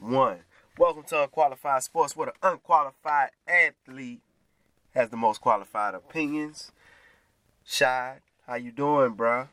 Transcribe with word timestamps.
one. 0.00 0.38
Welcome 0.78 1.02
to 1.04 1.22
Unqualified 1.22 1.82
Sports, 1.82 2.16
where 2.16 2.26
the 2.26 2.48
unqualified 2.48 3.30
athlete 3.48 4.20
has 4.94 5.10
the 5.10 5.16
most 5.16 5.40
qualified 5.40 5.94
opinions. 5.94 6.70
Shad, 7.64 8.20
how 8.46 8.54
you 8.54 8.70
doing, 8.70 9.14
bro? 9.14 9.48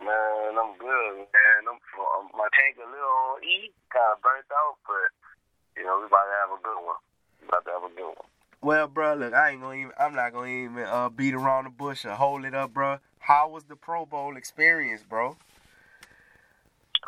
Man, 0.00 0.58
I'm 0.58 0.76
good, 0.78 1.16
man. 1.16 1.62
I'm, 1.70 1.78
I'm 1.78 2.26
my 2.36 2.48
tank 2.58 2.76
a 2.76 2.90
little 2.90 3.38
E, 3.42 3.70
kind 3.92 4.16
of 4.16 4.22
burnt 4.22 4.44
out, 4.50 4.76
but 4.86 5.80
you 5.80 5.86
know 5.86 6.00
we 6.00 6.06
about 6.06 6.24
to 6.24 6.36
have 6.42 6.58
a 6.58 6.62
good 6.62 6.84
one. 6.84 6.96
We 7.40 7.48
about 7.48 7.64
to 7.64 7.70
have 7.70 7.84
a 7.84 7.94
good 7.94 8.08
one. 8.08 8.28
Well, 8.60 8.88
bro, 8.88 9.14
look, 9.14 9.32
I 9.32 9.50
ain't 9.50 9.60
gonna 9.60 9.74
even. 9.74 9.92
I'm 9.98 10.14
not 10.14 10.32
gonna 10.32 10.48
even 10.48 10.84
uh, 10.84 11.08
beat 11.08 11.34
around 11.34 11.64
the 11.64 11.70
bush 11.70 12.04
or 12.04 12.14
hold 12.14 12.44
it 12.44 12.54
up, 12.54 12.74
bro. 12.74 12.98
How 13.20 13.48
was 13.48 13.64
the 13.64 13.76
Pro 13.76 14.04
Bowl 14.04 14.36
experience, 14.36 15.02
bro? 15.08 15.36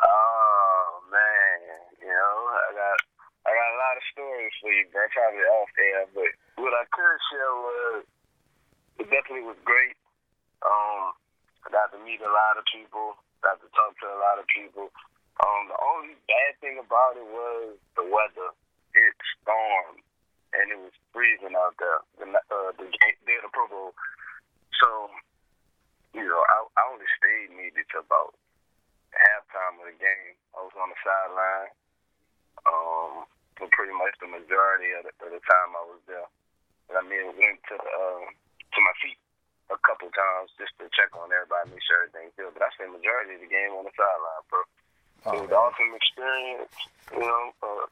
Oh 0.03 0.99
man, 1.11 1.59
you 2.01 2.07
know 2.07 2.35
I 2.51 2.71
got 2.75 2.97
I 3.47 3.51
got 3.51 3.75
stories 4.25 4.57
for. 4.57 4.73
Probably 5.05 5.47
off 5.47 5.71
air, 5.79 6.03
but 6.11 6.31
what 6.59 6.73
I 6.75 6.83
could 6.91 7.19
share 7.31 7.55
was 7.55 8.03
it 8.99 9.07
definitely 9.07 9.47
was 9.47 9.59
great. 9.63 9.95
Um, 10.65 11.15
I 11.63 11.71
got 11.71 11.93
to 11.95 11.99
meet 12.03 12.19
a 12.19 12.27
lot 12.27 12.59
of 12.59 12.67
people, 12.67 13.15
got 13.39 13.61
to 13.61 13.69
talk 13.71 13.95
to 14.01 14.07
a 14.11 14.19
lot 14.19 14.41
of 14.41 14.49
people. 14.51 14.91
Um, 15.39 15.71
the 15.71 15.77
only 15.77 16.19
bad 16.27 16.51
thing 16.59 16.81
about 16.81 17.15
it 17.15 17.27
was 17.27 17.79
the 17.95 18.03
weather. 18.03 18.51
It 18.91 19.15
stormed 19.39 20.03
and 20.55 20.71
it 20.71 20.79
was 20.79 20.95
freezing 21.15 21.55
out 21.55 21.75
there 21.79 21.99
the 22.19 22.27
uh, 22.27 22.71
the 22.75 22.87
day 22.91 23.37
of 23.39 23.47
the 23.47 23.51
Pro 23.51 23.67
Bowl. 23.67 23.91
So, 24.79 25.11
you 26.15 26.27
know, 26.27 26.43
I, 26.43 26.57
I 26.75 26.81
only 26.91 27.07
stayed 27.19 27.55
maybe 27.55 27.87
to 27.95 28.03
about 28.03 28.35
halftime 29.15 29.79
of 29.79 29.87
the 29.91 29.95
game. 29.95 30.35
I 30.55 30.63
was 30.63 30.75
on 30.75 30.91
the 30.91 30.99
sideline 31.03 31.71
um, 32.67 33.27
for 33.55 33.67
pretty 33.71 33.95
much 33.95 34.15
the 34.19 34.29
majority 34.29 34.91
of 34.95 35.07
the, 35.07 35.13
of 35.23 35.29
the 35.31 35.41
time 35.43 35.69
I 35.75 35.83
was 35.87 36.01
there. 36.07 36.29
And 36.91 36.95
I 36.99 37.03
mean, 37.03 37.33
went 37.35 37.59
to 37.71 37.75
uh, 37.75 38.25
to 38.27 38.79
my 38.83 38.95
feet 39.01 39.19
a 39.73 39.77
couple 39.81 40.11
times 40.13 40.53
just 40.61 40.77
to 40.77 40.85
check 40.93 41.09
on 41.17 41.33
everybody, 41.33 41.73
make 41.73 41.81
sure 41.81 42.05
everything's 42.05 42.35
good. 42.37 42.53
But 42.53 42.69
I 42.69 42.69
spent 42.77 42.93
majority 42.93 43.39
of 43.39 43.41
the 43.41 43.49
game 43.49 43.73
on 43.73 43.87
the 43.87 43.93
sideline, 43.97 44.45
bro. 44.51 44.61
Oh, 45.25 45.33
it 45.33 45.41
was 45.41 45.49
an 45.49 45.57
awesome 45.57 45.93
experience. 45.97 46.75
You 47.09 47.25
know, 47.25 47.43
uh, 47.65 47.89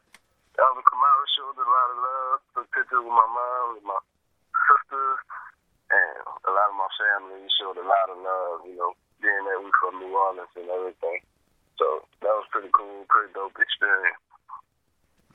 Alvin 0.54 0.86
Kamara 0.86 1.26
showed 1.34 1.58
a 1.58 1.66
lot 1.66 1.88
of 1.90 1.98
love. 1.98 2.38
Took 2.54 2.68
pictures 2.70 3.02
with 3.02 3.10
my 3.10 3.26
mom, 3.26 3.64
with 3.74 3.86
my 3.86 3.98
sisters, 4.54 5.18
and 5.90 6.18
a 6.46 6.52
lot 6.54 6.70
of 6.70 6.78
my 6.78 6.90
family. 6.94 7.42
He 7.42 7.50
showed 7.58 7.74
a 7.74 7.82
lot 7.82 8.06
of 8.06 8.22
love, 8.22 8.62
you 8.70 8.78
know, 8.78 8.94
being 9.18 9.42
that 9.50 9.58
we 9.58 9.74
from 9.82 9.98
New 9.98 10.14
Orleans 10.14 10.54
and 10.54 10.70
everything. 10.70 11.26
So 11.74 12.06
that 12.22 12.30
was 12.38 12.46
pretty 12.54 12.70
cool, 12.70 13.02
pretty 13.10 13.34
dope 13.34 13.58
experience. 13.58 14.22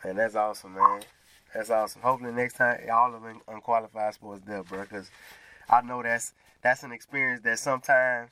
Man, 0.03 0.15
that's 0.15 0.35
awesome, 0.35 0.75
man. 0.75 1.01
That's 1.53 1.69
awesome. 1.69 2.01
Hopefully 2.01 2.31
next 2.31 2.53
time 2.53 2.79
all 2.91 3.13
of 3.13 3.21
them 3.23 3.41
unqualified 3.47 4.13
sports 4.13 4.41
there, 4.45 4.63
bro, 4.63 4.81
because 4.81 5.09
I 5.69 5.81
know 5.81 6.01
that's 6.03 6.33
that's 6.61 6.83
an 6.83 6.91
experience 6.91 7.41
that 7.43 7.59
sometimes 7.59 8.29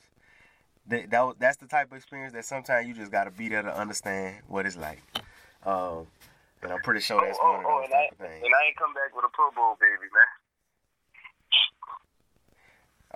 that, 0.88 1.10
that 1.10 1.34
that's 1.40 1.58
the 1.58 1.68
type 1.68 1.92
of 1.92 1.98
experience 1.98 2.34
that 2.34 2.45
sometimes 2.45 2.88
you 2.88 2.94
just 2.94 3.12
gotta 3.12 3.32
be 3.32 3.50
there 3.50 3.64
to 3.64 3.76
understand 3.76 4.38
what 4.48 4.66
it's 4.66 4.78
like. 4.78 5.02
Um, 5.66 6.08
and 6.62 6.72
I'm 6.72 6.80
pretty 6.82 7.02
sure 7.02 7.20
that's 7.26 7.38
oh, 7.42 7.52
one 7.52 7.60
of 7.60 7.66
oh, 7.66 7.80
those 7.82 7.86
and 7.86 7.94
type 7.94 8.02
I, 8.02 8.23
of 8.23 8.30
things. 8.32 8.44
And 8.45 8.54
I 8.56 8.68
ain't 8.68 8.78
come 8.78 8.94
back 8.94 9.16
with 9.16 9.26
a 9.26 9.30
Pro 9.34 9.52
Bowl 9.52 9.78
baby, 9.80 10.10
man. 10.14 10.28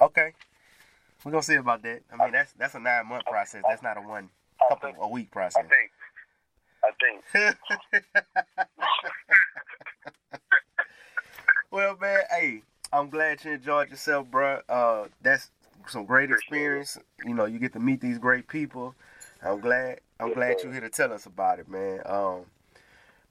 Okay. 0.09 0.33
We're 1.23 1.31
gonna 1.31 1.43
see 1.43 1.55
about 1.55 1.83
that. 1.83 2.01
I 2.11 2.17
mean 2.23 2.31
that's 2.31 2.51
that's 2.53 2.75
a 2.75 2.79
nine 2.79 3.07
month 3.07 3.25
process. 3.25 3.63
That's 3.67 3.83
not 3.83 3.97
a 3.97 4.01
one 4.01 4.29
couple 4.67 4.93
a 4.99 5.07
week 5.07 5.31
process. 5.31 5.63
I 5.63 5.67
think. 5.67 5.90
well 11.71 11.97
man, 11.99 12.21
hey, 12.29 12.61
I'm 12.93 13.09
glad 13.09 13.43
you 13.43 13.51
enjoyed 13.53 13.89
yourself, 13.89 14.29
bro. 14.29 14.61
Uh 14.69 15.05
that's 15.21 15.49
some 15.87 16.05
great 16.05 16.31
experience. 16.31 16.97
You 17.25 17.33
know, 17.33 17.45
you 17.45 17.59
get 17.59 17.73
to 17.73 17.79
meet 17.79 18.01
these 18.01 18.17
great 18.17 18.47
people. 18.47 18.95
I'm 19.43 19.59
glad 19.59 19.99
I'm 20.19 20.33
glad 20.33 20.57
you're 20.63 20.71
here 20.71 20.81
to 20.81 20.89
tell 20.89 21.11
us 21.13 21.25
about 21.25 21.59
it, 21.59 21.67
man. 21.69 22.01
Um 22.05 22.45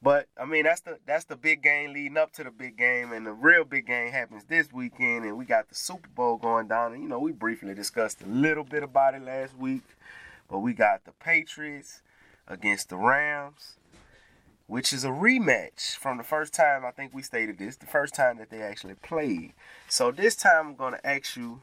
but 0.02 0.26
I 0.40 0.44
mean 0.46 0.64
that's 0.64 0.80
the 0.80 0.98
that's 1.06 1.24
the 1.26 1.36
big 1.36 1.62
game 1.62 1.92
leading 1.92 2.16
up 2.16 2.32
to 2.32 2.44
the 2.44 2.50
big 2.50 2.76
game, 2.76 3.12
and 3.12 3.26
the 3.26 3.32
real 3.32 3.64
big 3.64 3.86
game 3.86 4.10
happens 4.10 4.44
this 4.44 4.72
weekend, 4.72 5.24
and 5.24 5.36
we 5.36 5.44
got 5.44 5.68
the 5.68 5.74
Super 5.74 6.08
Bowl 6.08 6.38
going 6.38 6.68
down. 6.68 6.94
And 6.94 7.02
you 7.02 7.08
know 7.08 7.18
we 7.20 7.32
briefly 7.32 7.74
discussed 7.74 8.22
a 8.22 8.26
little 8.26 8.64
bit 8.64 8.82
about 8.82 9.14
it 9.14 9.22
last 9.22 9.56
week, 9.58 9.82
but 10.48 10.60
we 10.60 10.72
got 10.72 11.04
the 11.04 11.12
Patriots 11.12 12.02
against 12.48 12.88
the 12.88 12.96
Rams, 12.96 13.76
which 14.66 14.92
is 14.92 15.04
a 15.04 15.08
rematch 15.08 15.96
from 15.96 16.16
the 16.16 16.22
first 16.24 16.52
time 16.54 16.84
I 16.84 16.90
think 16.90 17.14
we 17.14 17.22
stated 17.22 17.58
this, 17.58 17.76
the 17.76 17.86
first 17.86 18.14
time 18.14 18.38
that 18.38 18.50
they 18.50 18.62
actually 18.62 18.94
played. 18.94 19.52
So 19.88 20.10
this 20.10 20.34
time 20.36 20.68
I'm 20.68 20.74
gonna 20.76 21.00
ask 21.04 21.36
you, 21.36 21.60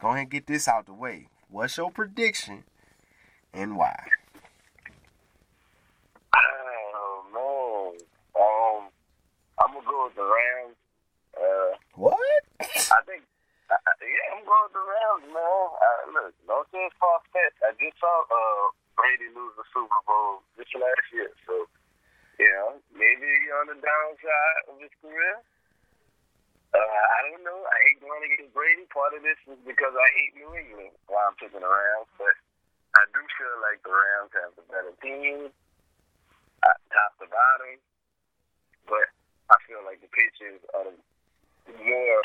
go 0.00 0.08
ahead 0.08 0.20
and 0.20 0.30
get 0.30 0.46
this 0.46 0.68
out 0.68 0.86
the 0.86 0.92
way. 0.92 1.28
What's 1.48 1.76
your 1.76 1.90
prediction 1.90 2.64
and 3.52 3.76
why? 3.76 3.98
Oh 6.34 7.24
man. 7.34 8.00
Um, 8.38 8.88
I'm 9.58 9.74
gonna 9.74 9.86
go 9.86 10.04
with 10.06 10.14
the 10.16 10.22
Rams. 10.22 10.76
Uh, 11.36 11.76
What? 11.94 12.18
I 12.60 13.00
think. 13.06 13.22
Uh, 13.70 13.76
yeah, 14.02 14.34
I'm 14.34 14.44
going 14.44 14.66
with 14.66 14.74
the 14.74 14.82
Rams, 14.82 15.24
man. 15.30 15.66
Uh, 15.78 16.00
look, 16.14 16.34
don't 16.46 16.66
say 16.72 16.82
it's 16.86 16.94
far. 16.98 17.20
I 17.62 17.70
just 17.78 17.98
saw 18.00 18.10
uh, 18.26 18.66
Brady 19.00 19.32
lose 19.32 19.56
the 19.56 19.64
Super 19.72 19.96
Bowl 20.04 20.44
just 20.60 20.76
last 20.76 21.08
year, 21.08 21.32
so 21.48 21.64
you 22.36 22.52
know 22.52 22.76
maybe 22.92 23.48
on 23.56 23.72
the 23.72 23.78
downside 23.80 24.60
of 24.68 24.76
his 24.76 24.92
career. 25.00 25.40
Uh, 26.76 26.76
I 27.16 27.18
don't 27.32 27.40
know. 27.42 27.64
I 27.64 27.76
hate 27.88 28.04
going 28.04 28.20
against 28.28 28.52
Brady. 28.52 28.84
Part 28.92 29.16
of 29.16 29.24
this 29.24 29.40
is 29.48 29.56
because 29.64 29.96
I 29.96 30.08
hate 30.20 30.36
New 30.36 30.52
England. 30.52 30.92
Why 31.08 31.24
I'm 31.24 31.34
picking 31.40 31.64
the 31.64 31.72
Rams, 31.72 32.12
but 32.20 32.36
I 33.00 33.08
do 33.16 33.24
feel 33.40 33.56
like 33.64 33.80
the 33.82 33.90
Rams 33.90 34.32
have 34.36 34.52
the 34.54 34.64
better 34.68 34.94
team 35.00 35.48
uh, 36.60 36.78
top 36.92 37.16
to 37.24 37.26
bottom. 37.26 37.80
But 38.84 39.08
I 39.48 39.56
feel 39.64 39.80
like 39.82 40.04
the 40.04 40.12
Patriots 40.12 40.62
are 40.76 40.92
the 40.92 41.74
more 41.74 42.20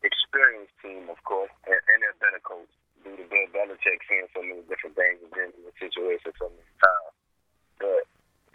experienced 0.00 0.74
team, 0.80 1.12
of 1.12 1.20
course, 1.28 1.52
and, 1.68 1.76
and 1.76 1.98
they're 2.00 2.18
better 2.24 2.40
coach 2.40 2.72
due 3.06 3.22
to 3.22 3.26
Bill 3.30 3.46
Belichick 3.54 4.02
seeing 4.10 4.26
so 4.34 4.42
many 4.42 4.66
different 4.66 4.98
things 4.98 5.22
and 5.22 5.30
been 5.30 5.54
in 5.54 5.62
the 5.62 5.74
situation 5.78 6.34
so 6.34 6.50
many 6.50 6.74
times. 6.82 7.14
But 7.78 8.02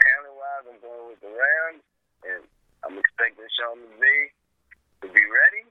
talent 0.04 0.36
wise, 0.36 0.66
I'm 0.68 0.80
going 0.84 1.06
with 1.08 1.24
the 1.24 1.32
Rams, 1.32 1.86
and 2.28 2.44
I'm 2.84 3.00
expecting 3.00 3.48
Sean 3.56 3.80
McVay 3.80 4.36
to 5.04 5.08
be 5.08 5.24
ready 5.24 5.64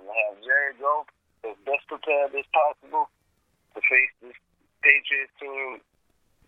and 0.00 0.08
have 0.08 0.40
Jared 0.40 0.80
Goff 0.80 1.12
as 1.44 1.58
best 1.68 1.84
prepared 1.92 2.32
as 2.32 2.48
possible 2.56 3.12
to 3.76 3.78
face 3.84 4.12
this 4.24 4.38
Patriots 4.80 5.36
team 5.36 5.84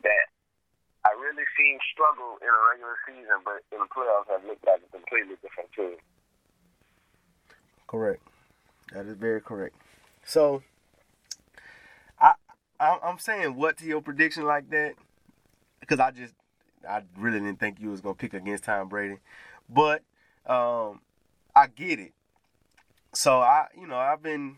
that 0.02 0.26
I 1.04 1.12
really 1.20 1.44
seen 1.52 1.76
struggle 1.92 2.40
in 2.40 2.48
a 2.48 2.60
regular 2.72 2.96
season, 3.04 3.44
but 3.44 3.60
in 3.68 3.78
the 3.84 3.90
playoffs 3.92 4.32
have 4.32 4.44
looked 4.48 4.64
like 4.64 4.80
a 4.80 4.90
completely 4.90 5.36
different 5.44 5.68
team. 5.76 6.00
Correct. 7.86 8.22
That 8.92 9.06
is 9.06 9.16
very 9.16 9.40
correct. 9.40 9.76
So, 10.24 10.62
I'm 12.80 13.18
saying 13.18 13.54
what 13.54 13.78
to 13.78 13.86
your 13.86 14.02
prediction 14.02 14.44
like 14.44 14.70
that 14.70 14.94
because 15.80 16.00
I 16.00 16.10
just 16.10 16.34
I 16.88 17.02
really 17.16 17.40
didn't 17.40 17.60
think 17.60 17.80
you 17.80 17.90
was 17.90 18.00
gonna 18.00 18.14
pick 18.14 18.34
against 18.34 18.64
Tom 18.64 18.88
Brady, 18.88 19.18
but 19.68 20.02
um, 20.46 21.00
I 21.54 21.68
get 21.74 22.00
it. 22.00 22.12
So 23.12 23.38
I 23.38 23.66
you 23.78 23.86
know 23.86 23.96
I've 23.96 24.22
been 24.22 24.56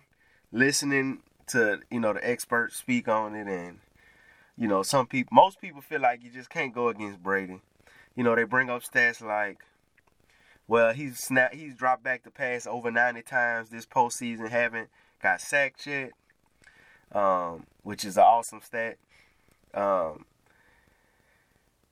listening 0.53 1.21
to 1.49 1.81
you 1.91 2.01
know 2.01 2.13
the 2.13 2.29
experts 2.29 2.77
speak 2.77 3.09
on 3.09 3.35
it 3.35 3.47
and 3.47 3.79
you 4.57 4.67
know 4.67 4.83
some 4.83 5.07
people 5.07 5.35
most 5.35 5.61
people 5.61 5.81
feel 5.81 6.01
like 6.01 6.25
you 6.25 6.31
just 6.31 6.51
can't 6.51 6.75
go 6.75 6.89
against 6.89 7.23
Brady. 7.23 7.61
You 8.15 8.25
know 8.25 8.35
they 8.35 8.45
bring 8.45 8.71
up 8.71 8.83
stats 8.83 9.23
like 9.23 9.59
well, 10.69 10.93
he's 10.93 11.19
snap. 11.19 11.55
He's 11.55 11.77
dropped 11.77 12.03
back 12.03 12.25
the 12.25 12.31
pass 12.31 12.67
over 12.67 12.91
90 12.91 13.23
times 13.23 13.69
this 13.69 13.87
postseason. 13.87 14.49
Haven't 14.49 14.89
got 15.23 15.41
sacked 15.41 15.87
yet, 15.87 16.13
um, 17.13 17.65
which 17.83 18.05
is 18.05 18.17
an 18.17 18.25
awesome 18.25 18.61
stat. 18.63 18.99
Um, 19.75 20.25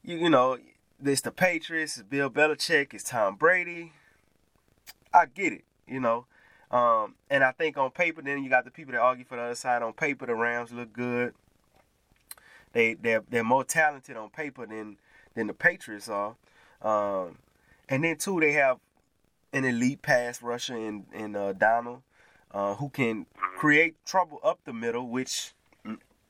you, 0.02 0.16
you 0.16 0.30
know, 0.30 0.58
it's 1.04 1.20
the 1.20 1.30
Patriots. 1.30 1.98
It's 1.98 2.08
Bill 2.08 2.30
Belichick. 2.30 2.94
It's 2.94 3.04
Tom 3.04 3.36
Brady. 3.36 3.92
I 5.12 5.26
get 5.26 5.52
it. 5.52 5.64
You 5.86 6.00
know, 6.00 6.26
um, 6.70 7.14
and 7.30 7.44
I 7.44 7.52
think 7.52 7.76
on 7.76 7.90
paper, 7.90 8.22
then 8.22 8.42
you 8.42 8.50
got 8.50 8.64
the 8.64 8.70
people 8.70 8.92
that 8.92 9.00
argue 9.00 9.24
for 9.24 9.36
the 9.36 9.42
other 9.42 9.54
side. 9.54 9.82
On 9.82 9.92
paper, 9.92 10.26
the 10.26 10.34
Rams 10.34 10.72
look 10.72 10.92
good. 10.92 11.34
They 12.72 12.94
they're 12.94 13.22
they're 13.28 13.44
more 13.44 13.64
talented 13.64 14.16
on 14.16 14.30
paper 14.30 14.66
than 14.66 14.96
than 15.34 15.46
the 15.46 15.54
Patriots 15.54 16.08
are. 16.08 16.36
Um, 16.82 17.38
and 17.88 18.02
then 18.02 18.16
too, 18.16 18.40
they 18.40 18.52
have 18.52 18.78
an 19.52 19.64
elite 19.64 20.02
pass 20.02 20.42
rusher 20.42 20.76
in 20.76 21.06
in 21.12 21.36
uh, 21.36 21.52
Donald, 21.52 22.02
uh, 22.54 22.74
who 22.76 22.88
can 22.88 23.26
create 23.36 23.96
trouble 24.06 24.40
up 24.42 24.60
the 24.64 24.72
middle, 24.72 25.06
which 25.08 25.52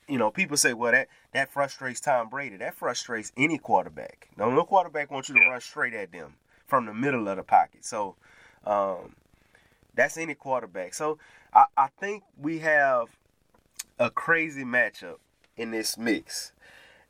you 0.08 0.18
know, 0.18 0.30
people 0.30 0.56
say, 0.56 0.74
well, 0.74 0.92
that 0.92 1.08
that 1.32 1.50
frustrates 1.50 2.00
Tom 2.00 2.28
Brady. 2.28 2.56
That 2.56 2.74
frustrates 2.74 3.32
any 3.36 3.58
quarterback. 3.58 4.28
No, 4.36 4.50
no 4.50 4.64
quarterback 4.64 5.10
wants 5.10 5.28
you 5.28 5.34
to 5.36 5.48
run 5.48 5.60
straight 5.60 5.94
at 5.94 6.12
them 6.12 6.34
from 6.66 6.86
the 6.86 6.94
middle 6.94 7.28
of 7.28 7.36
the 7.36 7.42
pocket. 7.42 7.84
So, 7.84 8.16
um, 8.64 9.14
that's 9.94 10.16
any 10.16 10.34
quarterback. 10.34 10.94
So, 10.94 11.18
I, 11.52 11.64
I 11.76 11.88
think 11.98 12.24
we 12.38 12.58
have 12.60 13.08
a 13.98 14.10
crazy 14.10 14.64
matchup 14.64 15.18
in 15.56 15.70
this 15.70 15.96
mix, 15.96 16.52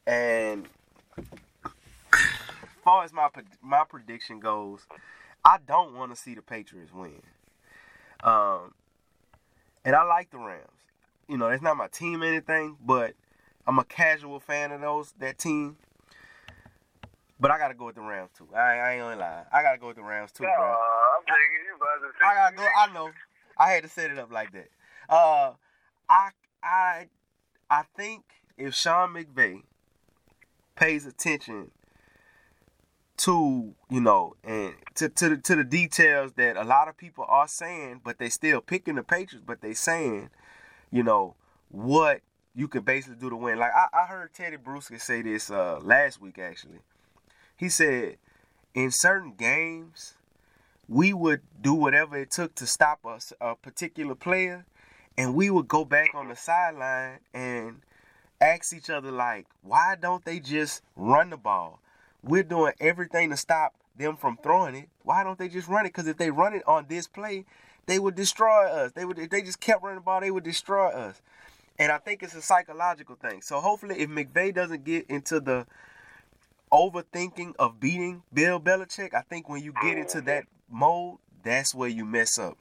and 0.07 0.69
as 1.17 2.21
far 2.85 3.05
as 3.05 3.13
my 3.13 3.29
my 3.63 3.85
prediction 3.89 4.39
goes, 4.39 4.87
I 5.45 5.59
don't 5.67 5.95
want 5.95 6.15
to 6.15 6.17
see 6.17 6.35
the 6.35 6.43
Patriots 6.43 6.93
win. 6.93 7.23
Um, 8.23 8.73
and 9.85 9.95
I 9.95 10.03
like 10.05 10.31
the 10.31 10.39
Rams. 10.39 10.69
You 11.29 11.39
know, 11.39 11.49
it's 11.49 11.63
not 11.63 11.77
my 11.77 11.89
team 11.89 12.23
or 12.23 12.27
anything, 12.27 12.77
but 12.85 13.15
I'm 13.67 13.79
a 13.79 13.85
casual 13.85 14.41
fan 14.41 14.73
of 14.73 14.81
those 14.81 15.13
that 15.19 15.39
team. 15.39 15.77
But 17.41 17.51
I 17.51 17.59
gotta 17.59 17.75
go 17.75 17.87
with 17.87 17.97
the 17.97 18.01
Rams 18.01 18.31
too. 18.37 18.49
I, 18.55 18.59
I 18.59 18.93
ain't 18.93 19.03
gonna 19.03 19.21
lie. 19.21 19.45
I 19.53 19.63
gotta 19.63 19.79
go 19.79 19.89
with 19.89 19.97
the 19.97 20.03
Rams 20.03 20.33
too, 20.33 20.45
bro. 20.45 20.53
I'm 20.53 21.25
taking 21.27 21.67
you 21.67 21.77
by 21.79 21.87
the 22.01 22.27
I 22.27 22.35
gotta 22.35 22.57
go. 22.57 22.67
I 22.79 22.93
know. 22.93 23.11
I 23.59 23.71
had 23.71 23.83
to 23.83 23.89
set 23.89 24.11
it 24.11 24.19
up 24.19 24.33
like 24.33 24.53
that. 24.53 24.69
Uh, 25.09 25.53
I 26.09 26.31
I 26.63 27.07
I 27.71 27.83
think 27.97 28.25
if 28.57 28.75
Sean 28.75 29.11
McVay 29.11 29.63
pays 30.77 31.07
attention 31.07 31.71
to 33.17 33.75
you 33.91 34.01
know 34.01 34.35
and 34.43 34.75
to 34.97 35.09
to 35.09 35.31
the, 35.31 35.37
to 35.37 35.57
the 35.57 35.65
details 35.65 36.33
that 36.33 36.57
a 36.57 36.65
lot 36.65 36.89
of 36.89 36.97
people 36.97 37.25
are 37.29 37.49
saying, 37.49 38.01
but 38.05 38.19
they 38.19 38.29
still 38.29 38.61
picking 38.61 38.97
the 38.97 39.03
Patriots, 39.03 39.45
but 39.47 39.61
they 39.61 39.75
saying, 39.75 40.31
you 40.91 41.03
know, 41.03 41.35
what 41.69 42.21
you 42.55 42.69
can 42.69 42.83
basically 42.83 43.17
do 43.17 43.31
to 43.31 43.37
win. 43.37 43.59
Like 43.59 43.73
I, 43.75 44.03
I 44.03 44.07
heard 44.07 44.33
Tedy 44.33 44.59
Bruschi 44.59 45.01
say 45.01 45.23
this 45.23 45.51
uh, 45.51 45.79
last 45.83 46.21
week 46.21 46.39
actually. 46.39 46.79
He 47.57 47.69
said 47.69 48.17
in 48.75 48.91
certain 48.91 49.35
games 49.35 50.15
we 50.89 51.13
would 51.13 51.41
do 51.61 51.75
whatever 51.75 52.17
it 52.17 52.31
took 52.31 52.55
to 52.57 52.67
stop 52.67 53.07
us 53.07 53.33
a 53.41 53.55
particular 53.55 54.15
player 54.15 54.67
and 55.17 55.35
we 55.35 55.51
would 55.51 55.69
go 55.69 55.85
back 55.85 56.15
on 56.15 56.29
the 56.29 56.37
sideline 56.37 57.21
and 57.33 57.81
ask 58.41 58.75
each 58.75 58.91
other 58.91 59.11
like 59.11 59.47
why 59.63 59.97
don't 59.99 60.25
they 60.25 60.39
just 60.39 60.83
run 60.97 61.31
the 61.31 61.37
ball 61.37 61.81
we're 62.25 62.43
doing 62.43 62.73
everything 62.81 63.31
to 63.31 63.37
stop 63.37 63.75
them 63.97 64.17
from 64.17 64.39
throwing 64.43 64.75
it. 64.75 64.89
Why 65.03 65.23
don't 65.23 65.39
they 65.39 65.49
just 65.49 65.69
run 65.69 65.87
it? 65.87 65.91
Because 65.91 66.09
if 66.09 66.17
they 66.17 66.31
run 66.31 66.55
it 66.55 66.63
on 66.67 66.87
this 66.89 67.07
play, 67.07 67.45
they 67.87 67.99
would 67.99 68.15
destroy 68.15 68.67
us. 68.67 68.93
They 68.93 69.05
would 69.05 69.19
if 69.19 69.31
they 69.31 69.43
just 69.43 69.61
kept 69.61 69.83
running 69.83 69.99
the 69.99 70.03
ball, 70.03 70.21
they 70.21 70.31
would 70.31 70.45
destroy 70.45 70.89
us. 70.89 71.21
And 71.79 71.91
I 71.91 71.99
think 71.99 72.23
it's 72.23 72.35
a 72.35 72.43
psychological 72.43 73.17
thing. 73.17 73.43
So 73.43 73.61
hopefully, 73.61 73.99
if 73.99 74.09
McVay 74.09 74.55
doesn't 74.55 74.85
get 74.85 75.07
into 75.09 75.41
the 75.41 75.67
overthinking 76.73 77.55
of 77.59 77.79
beating 77.81 78.23
Bill 78.33 78.61
Belichick, 78.61 79.15
I 79.15 79.23
think 79.23 79.49
when 79.49 79.63
you 79.63 79.75
get 79.83 79.99
into 79.99 80.21
that 80.23 80.45
mode, 80.71 81.19
that's 81.43 81.75
where 81.75 81.89
you 81.89 82.05
mess 82.05 82.39
up. 82.39 82.57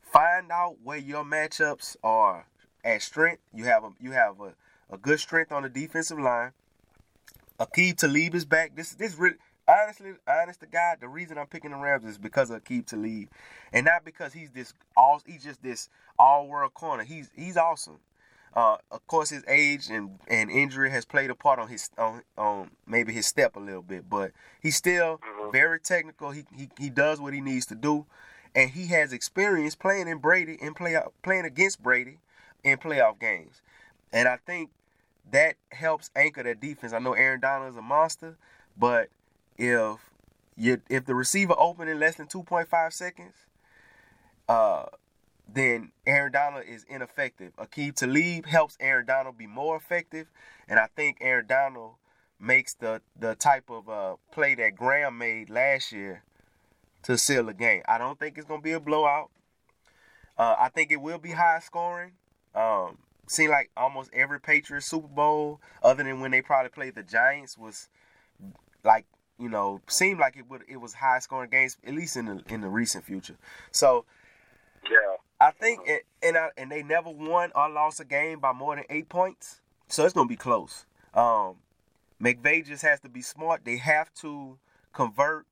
Find 0.00 0.50
out 0.50 0.76
where 0.82 0.98
your 0.98 1.24
matchups 1.24 1.96
are 2.02 2.46
at 2.84 3.02
strength. 3.02 3.42
You 3.52 3.64
have 3.64 3.84
a 3.84 3.90
you 4.00 4.12
have 4.12 4.40
a, 4.40 4.54
a 4.90 4.96
good 4.96 5.20
strength 5.20 5.52
on 5.52 5.62
the 5.64 5.68
defensive 5.68 6.18
line. 6.18 6.52
Aqib 7.62 7.96
Talib 7.96 8.34
is 8.34 8.44
back. 8.44 8.74
This 8.74 8.94
this 8.94 9.14
really 9.16 9.36
honestly, 9.68 10.12
honest 10.26 10.60
to 10.60 10.66
God, 10.66 10.98
the 11.00 11.08
reason 11.08 11.38
I'm 11.38 11.46
picking 11.46 11.70
the 11.70 11.76
Rams 11.76 12.04
is 12.04 12.18
because 12.18 12.50
of 12.50 12.62
Aqib 12.64 12.86
Talib, 12.86 13.28
and 13.72 13.84
not 13.86 14.04
because 14.04 14.32
he's 14.32 14.50
this 14.50 14.74
all. 14.96 15.20
He's 15.24 15.44
just 15.44 15.62
this 15.62 15.88
all 16.18 16.48
world 16.48 16.74
corner. 16.74 17.04
He's 17.04 17.30
he's 17.34 17.56
awesome. 17.56 17.98
Uh, 18.54 18.76
of 18.90 19.06
course, 19.06 19.30
his 19.30 19.42
age 19.48 19.88
and, 19.88 20.18
and 20.28 20.50
injury 20.50 20.90
has 20.90 21.06
played 21.06 21.30
a 21.30 21.34
part 21.34 21.58
on 21.58 21.68
his 21.68 21.88
on, 21.96 22.22
on 22.36 22.70
maybe 22.86 23.10
his 23.12 23.26
step 23.26 23.56
a 23.56 23.60
little 23.60 23.80
bit, 23.80 24.10
but 24.10 24.32
he's 24.60 24.76
still 24.76 25.18
Mhm. 25.18 25.52
very 25.52 25.80
technical. 25.80 26.32
He, 26.32 26.44
he 26.54 26.68
he 26.78 26.90
does 26.90 27.18
what 27.20 27.32
he 27.32 27.40
needs 27.40 27.64
to 27.66 27.74
do, 27.74 28.04
and 28.54 28.70
he 28.70 28.88
has 28.88 29.12
experience 29.12 29.74
playing 29.74 30.06
in 30.08 30.18
Brady 30.18 30.58
and 30.60 30.76
play 30.76 30.98
playing 31.22 31.46
against 31.46 31.82
Brady 31.82 32.18
in 32.62 32.76
playoff 32.76 33.18
games, 33.18 33.62
and 34.12 34.28
I 34.28 34.36
think 34.36 34.70
that 35.30 35.56
helps 35.70 36.10
anchor 36.14 36.42
that 36.42 36.60
defense. 36.60 36.92
I 36.92 36.98
know 36.98 37.14
Aaron 37.14 37.40
Donald 37.40 37.70
is 37.70 37.76
a 37.76 37.82
monster, 37.82 38.36
but 38.76 39.08
if 39.56 39.98
you 40.56 40.80
if 40.88 41.04
the 41.04 41.14
receiver 41.14 41.54
open 41.58 41.88
in 41.88 41.98
less 41.98 42.16
than 42.16 42.26
two 42.26 42.42
point 42.42 42.68
five 42.68 42.92
seconds, 42.92 43.34
uh, 44.48 44.86
then 45.48 45.92
Aaron 46.06 46.32
Donald 46.32 46.64
is 46.66 46.84
ineffective. 46.88 47.54
Aqib 47.56 47.94
Talib 47.94 48.46
helps 48.46 48.76
Aaron 48.80 49.06
Donald 49.06 49.38
be 49.38 49.46
more 49.46 49.76
effective, 49.76 50.26
and 50.68 50.78
I 50.78 50.88
think 50.94 51.18
Aaron 51.20 51.46
Donald 51.46 51.94
makes 52.40 52.74
the 52.74 53.00
the 53.18 53.34
type 53.34 53.70
of 53.70 53.88
uh, 53.88 54.16
play 54.32 54.54
that 54.56 54.74
Graham 54.76 55.18
made 55.18 55.48
last 55.48 55.92
year 55.92 56.24
to 57.04 57.16
seal 57.16 57.44
the 57.44 57.54
game. 57.54 57.82
I 57.86 57.98
don't 57.98 58.18
think 58.18 58.36
it's 58.36 58.46
gonna 58.46 58.62
be 58.62 58.72
a 58.72 58.80
blowout. 58.80 59.30
Uh, 60.36 60.56
I 60.58 60.68
think 60.68 60.90
it 60.90 61.00
will 61.00 61.18
be 61.18 61.32
high 61.32 61.60
scoring. 61.60 62.12
Um, 62.54 62.98
seemed 63.26 63.50
like 63.50 63.70
almost 63.76 64.10
every 64.12 64.40
Patriots 64.40 64.86
Super 64.86 65.08
Bowl, 65.08 65.60
other 65.82 66.04
than 66.04 66.20
when 66.20 66.30
they 66.30 66.42
probably 66.42 66.70
played 66.70 66.94
the 66.94 67.02
Giants, 67.02 67.56
was 67.56 67.88
like 68.84 69.06
you 69.38 69.48
know 69.48 69.80
seemed 69.88 70.18
like 70.20 70.36
it 70.36 70.48
would 70.48 70.62
it 70.68 70.76
was 70.76 70.94
high 70.94 71.18
scoring 71.18 71.50
games 71.50 71.76
at 71.86 71.94
least 71.94 72.16
in 72.16 72.26
the 72.26 72.42
in 72.48 72.60
the 72.60 72.68
recent 72.68 73.04
future. 73.04 73.36
So 73.70 74.04
Yeah. 74.84 75.16
I 75.40 75.50
think 75.50 75.80
it, 75.86 76.06
and 76.22 76.36
I, 76.36 76.50
and 76.56 76.70
they 76.70 76.84
never 76.84 77.10
won 77.10 77.50
or 77.56 77.68
lost 77.68 77.98
a 77.98 78.04
game 78.04 78.38
by 78.38 78.52
more 78.52 78.76
than 78.76 78.84
eight 78.90 79.08
points, 79.08 79.60
so 79.88 80.04
it's 80.04 80.14
gonna 80.14 80.28
be 80.28 80.36
close. 80.36 80.86
Um, 81.14 81.56
McVay 82.22 82.64
just 82.64 82.82
has 82.82 83.00
to 83.00 83.08
be 83.08 83.22
smart. 83.22 83.64
They 83.64 83.78
have 83.78 84.14
to 84.20 84.58
convert 84.92 85.46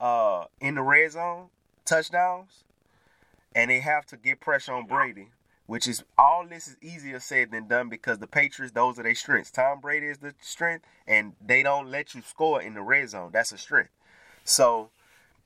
uh, 0.00 0.46
in 0.60 0.76
the 0.76 0.82
red 0.82 1.12
zone 1.12 1.48
touchdowns, 1.84 2.64
and 3.54 3.70
they 3.70 3.80
have 3.80 4.06
to 4.06 4.16
get 4.16 4.40
pressure 4.40 4.72
on 4.72 4.86
Brady. 4.86 5.28
Which 5.66 5.88
is 5.88 6.04
all 6.18 6.46
this 6.46 6.68
is 6.68 6.76
easier 6.82 7.20
said 7.20 7.50
than 7.50 7.68
done 7.68 7.88
because 7.88 8.18
the 8.18 8.26
Patriots, 8.26 8.74
those 8.74 8.98
are 8.98 9.02
their 9.02 9.14
strengths. 9.14 9.50
Tom 9.50 9.80
Brady 9.80 10.08
is 10.08 10.18
the 10.18 10.34
strength, 10.42 10.84
and 11.06 11.32
they 11.44 11.62
don't 11.62 11.90
let 11.90 12.14
you 12.14 12.20
score 12.20 12.60
in 12.60 12.74
the 12.74 12.82
red 12.82 13.08
zone. 13.08 13.30
That's 13.32 13.50
a 13.50 13.56
strength. 13.56 13.90
So 14.44 14.90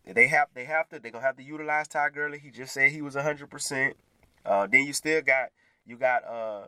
they 0.04 0.26
have 0.28 0.48
they 0.54 0.64
have 0.64 0.88
to 0.88 0.98
they're 0.98 1.10
gonna 1.10 1.24
have 1.24 1.36
to 1.36 1.42
utilize 1.42 1.88
Todd 1.88 2.14
Gurley. 2.14 2.38
He 2.38 2.50
just 2.50 2.72
said 2.72 2.90
he 2.90 3.02
was 3.02 3.14
hundred 3.14 3.50
percent. 3.50 3.96
Uh, 4.44 4.66
then 4.66 4.84
you 4.84 4.92
still 4.92 5.22
got 5.22 5.50
you 5.86 5.96
got 5.96 6.24
uh, 6.24 6.66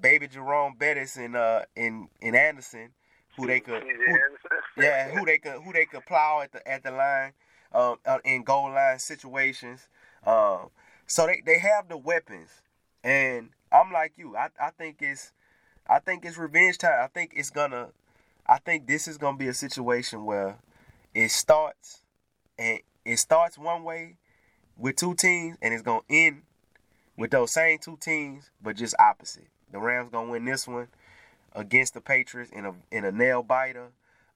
baby 0.00 0.26
Jerome 0.28 0.74
Bettis 0.78 1.16
and 1.16 1.36
uh 1.36 1.62
in 1.76 2.08
in 2.20 2.34
Anderson, 2.34 2.90
who 3.36 3.46
they 3.46 3.60
could 3.60 3.82
who, 3.82 4.18
yeah 4.82 5.08
who 5.10 5.24
they 5.24 5.38
could 5.38 5.60
who 5.62 5.72
they 5.72 5.86
could 5.86 6.04
plow 6.06 6.40
at 6.42 6.52
the 6.52 6.66
at 6.66 6.82
the 6.82 6.90
line, 6.90 7.32
um, 7.72 7.96
uh, 8.06 8.18
in 8.24 8.42
goal 8.42 8.70
line 8.70 8.98
situations. 8.98 9.88
Um, 10.26 10.70
so 11.06 11.26
they 11.26 11.42
they 11.44 11.58
have 11.58 11.88
the 11.88 11.96
weapons, 11.96 12.62
and 13.04 13.50
I'm 13.72 13.92
like 13.92 14.12
you. 14.16 14.36
I 14.36 14.48
I 14.60 14.70
think 14.70 14.96
it's 15.00 15.32
I 15.88 15.98
think 15.98 16.24
it's 16.24 16.36
revenge 16.36 16.78
time. 16.78 17.02
I 17.02 17.06
think 17.08 17.32
it's 17.34 17.50
gonna. 17.50 17.88
I 18.46 18.58
think 18.58 18.86
this 18.86 19.08
is 19.08 19.18
gonna 19.18 19.36
be 19.36 19.48
a 19.48 19.54
situation 19.54 20.24
where 20.24 20.56
it 21.14 21.30
starts 21.30 22.02
and 22.58 22.80
it 23.04 23.18
starts 23.18 23.58
one 23.58 23.84
way 23.84 24.16
with 24.76 24.96
two 24.96 25.14
teams 25.14 25.56
and 25.62 25.72
it's 25.72 25.82
gonna 25.82 26.00
end 26.08 26.42
with 27.16 27.30
those 27.30 27.52
same 27.52 27.78
two 27.78 27.96
teams, 28.00 28.50
but 28.62 28.76
just 28.76 28.94
opposite. 28.98 29.48
The 29.72 29.78
Rams 29.78 30.10
gonna 30.10 30.30
win 30.30 30.44
this 30.44 30.66
one 30.66 30.88
against 31.54 31.94
the 31.94 32.00
Patriots 32.00 32.50
in 32.50 32.64
a 32.64 32.74
in 32.90 33.04
a 33.04 33.12
nail 33.12 33.42
biter. 33.42 33.88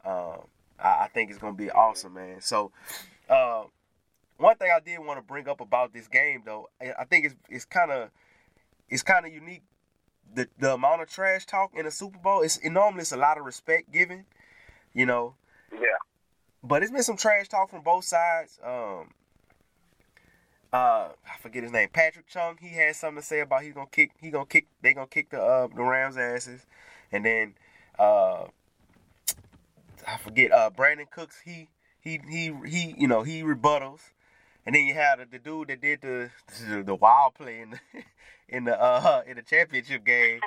Um, 0.05 0.47
I, 0.79 1.05
I 1.05 1.11
think 1.13 1.31
it's 1.31 1.39
gonna 1.39 1.55
be 1.55 1.71
awesome, 1.71 2.15
man. 2.15 2.41
So, 2.41 2.73
uh, 3.29 3.65
one 4.37 4.57
thing 4.57 4.71
I 4.75 4.81
did 4.81 4.99
want 4.99 5.19
to 5.19 5.23
bring 5.23 5.49
up 5.49 5.61
about 5.61 5.93
this 5.93 6.09
game, 6.09 6.43
though, 6.45 6.69
I 6.81 7.05
think 7.05 7.27
it's 7.27 7.35
it's 7.49 7.65
kind 7.65 7.91
of 7.91 8.11
it's 8.89 9.03
kind 9.03 9.27
of 9.27 9.33
unique. 9.33 9.63
The 10.35 10.49
the 10.59 10.75
amount 10.75 11.03
of 11.03 11.11
trash 11.11 11.45
talk 11.45 11.73
in 11.75 11.85
the 11.85 11.91
Super 11.91 12.19
Bowl, 12.19 12.41
it's 12.41 12.57
it 12.59 12.71
normally 12.71 13.03
it's 13.03 13.13
a 13.13 13.17
lot 13.17 13.39
of 13.39 13.45
respect 13.45 13.93
given, 13.93 14.25
you 14.95 15.05
know. 15.05 15.35
Yeah. 15.73 15.99
But 16.65 16.83
it's 16.83 16.93
been 16.93 17.03
some 17.03 17.17
trash 17.17 17.49
talk 17.49 17.71
from 17.71 17.83
both 17.83 18.05
sides. 18.05 18.59
Um, 18.65 19.11
uh, 20.73 21.09
I 21.27 21.39
forget 21.41 21.63
his 21.63 21.73
name, 21.73 21.91
Patrick 21.93 22.27
Chung. 22.29 22.57
He 22.61 22.71
had 22.71 22.97
something 22.97 23.21
to 23.21 23.27
say 23.27 23.41
about 23.41 23.63
he's 23.63 23.75
gonna 23.75 23.87
kick. 23.91 24.13
He 24.19 24.31
gonna 24.31 24.47
kick. 24.47 24.69
They 24.81 24.95
gonna 24.95 25.07
kick 25.07 25.31
the 25.31 25.43
uh, 25.43 25.69
the 25.75 25.83
Rams 25.83 26.17
asses, 26.17 26.65
and 27.11 27.25
then 27.25 27.55
uh, 27.99 28.45
I 30.07 30.17
forget. 30.23 30.51
Uh, 30.51 30.71
Brandin 30.71 31.11
Cooks. 31.11 31.41
He 31.45 31.69
he 32.01 32.21
he 32.29 32.55
he. 32.67 32.95
You 32.97 33.07
know 33.07 33.23
he 33.23 33.43
rebuttals, 33.43 34.01
and 34.67 34.75
then 34.75 34.85
you 34.85 34.95
have 34.95 35.19
the, 35.31 35.39
dude 35.39 35.69
that 35.69 35.81
did 35.81 36.01
the 36.01 36.31
the, 36.69 36.83
the 36.83 36.95
wild 36.95 37.35
play 37.35 37.61
in 37.61 37.71
the 37.71 37.79
in 38.49 38.65
the 38.65 38.81
uh 38.81 39.23
in 39.27 39.37
the 39.37 39.43
championship 39.43 40.05
game. 40.05 40.41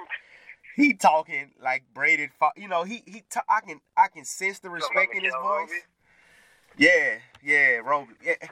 He 0.75 0.93
talking 0.93 1.51
like 1.61 1.83
Brady. 1.93 2.29
fo- 2.39 2.51
You 2.57 2.67
know 2.67 2.83
he 2.83 3.01
he. 3.05 3.23
ta- 3.29 3.43
I 3.49 3.61
can 3.61 3.79
I 3.97 4.07
can 4.07 4.25
sense 4.25 4.59
the 4.59 4.69
respect 4.69 5.15
in 5.15 5.23
his 5.23 5.33
voice. 5.33 5.69
Robey? 5.69 5.81
Yeah, 6.77 7.15
yeah, 7.43 7.77
Robey. 7.77 8.13
Yeah, 8.23 8.33
Yeah. 8.41 8.47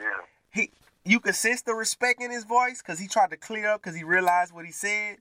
he 0.52 0.72
you 1.04 1.20
could 1.20 1.36
sense 1.36 1.62
the 1.64 1.74
respect 1.74 2.22
in 2.22 2.32
his 2.32 2.46
voice 2.46 2.82
because 2.82 2.98
he 3.00 3.08
tried 3.08 3.32
to 3.32 3.38
clear 3.38 3.68
up 3.72 3.82
because 3.82 3.96
he 3.98 4.04
realized 4.06 4.54
what 4.54 4.66
he 4.66 4.72
said. 4.72 5.18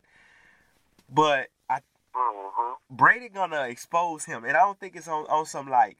But 1.10 1.48
I 1.68 1.80
Mm-hmm. 2.14 2.94
Brady 2.94 3.28
gonna 3.30 3.62
expose 3.68 4.26
him, 4.26 4.44
and 4.44 4.54
I 4.56 4.60
don't 4.60 4.78
think 4.78 4.94
it's 4.96 5.08
on 5.08 5.24
on 5.26 5.46
some 5.46 5.68
like. 5.68 5.96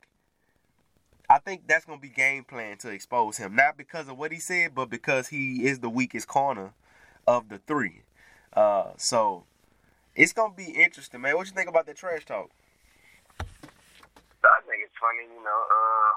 I 1.33 1.39
think 1.39 1.65
that's 1.67 1.87
gonna 1.87 1.97
be 1.97 2.13
game 2.13 2.45
plan 2.45 2.77
to 2.85 2.91
expose 2.91 3.39
him, 3.39 3.57
not 3.57 3.79
because 3.79 4.07
of 4.07 4.19
what 4.19 4.33
he 4.33 4.39
said, 4.39 4.75
but 4.75 4.91
because 4.91 5.29
he 5.29 5.65
is 5.65 5.81
the 5.81 5.89
weakest 5.89 6.29
corner 6.29 6.75
of 7.27 7.49
the 7.49 7.57
three. 7.57 8.03
Uh, 8.53 8.93
so 8.99 9.45
it's 10.15 10.35
gonna 10.35 10.53
be 10.53 10.77
interesting, 10.77 11.23
man. 11.23 11.35
What 11.35 11.47
you 11.47 11.57
think 11.57 11.71
about 11.71 11.87
that 11.87 11.97
trash 11.97 12.27
talk? 12.27 12.51
I 13.41 14.61
think 14.69 14.85
it's 14.85 14.93
funny, 15.01 15.25
you 15.25 15.41
know. 15.41 15.61
Uh, 15.73 16.13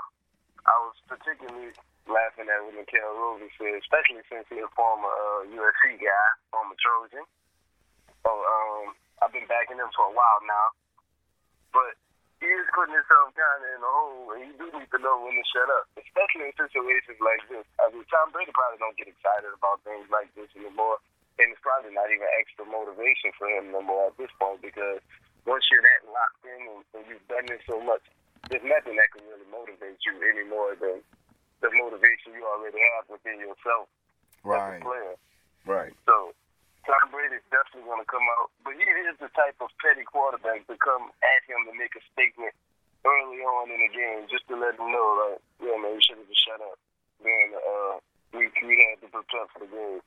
I 0.67 0.75
was 0.84 1.00
particularly 1.07 1.72
laughing 2.12 2.51
at 2.51 2.60
what 2.67 2.75
Nickell 2.75 3.15
Robey 3.15 3.48
said, 3.55 3.72
especially 3.79 4.19
since 4.27 4.43
he's 4.51 4.67
a 4.67 4.72
former 4.75 5.07
uh, 5.07 5.48
USC 5.48 5.95
guy, 5.95 6.27
former 6.51 6.75
Trojan. 6.75 7.24
So 8.27 8.31
um, 8.36 8.91
I've 9.24 9.31
been 9.31 9.48
backing 9.48 9.79
him 9.79 9.88
for 9.95 10.12
a 10.12 10.13
while 10.13 10.43
now, 10.43 10.75
but 11.72 11.95
he 12.44 12.48
is 12.51 12.68
putting 12.75 12.96
himself 12.96 13.32
kind 13.34 13.62
of 13.63 13.70
in 13.72 13.82
a 13.82 13.92
hole, 13.92 14.25
and 14.36 14.42
you 14.48 14.54
do 14.60 14.65
need 14.75 14.89
to 14.92 15.00
know 15.00 15.15
when 15.24 15.34
to 15.36 15.46
shut 15.50 15.70
up, 15.80 15.88
especially 15.96 16.51
in 16.51 16.56
situations 16.60 17.20
like 17.24 17.42
this. 17.48 17.65
I 17.80 17.89
mean, 17.96 18.04
Tom 18.12 18.30
Brady 18.36 18.51
probably 18.51 18.80
don't 18.80 18.98
get 19.00 19.08
excited 19.08 19.50
about 19.56 19.80
things 19.88 20.06
like 20.12 20.27
this 20.36 20.51
anymore, 20.60 21.00
and 21.39 21.50
it's 21.51 21.63
probably 21.63 21.96
not 21.96 22.12
even 22.12 22.27
extra 22.39 22.68
motivation 22.68 23.32
for 23.39 23.48
him 23.48 23.72
no 23.72 23.80
more 23.82 24.12
at 24.12 24.18
this 24.20 24.32
point 24.39 24.60
because 24.60 25.00
once 25.48 25.63
you're 25.72 25.84
that 25.84 26.04
locked 26.12 26.44
in 26.44 26.60
and, 26.75 26.82
and 26.98 27.04
you've 27.08 27.27
done 27.32 27.46
this 27.48 27.63
so 27.70 27.80
much, 27.80 28.04
there's 28.51 28.65
nothing 28.68 29.00
that 29.00 29.10
can 29.15 29.24
really 29.32 29.48
motivate 29.50 29.98
you 30.06 30.13
any 30.25 30.44
more 30.46 30.75
than 30.77 31.00
the 31.63 31.70
motivation 31.72 32.36
you 32.36 32.44
already 32.46 32.77
have 32.94 33.08
within 33.10 33.39
yourself 33.39 33.88
Right, 34.46 34.77
as 34.77 34.82
a 34.82 34.86
player. 34.86 35.15
right, 35.65 35.94
So 36.06 36.36
Tom 36.86 37.10
Brady 37.10 37.42
is 37.42 37.48
definitely 37.50 37.89
going 37.89 38.01
to 38.01 38.10
come 38.10 38.25
out, 38.38 38.54
but 38.62 38.77
he 38.77 38.86
is 38.86 39.18
the 39.18 39.30
type 39.34 39.58
of 39.58 39.74
petty 39.82 40.06
quarterback 40.06 40.70
to 40.70 40.77
come 40.77 41.10
at 41.25 41.42
him 41.50 41.65
to 41.65 41.74
make 41.74 41.98
a 41.98 42.04
statement 42.13 42.54
early 43.01 43.42
on 43.42 43.74
in 43.74 43.82
the 43.82 43.92
game, 43.94 44.30
just 44.30 44.46
to 44.50 44.56
let 44.58 44.77
him 44.77 44.94
know, 44.94 45.08
like, 45.25 45.42
yeah, 45.65 45.77
man, 45.82 45.98
you 45.98 46.04
should 46.06 46.22
have 46.22 46.30
just 46.30 46.46
shut 46.46 46.62
up. 46.62 46.77
Then 47.25 47.58
uh, 47.58 47.98
we 48.38 48.54
we 48.62 48.75
had 48.86 49.01
to 49.01 49.10
prepare 49.10 49.50
for 49.50 49.65
the 49.65 49.70
game. 49.70 50.01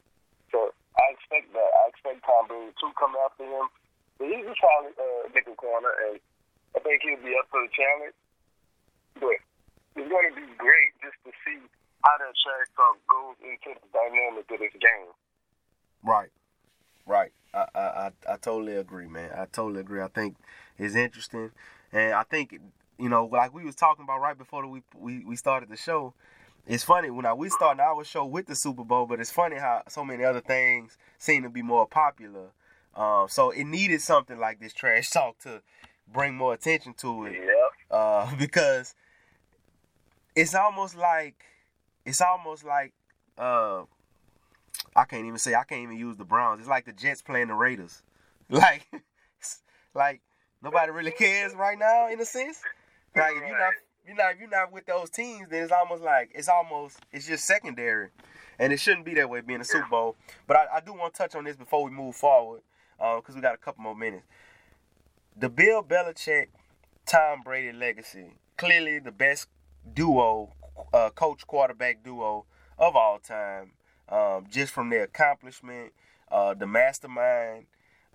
So 0.54 0.70
I 0.94 1.04
expect 1.18 1.50
that. 1.50 1.70
I 1.82 1.82
expect 1.90 2.22
Tom 2.22 2.46
Brady 2.46 2.70
to 2.70 2.86
come 2.94 3.14
after 3.26 3.42
him. 3.42 3.66
But 4.18 4.34
he's 4.34 4.46
a 4.46 4.54
solid 4.58 4.94
uh, 4.98 5.30
nickel 5.30 5.54
corner, 5.54 5.94
and 6.10 6.18
I 6.74 6.78
think 6.82 7.02
he'll 7.02 7.22
be 7.22 7.34
up 7.38 7.46
for 7.50 7.62
the 7.62 7.70
challenge. 7.70 8.18
But 9.18 9.38
it's 9.98 10.10
going 10.10 10.28
to 10.30 10.34
be 10.34 10.46
great 10.58 10.90
just 11.02 11.18
to 11.26 11.30
see 11.42 11.58
how 12.02 12.14
that 12.18 12.34
trash 12.34 12.70
talk 12.74 12.98
goes 13.06 13.38
into 13.42 13.78
the 13.78 13.88
dynamic 13.94 14.46
of 14.50 14.58
this 14.58 14.74
game. 14.78 15.10
right, 16.02 16.30
right. 17.08 17.32
I, 17.54 17.66
I, 17.74 17.80
I, 17.80 18.10
I 18.28 18.36
totally 18.36 18.76
agree, 18.76 19.08
man. 19.08 19.30
I 19.36 19.46
totally 19.46 19.80
agree. 19.80 20.00
I 20.02 20.08
think 20.08 20.36
it's 20.78 20.94
interesting, 20.94 21.50
and 21.92 22.12
I 22.12 22.22
think 22.22 22.60
you 22.98 23.08
know, 23.08 23.26
like 23.26 23.54
we 23.54 23.64
was 23.64 23.74
talking 23.74 24.04
about 24.04 24.20
right 24.20 24.36
before 24.36 24.66
we 24.66 24.82
we, 24.94 25.24
we 25.24 25.36
started 25.36 25.68
the 25.68 25.76
show. 25.76 26.14
It's 26.66 26.84
funny 26.84 27.08
when 27.08 27.24
I, 27.24 27.32
we 27.32 27.48
started 27.48 27.80
our 27.80 28.04
show 28.04 28.26
with 28.26 28.46
the 28.46 28.54
Super 28.54 28.84
Bowl, 28.84 29.06
but 29.06 29.20
it's 29.20 29.30
funny 29.30 29.56
how 29.56 29.82
so 29.88 30.04
many 30.04 30.22
other 30.22 30.42
things 30.42 30.98
seem 31.16 31.42
to 31.44 31.48
be 31.48 31.62
more 31.62 31.86
popular. 31.86 32.48
Um, 32.94 33.26
so 33.28 33.50
it 33.50 33.64
needed 33.64 34.02
something 34.02 34.38
like 34.38 34.60
this 34.60 34.74
trash 34.74 35.08
talk 35.08 35.38
to 35.40 35.62
bring 36.12 36.34
more 36.34 36.52
attention 36.52 36.92
to 36.94 37.24
it. 37.26 37.36
Yeah. 37.36 37.96
uh, 37.96 38.34
because 38.38 38.94
it's 40.36 40.54
almost 40.54 40.94
like 40.96 41.44
it's 42.04 42.20
almost 42.20 42.64
like 42.64 42.92
uh, 43.38 43.82
I 44.96 45.04
can't 45.04 45.24
even 45.26 45.38
say 45.38 45.54
I 45.54 45.64
can't 45.64 45.82
even 45.82 45.96
use 45.96 46.16
the 46.16 46.24
Browns. 46.24 46.60
It's 46.60 46.68
like 46.68 46.86
the 46.86 46.92
Jets 46.92 47.22
playing 47.22 47.48
the 47.48 47.54
Raiders. 47.54 48.02
Like, 48.50 48.88
like 49.94 50.22
nobody 50.62 50.90
really 50.90 51.10
cares 51.10 51.54
right 51.54 51.78
now 51.78 52.08
in 52.10 52.18
a 52.18 52.24
sense. 52.24 52.62
Like 53.14 53.36
if 53.36 53.46
you're 53.46 53.58
not 53.58 53.72
you're 54.06 54.16
not 54.16 54.32
if 54.32 54.40
you're 54.40 54.48
not 54.48 54.72
with 54.72 54.86
those 54.86 55.10
teams, 55.10 55.48
then 55.50 55.64
it's 55.64 55.72
almost 55.72 56.02
like 56.02 56.30
it's 56.34 56.48
almost 56.48 56.98
it's 57.12 57.26
just 57.26 57.44
secondary, 57.44 58.08
and 58.58 58.72
it 58.72 58.80
shouldn't 58.80 59.04
be 59.04 59.12
that 59.16 59.28
way 59.28 59.42
being 59.42 59.60
a 59.60 59.64
Super 59.64 59.86
Bowl. 59.90 60.16
But 60.46 60.56
I, 60.56 60.76
I 60.76 60.80
do 60.80 60.94
want 60.94 61.12
to 61.12 61.18
touch 61.18 61.34
on 61.34 61.44
this 61.44 61.56
before 61.56 61.84
we 61.84 61.90
move 61.90 62.16
forward, 62.16 62.62
because 62.96 63.34
we 63.34 63.42
got 63.42 63.54
a 63.54 63.58
couple 63.58 63.82
more 63.82 63.94
minutes. 63.94 64.24
The 65.36 65.50
Bill 65.50 65.82
Belichick 65.82 66.46
Tom 67.08 67.40
Brady 67.42 67.72
legacy. 67.72 68.34
Clearly 68.58 68.98
the 68.98 69.10
best 69.10 69.48
duo, 69.94 70.52
uh, 70.92 71.08
coach 71.10 71.46
quarterback 71.46 72.04
duo 72.04 72.44
of 72.78 72.96
all 72.96 73.18
time. 73.18 73.72
Um, 74.10 74.46
just 74.50 74.72
from 74.72 74.90
their 74.90 75.04
accomplishment, 75.04 75.92
uh, 76.30 76.54
the 76.54 76.66
mastermind 76.66 77.66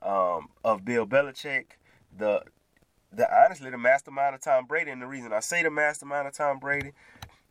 um, 0.02 0.50
of 0.64 0.84
Bill 0.86 1.06
Belichick, 1.06 1.78
the 2.18 2.44
the 3.12 3.28
honestly 3.44 3.70
the 3.70 3.78
mastermind 3.78 4.36
of 4.36 4.42
Tom 4.42 4.66
Brady. 4.66 4.92
And 4.92 5.02
the 5.02 5.08
reason 5.08 5.34
I 5.34 5.40
say 5.40 5.64
the 5.64 5.70
mastermind 5.70 6.28
of 6.28 6.34
Tom 6.34 6.60
Brady, 6.60 6.92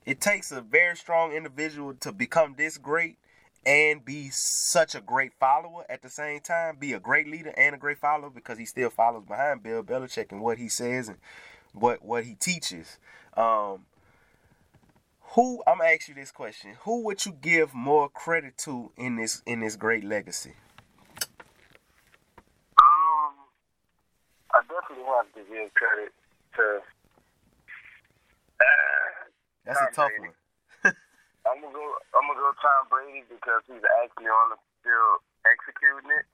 it 0.05 0.21
takes 0.21 0.51
a 0.53 0.61
very 0.61 0.97
strong 0.97 1.33
individual 1.33 1.95
to 2.01 2.13
become 2.13 2.55
this 2.57 2.79
great 2.79 3.17
and 3.65 4.05
be 4.05 4.29
such 4.31 4.95
a 4.95 5.01
great 5.01 5.33
follower 5.39 5.85
at 5.89 6.03
the 6.03 6.09
same 6.09 6.41
time, 6.41 6.77
be 6.79 6.93
a 6.93 7.01
great 7.01 7.29
leader 7.29 7.55
and 7.57 7.75
a 7.75 7.79
great 7.79 7.99
follower 7.99 8.31
because 8.31 8.59
he 8.59 8.67
still 8.67 8.91
follows 8.91 9.25
behind 9.25 9.63
Bill 9.63 9.83
Belichick 9.83 10.33
and 10.33 10.41
what 10.41 10.59
he 10.59 10.69
says 10.69 11.09
and 11.09 11.19
what 11.73 12.05
what 12.05 12.25
he 12.25 12.35
teaches. 12.35 12.99
Um, 13.37 13.87
who 15.35 15.63
I'm 15.67 15.79
gonna 15.79 15.91
ask 15.91 16.09
you 16.09 16.15
this 16.15 16.31
question: 16.31 16.77
Who 16.83 17.05
would 17.05 17.25
you 17.25 17.33
give 17.33 17.75
more 17.75 18.09
credit 18.09 18.59
to 18.59 18.93
in 18.97 19.17
this 19.17 19.43
in 19.47 19.61
this 19.61 19.77
great 19.77 20.05
legacy? 20.05 20.55
Um, 22.79 23.35
I 24.55 24.61
definitely 24.69 25.05
have 25.09 25.33
to 25.35 25.43
give 25.49 25.73
credit 25.75 26.13
to. 26.57 26.65
Uh, 28.61 28.65
That's 29.65 29.79
Tom 29.79 29.89
a 29.89 29.95
tough 29.95 30.13
Brady. 30.19 30.35
one. 30.85 30.95
I'm 31.49 31.59
gonna 31.65 31.73
go. 31.73 31.85
I'm 32.15 32.29
gonna 32.29 32.41
go 32.41 32.53
Tom 32.61 32.83
Brady 32.93 33.25
because 33.29 33.63
he's 33.67 33.85
actually 34.05 34.29
on 34.29 34.53
the 34.53 34.59
field 34.85 35.19
executing 35.49 36.13
it, 36.13 36.27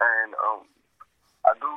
and 0.00 0.32
um, 0.40 0.64
I 1.44 1.52
do 1.60 1.70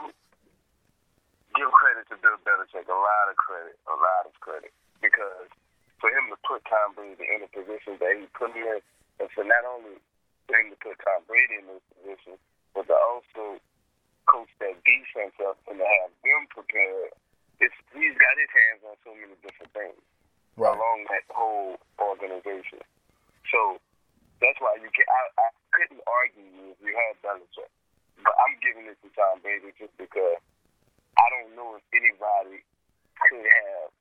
give 1.59 1.69
credit 1.75 2.07
to 2.07 2.15
Bill 2.23 2.39
Belichick. 2.47 2.87
A 2.87 2.95
lot 2.95 3.25
of 3.27 3.35
credit. 3.35 3.75
A 3.91 3.97
lot 3.99 4.23
of 4.25 4.33
credit 4.39 4.71
because 5.03 5.51
for 5.99 6.09
him 6.09 6.31
to 6.31 6.37
put 6.47 6.63
Tom 6.65 6.95
Brady 6.95 7.27
in 7.27 7.43
the 7.43 7.51
position 7.51 7.99
that 7.99 8.11
he 8.15 8.25
put 8.31 8.55
him 8.55 8.63
in, 8.63 8.79
and 9.19 9.29
for 9.35 9.43
not 9.43 9.63
only 9.67 9.99
him 10.47 10.65
to 10.71 10.77
put 10.79 10.95
Tom 11.03 11.23
Brady 11.27 11.59
in 11.59 11.67
this 11.67 11.85
position, 11.99 12.35
but 12.73 12.87
to 12.87 12.95
also 12.95 13.59
coach 14.27 14.49
that 14.63 14.75
defense 14.87 15.35
up 15.43 15.59
and 15.67 15.77
to 15.77 15.85
have 15.85 16.11
them 16.23 16.43
prepared. 16.49 17.11
It's 17.59 17.75
he's 17.91 18.15
got 18.15 18.35
his 18.39 18.51
hands 18.55 18.81
on 18.87 18.95
so 19.03 19.11
many 19.11 19.35
different 19.43 19.71
things 19.75 19.99
along 20.55 21.07
that 21.11 21.27
whole 21.31 21.75
organization. 21.99 22.79
So 23.51 23.79
that's 24.39 24.59
why 24.63 24.79
you 24.79 24.87
can. 24.95 25.07
I, 25.07 25.21
I 25.43 25.47
couldn't 25.75 26.03
argue 26.07 26.47
you 26.47 26.65
if 26.71 26.79
you 26.79 26.95
had 26.95 27.19
Belichick, 27.19 27.71
but 28.23 28.35
I'm 28.39 28.55
giving 28.63 28.87
it 28.87 28.95
to 29.03 29.09
Tom 29.11 29.43
Brady 29.43 29.75
just 29.75 29.91
because 29.99 30.39
I 31.19 31.25
don't 31.35 31.51
know 31.59 31.75
if 31.75 31.83
anybody 31.91 32.63
could 33.19 33.43
have 33.43 33.91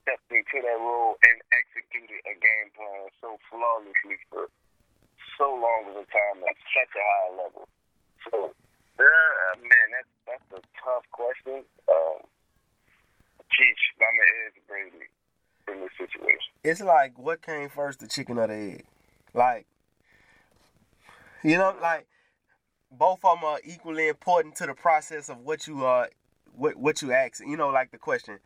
stepped 0.00 0.30
into 0.30 0.58
that 0.62 0.78
role 0.78 1.16
and 1.22 1.36
executed 1.52 2.20
a 2.26 2.34
game 2.38 2.68
plan 2.74 3.10
so 3.20 3.36
flawlessly 3.50 4.18
for 4.30 4.48
so 5.38 5.50
long 5.50 5.90
of 5.90 5.96
a 5.98 6.06
time 6.08 6.38
at 6.46 6.56
such 6.72 6.92
a 6.94 7.02
high 7.02 7.30
level. 7.42 7.68
So, 8.30 8.36
uh, 8.54 9.54
man, 9.60 9.88
that's 9.92 10.12
that's 10.26 10.48
a 10.58 10.62
tough 10.82 11.04
question. 11.10 11.64
Um, 11.88 12.22
geez, 13.50 13.76
I'm 14.00 14.14
gonna 14.14 14.34
edge 14.46 14.58
Brady 14.68 15.06
in 15.68 15.80
this 15.80 15.94
situation. 15.98 16.50
It's 16.62 16.80
like 16.80 17.18
what 17.18 17.42
came 17.42 17.68
first, 17.68 18.00
the 18.00 18.06
chicken 18.06 18.38
or 18.38 18.46
the 18.46 18.54
egg? 18.54 18.84
Like, 19.34 19.66
you 21.42 21.58
know, 21.58 21.74
like 21.82 22.06
both 22.90 23.24
of 23.24 23.40
them 23.40 23.44
are 23.44 23.60
equally 23.64 24.08
important 24.08 24.56
to 24.56 24.66
the 24.66 24.74
process 24.74 25.28
of 25.28 25.40
what 25.40 25.66
you 25.66 25.84
are, 25.84 26.08
what 26.54 26.76
what 26.76 27.02
you 27.02 27.12
ask. 27.12 27.40
You 27.44 27.56
know, 27.56 27.68
like 27.68 27.90
the 27.90 27.98
question. 27.98 28.38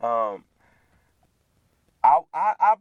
Um, 0.00 0.44
I 2.06 2.20
I, 2.32 2.54
I 2.60 2.74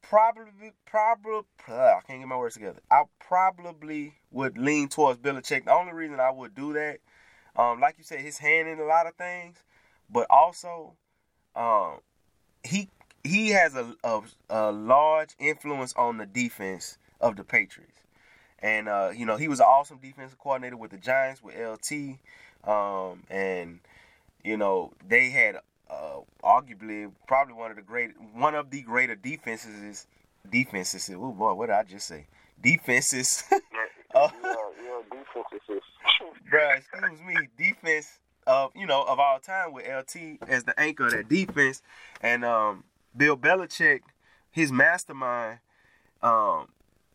probably 0.00 0.72
probably 0.86 1.40
I 1.68 2.00
can't 2.06 2.20
get 2.20 2.28
my 2.28 2.36
words 2.36 2.54
together. 2.54 2.80
I 2.90 3.04
probably 3.18 4.14
would 4.30 4.56
lean 4.56 4.88
towards 4.88 5.18
Belichick. 5.18 5.64
The 5.64 5.72
only 5.72 5.92
reason 5.92 6.20
I 6.20 6.30
would 6.30 6.54
do 6.54 6.72
that, 6.74 6.98
um, 7.56 7.80
like 7.80 7.96
you 7.98 8.04
said, 8.04 8.20
his 8.20 8.38
hand 8.38 8.68
in 8.68 8.78
a 8.78 8.84
lot 8.84 9.06
of 9.06 9.14
things, 9.14 9.56
but 10.08 10.26
also, 10.30 10.94
um, 11.56 11.98
he 12.62 12.88
he 13.24 13.50
has 13.50 13.74
a, 13.74 13.94
a, 14.04 14.20
a 14.50 14.72
large 14.72 15.30
influence 15.40 15.92
on 15.94 16.18
the 16.18 16.26
defense 16.26 16.98
of 17.20 17.36
the 17.36 17.44
Patriots. 17.44 18.02
And 18.60 18.88
uh, 18.88 19.10
you 19.14 19.26
know, 19.26 19.36
he 19.36 19.48
was 19.48 19.58
an 19.58 19.66
awesome 19.66 19.98
defensive 19.98 20.38
coordinator 20.38 20.76
with 20.76 20.92
the 20.92 20.98
Giants 20.98 21.42
with 21.42 21.56
LT. 21.56 22.18
Um, 22.68 23.24
and 23.28 23.80
you 24.44 24.56
know, 24.56 24.92
they 25.06 25.30
had 25.30 25.56
uh, 25.90 26.18
arguably 26.42 27.10
probably 27.26 27.54
one 27.54 27.70
of 27.70 27.76
the 27.76 27.82
great 27.82 28.10
one 28.34 28.54
of 28.54 28.70
the 28.70 28.82
greater 28.82 29.14
defenses 29.14 29.82
is 29.82 30.06
defenses. 30.50 31.10
Oh 31.14 31.32
boy, 31.32 31.54
what 31.54 31.66
did 31.66 31.74
I 31.76 31.82
just 31.84 32.06
say? 32.06 32.26
Defenses. 32.62 33.44
Yeah, 33.50 33.58
Oh. 34.16 34.30
yeah, 34.42 34.54
yeah, 34.84 35.00
defense. 35.10 35.82
Bruh, 36.50 36.78
excuse 36.78 37.20
me, 37.26 37.34
defense 37.58 38.18
of 38.46 38.70
you 38.76 38.86
know 38.86 39.02
of 39.02 39.18
all 39.18 39.38
time 39.40 39.72
with 39.72 39.86
LT 39.86 40.38
as 40.48 40.64
the 40.64 40.78
anchor 40.78 41.06
of 41.06 41.12
that 41.12 41.28
defense, 41.28 41.82
and 42.20 42.44
um, 42.44 42.84
Bill 43.16 43.36
Belichick, 43.36 44.00
his 44.50 44.70
mastermind, 44.70 45.58
um, 46.22 46.68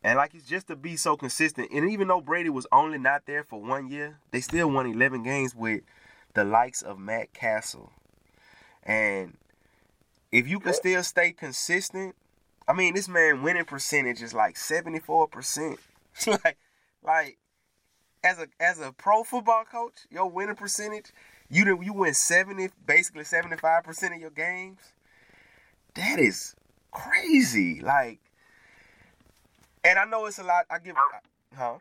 and 0.03 0.17
like 0.17 0.33
it's 0.35 0.47
just 0.47 0.67
to 0.67 0.75
be 0.75 0.97
so 0.97 1.15
consistent. 1.15 1.71
And 1.71 1.89
even 1.89 2.07
though 2.09 2.21
Brady 2.21 2.49
was 2.49 2.67
only 2.71 2.97
not 2.97 3.25
there 3.25 3.43
for 3.43 3.61
one 3.61 3.89
year, 3.89 4.19
they 4.31 4.41
still 4.41 4.69
won 4.69 4.85
11 4.87 5.23
games 5.23 5.55
with 5.55 5.81
the 6.33 6.43
likes 6.43 6.81
of 6.81 6.99
Matt 6.99 7.33
Cassel. 7.33 7.91
And 8.83 9.37
if 10.31 10.47
you 10.47 10.59
can 10.59 10.73
still 10.73 11.03
stay 11.03 11.31
consistent, 11.31 12.15
I 12.67 12.73
mean, 12.73 12.93
this 12.93 13.07
man 13.07 13.41
winning 13.41 13.65
percentage 13.65 14.21
is 14.21 14.33
like 14.33 14.55
74%. 14.55 15.77
like, 16.27 16.57
like 17.03 17.37
as 18.23 18.37
a 18.39 18.47
as 18.59 18.79
a 18.79 18.91
pro 18.91 19.23
football 19.23 19.63
coach, 19.65 20.05
your 20.11 20.29
winning 20.29 20.55
percentage, 20.55 21.11
you 21.49 21.65
you 21.81 21.93
win 21.93 22.13
70, 22.13 22.69
basically 22.85 23.23
75% 23.23 24.15
of 24.15 24.21
your 24.21 24.29
games. 24.29 24.79
That 25.95 26.19
is 26.19 26.55
crazy. 26.91 27.81
Like, 27.81 28.19
and 29.83 29.97
I 29.97 30.05
know 30.05 30.25
it's 30.25 30.39
a 30.39 30.43
lot. 30.43 30.65
I 30.69 30.79
give, 30.79 30.95
huh? 31.55 31.77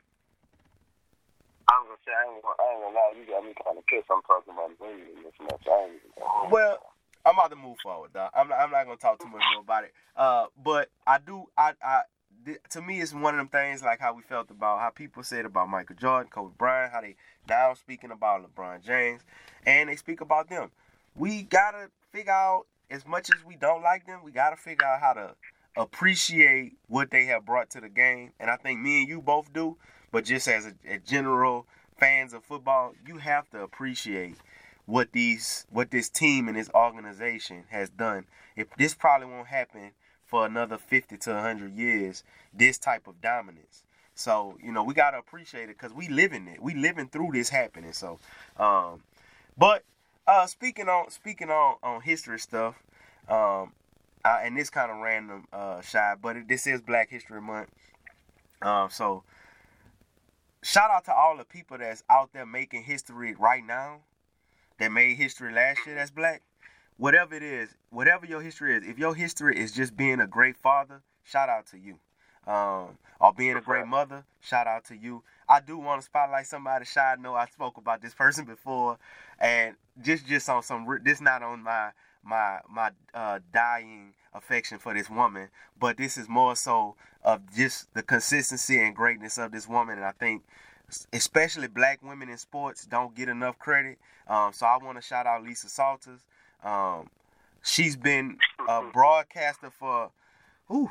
I 1.69 1.79
was 1.85 1.93
gonna 1.93 2.05
say 2.05 2.13
I 2.17 2.25
ain't 2.33 2.43
gonna, 2.43 2.57
I 2.57 2.67
ain't 2.73 2.81
gonna 2.81 2.97
lie, 2.97 3.13
you 3.13 3.25
got 3.29 3.45
me 3.45 3.53
kind 3.61 3.77
of 3.77 3.85
pissed. 3.87 4.09
I'm 4.11 4.23
talking 4.25 4.55
about 4.57 4.73
winning 4.81 5.21
this 5.23 5.37
much. 5.41 5.65
I 5.69 5.77
ain't 5.85 6.01
even 6.01 6.51
Well, 6.51 6.79
I'm 7.25 7.37
about 7.37 7.51
to 7.51 7.57
move 7.57 7.77
forward, 7.83 8.13
dog. 8.13 8.31
I'm 8.35 8.49
not, 8.49 8.59
I'm 8.59 8.71
not 8.71 8.85
gonna 8.85 8.97
talk 8.97 9.21
too 9.21 9.29
much 9.29 9.43
more 9.53 9.61
about 9.61 9.85
it. 9.85 9.93
Uh, 10.17 10.47
but 10.57 10.89
I 11.07 11.19
do. 11.19 11.45
I, 11.57 11.73
I, 11.83 12.01
th- 12.45 12.59
to 12.71 12.81
me, 12.81 13.01
it's 13.01 13.13
one 13.13 13.35
of 13.35 13.39
them 13.39 13.49
things 13.49 13.83
like 13.83 14.01
how 14.01 14.15
we 14.15 14.23
felt 14.23 14.51
about 14.51 14.81
how 14.81 14.91
people 14.91 15.23
said 15.23 15.45
about 15.45 15.69
Michael 15.69 15.97
Jordan, 15.97 16.31
Kobe 16.31 16.55
Bryant, 16.57 16.93
how 16.93 17.03
they 17.03 17.17
now 17.49 17.75
speaking 17.75 18.11
about 18.11 18.43
LeBron 18.43 18.83
James, 18.85 19.23
and 19.67 19.89
they 19.89 19.97
speak 19.97 20.21
about 20.21 20.49
them. 20.49 20.71
We 21.15 21.43
gotta 21.43 21.91
figure 22.13 22.33
out 22.33 22.65
as 22.91 23.07
much 23.07 23.29
as 23.35 23.45
we 23.45 23.57
don't 23.57 23.83
like 23.83 24.07
them, 24.07 24.21
we 24.25 24.33
gotta 24.33 24.57
figure 24.57 24.87
out 24.87 25.01
how 25.01 25.13
to 25.13 25.35
appreciate 25.77 26.77
what 26.89 27.11
they 27.11 27.27
have 27.27 27.45
brought 27.45 27.71
to 27.71 27.81
the 27.81 27.89
game. 27.89 28.33
And 28.41 28.51
I 28.51 28.57
think 28.57 28.81
me 28.81 29.01
and 29.01 29.09
you 29.09 29.21
both 29.21 29.53
do. 29.53 29.77
But 30.11 30.25
just 30.25 30.49
as 30.49 30.67
a, 30.67 30.75
a 30.89 30.99
general 30.99 31.67
fans 31.99 32.33
of 32.33 32.45
football, 32.45 32.95
you 33.07 33.19
have 33.19 33.51
to 33.51 33.63
appreciate 33.63 34.37
what 34.87 35.13
these 35.13 35.67
what 35.71 35.91
this 35.91 36.09
team 36.09 36.49
and 36.49 36.57
this 36.57 36.71
organization 36.75 37.65
has 37.69 37.91
done. 37.91 38.25
If 38.57 38.75
this 38.77 38.95
probably 38.95 39.27
won't 39.27 39.49
happen 39.49 39.93
for 40.25 40.47
another 40.47 40.79
50 40.79 41.17
to 41.19 41.31
100 41.31 41.75
years, 41.75 42.25
this 42.55 42.79
type 42.79 43.07
of 43.07 43.21
dominance. 43.21 43.85
So, 44.15 44.59
you 44.63 44.73
know, 44.73 44.83
we 44.83 44.95
got 44.95 45.13
to 45.13 45.19
appreciate 45.19 45.69
it 45.69 45.79
cuz 45.79 45.93
we 45.93 46.09
living 46.09 46.49
it. 46.49 46.63
We 46.63 46.75
living 46.75 47.09
through 47.09 47.33
this 47.33 47.51
happening. 47.51 47.93
So, 47.93 48.19
um 48.57 49.03
but 49.59 49.85
uh 50.27 50.47
speaking 50.47 50.89
on 50.89 51.11
speaking 51.11 51.51
on 51.51 51.77
on 51.83 52.01
history 52.01 52.39
stuff, 52.39 52.83
um 53.29 53.75
and 54.25 54.57
this 54.57 54.71
kind 54.71 54.91
of 54.91 54.99
random 54.99 55.47
uh 55.53 55.83
shy, 55.83 56.15
but 56.21 56.37
it, 56.37 56.49
this 56.49 56.67
is 56.67 56.81
Black 56.81 57.11
History 57.11 57.43
Month. 57.43 57.69
Um 58.63 58.89
so 58.91 59.23
shout 60.69 60.91
out 60.91 61.03
to 61.07 61.15
all 61.15 61.35
the 61.39 61.45
people 61.45 61.79
that's 61.79 62.05
out 62.11 62.31
there 62.35 62.45
making 62.45 62.83
history 62.83 63.35
right 63.39 63.65
now 63.67 64.01
that 64.79 64.93
made 64.93 65.17
history 65.17 65.51
last 65.53 65.79
year 65.87 65.97
that's 65.97 66.11
black. 66.11 66.43
Whatever 66.99 67.35
it 67.35 67.43
is 67.43 67.75
whatever 67.91 68.27
your 68.27 68.43
history 68.43 68.77
is 68.77 68.85
if 68.85 68.99
your 68.99 69.15
history 69.15 69.59
is 69.59 69.73
just 69.73 69.97
being 69.97 70.21
a 70.21 70.27
great 70.27 70.59
father 70.59 71.01
shout 71.25 71.49
out 71.49 71.67
to 71.69 71.79
you. 71.79 71.99
Um, 72.47 72.99
or 73.21 73.33
being 73.33 73.57
a 73.57 73.61
great 73.61 73.87
mother 73.87 74.25
shout 74.41 74.67
out 74.67 74.85
to 74.87 74.97
you. 74.97 75.23
I 75.49 75.61
do 75.61 75.79
want 75.79 76.03
to 76.03 76.05
spotlight 76.05 76.47
somebody 76.47 76.85
shy 76.85 77.15
know 77.19 77.35
i 77.35 77.47
spoke 77.47 77.79
about 77.79 78.03
this 78.03 78.15
person 78.15 78.45
before 78.45 78.99
and 79.41 79.75
just 80.03 80.27
just 80.27 80.51
on 80.51 80.63
some 80.63 80.87
this 81.03 81.23
not 81.23 81.43
on 81.43 81.63
my 81.63 81.93
my 82.23 82.59
my 82.69 82.91
uh, 83.15 83.39
dying 83.53 84.13
affection 84.35 84.79
for 84.79 84.95
this 84.95 85.09
woman, 85.09 85.49
but 85.79 85.97
this 85.97 86.17
is 86.17 86.29
more 86.29 86.55
so 86.57 86.95
of 87.29 87.43
just 87.55 87.93
the 87.93 88.03
consistency 88.03 88.81
and 88.81 88.97
greatness 88.97 89.37
of 89.37 89.53
this 89.53 89.69
woman. 89.69 89.99
And 89.99 90.05
I 90.07 90.13
think, 90.13 90.45
especially 91.13 91.69
black 91.69 92.03
women 92.03 92.31
in 92.31 92.39
sports, 92.39 92.87
don't 92.87 93.15
get 93.15 93.29
enough 93.29 93.59
credit. 93.59 93.99
Um, 94.27 94.55
so 94.55 94.65
I 94.65 94.79
want 94.79 94.97
to 94.97 95.03
shout 95.03 95.27
out 95.27 95.45
Lisa 95.45 95.69
Salters. 95.69 96.25
Um, 96.65 97.11
she's 97.63 97.97
been 97.97 98.39
a 98.67 98.83
broadcaster 98.83 99.71
for 99.71 100.11
ooh, 100.73 100.91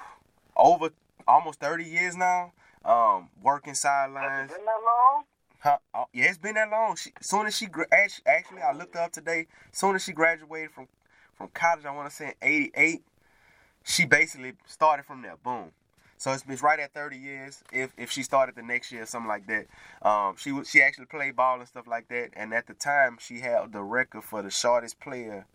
over 0.55 0.91
almost 1.27 1.59
30 1.59 1.83
years 1.85 2.15
now, 2.15 2.53
um, 2.85 3.29
working 3.41 3.73
sidelines. 3.73 4.51
Been 4.51 4.63
that 4.63 4.81
long? 4.85 5.23
Huh? 5.59 5.77
Oh, 5.95 6.05
yeah, 6.13 6.25
it's 6.25 6.37
been 6.37 6.53
that 6.53 6.69
long. 6.69 6.95
She, 6.97 7.13
soon 7.19 7.47
as 7.47 7.57
she 7.57 7.67
actually, 7.91 8.61
I 8.61 8.73
looked 8.73 8.95
up 8.95 9.11
today. 9.11 9.47
Soon 9.71 9.95
as 9.95 10.03
she 10.03 10.11
graduated 10.11 10.69
from 10.69 10.87
from 11.35 11.47
college, 11.49 11.85
I 11.85 11.91
want 11.91 12.09
to 12.09 12.15
say 12.15 12.27
in 12.27 12.33
'88, 12.41 13.03
she 13.83 14.05
basically 14.05 14.53
started 14.67 15.03
from 15.03 15.23
there. 15.23 15.35
Boom. 15.43 15.71
So 16.17 16.31
it's, 16.33 16.43
it's 16.47 16.63
right 16.63 16.79
at 16.79 16.93
30 16.93 17.17
years. 17.17 17.63
If 17.71 17.93
if 17.97 18.11
she 18.11 18.23
started 18.23 18.55
the 18.55 18.63
next 18.63 18.91
year, 18.91 19.03
or 19.03 19.05
something 19.05 19.29
like 19.29 19.47
that. 19.47 19.67
Um, 20.07 20.35
she 20.37 20.53
she 20.63 20.81
actually 20.81 21.05
played 21.05 21.35
ball 21.35 21.59
and 21.59 21.67
stuff 21.67 21.87
like 21.87 22.07
that. 22.09 22.31
And 22.33 22.53
at 22.53 22.67
the 22.67 22.73
time, 22.73 23.17
she 23.19 23.39
held 23.39 23.73
the 23.73 23.83
record 23.83 24.23
for 24.23 24.41
the 24.41 24.49
shortest 24.49 24.99
player 24.99 25.45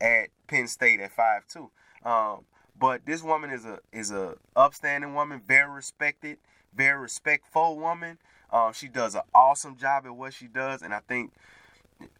at 0.00 0.28
Penn 0.46 0.68
State 0.68 1.00
at 1.00 1.10
five 1.10 1.46
two. 1.48 1.70
Um, 2.04 2.44
but 2.78 3.06
this 3.06 3.22
woman 3.22 3.50
is 3.50 3.64
a 3.64 3.80
is 3.92 4.10
a 4.10 4.36
upstanding 4.54 5.14
woman, 5.14 5.40
very 5.46 5.70
respected, 5.70 6.38
very 6.74 7.00
respectful 7.00 7.78
woman. 7.78 8.18
Um, 8.52 8.72
she 8.72 8.88
does 8.88 9.14
an 9.14 9.22
awesome 9.34 9.76
job 9.76 10.06
at 10.06 10.14
what 10.14 10.32
she 10.32 10.46
does, 10.46 10.82
and 10.82 10.94
I 10.94 11.00
think 11.00 11.32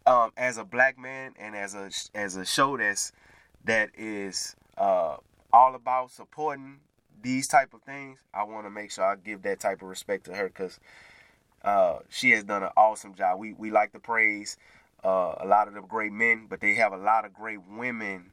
um, 0.05 0.31
as 0.37 0.57
a 0.57 0.63
black 0.63 0.97
man 0.97 1.33
and 1.39 1.55
as 1.55 1.75
a 1.75 1.89
as 2.13 2.35
a 2.35 2.45
show 2.45 2.77
that's 2.77 3.11
that 3.65 3.91
is 3.97 4.55
uh, 4.77 5.17
all 5.53 5.75
about 5.75 6.11
supporting 6.11 6.79
these 7.21 7.47
type 7.47 7.73
of 7.73 7.81
things, 7.81 8.19
I 8.33 8.43
want 8.43 8.65
to 8.65 8.69
make 8.69 8.91
sure 8.91 9.03
I 9.03 9.15
give 9.15 9.41
that 9.43 9.59
type 9.59 9.81
of 9.81 9.87
respect 9.87 10.25
to 10.25 10.33
her 10.33 10.47
because 10.47 10.79
uh, 11.63 11.99
she 12.09 12.31
has 12.31 12.43
done 12.43 12.63
an 12.63 12.69
awesome 12.77 13.15
job. 13.15 13.39
We 13.39 13.53
we 13.53 13.71
like 13.71 13.91
to 13.93 13.99
praise 13.99 14.57
uh, 15.03 15.35
a 15.39 15.45
lot 15.45 15.67
of 15.67 15.73
the 15.73 15.81
great 15.81 16.11
men, 16.11 16.47
but 16.49 16.59
they 16.59 16.73
have 16.75 16.93
a 16.93 16.97
lot 16.97 17.25
of 17.25 17.33
great 17.33 17.59
women 17.67 18.31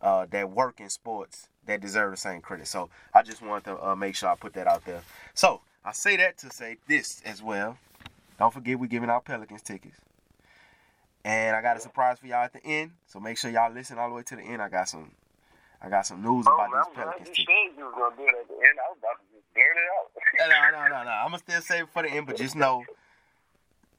uh, 0.00 0.26
that 0.30 0.50
work 0.50 0.80
in 0.80 0.90
sports 0.90 1.48
that 1.66 1.80
deserve 1.80 2.10
the 2.10 2.16
same 2.16 2.40
credit. 2.40 2.66
So 2.66 2.90
I 3.14 3.22
just 3.22 3.40
want 3.40 3.64
to 3.64 3.82
uh, 3.84 3.94
make 3.94 4.16
sure 4.16 4.28
I 4.28 4.34
put 4.34 4.54
that 4.54 4.66
out 4.66 4.84
there. 4.84 5.02
So 5.34 5.60
I 5.84 5.92
say 5.92 6.16
that 6.16 6.38
to 6.38 6.50
say 6.50 6.76
this 6.88 7.22
as 7.24 7.42
well. 7.42 7.78
Don't 8.38 8.52
forget 8.52 8.78
we're 8.78 8.86
giving 8.86 9.10
out 9.10 9.24
Pelicans 9.24 9.62
tickets. 9.62 9.96
And 11.24 11.54
I 11.54 11.62
got 11.62 11.76
a 11.76 11.80
surprise 11.80 12.18
for 12.18 12.26
y'all 12.26 12.44
at 12.44 12.52
the 12.52 12.64
end. 12.64 12.92
So 13.06 13.20
make 13.20 13.38
sure 13.38 13.50
y'all 13.50 13.72
listen 13.72 13.98
all 13.98 14.08
the 14.08 14.14
way 14.16 14.22
to 14.24 14.36
the 14.36 14.42
end. 14.42 14.60
I 14.60 14.68
got 14.68 14.88
some 14.88 15.12
I 15.84 15.88
got 15.88 16.06
some 16.06 16.22
news 16.22 16.46
Oh, 16.48 16.54
about 16.54 16.68
these 16.70 16.76
I'm 16.86 16.94
glad 16.94 17.04
Pelicans 17.04 17.36
said 17.36 17.46
you 17.76 17.84
was 17.84 17.94
gonna 17.98 18.16
do 18.16 18.22
it 18.22 18.34
at 18.40 18.48
the 18.48 18.54
end. 18.54 18.78
I 18.78 18.88
was 18.88 18.98
about 18.98 19.18
to 19.18 19.26
just 19.34 19.46
blurt 19.52 19.76
it 19.76 19.88
out. 19.90 20.72
no, 20.72 20.78
no, 20.78 20.96
no, 20.96 21.04
no. 21.04 21.10
I'm 21.10 21.26
gonna 21.26 21.38
still 21.38 21.60
save 21.60 21.82
it 21.84 21.88
for 21.92 22.02
the 22.02 22.10
end, 22.10 22.26
but 22.26 22.36
just 22.36 22.54
know 22.56 22.84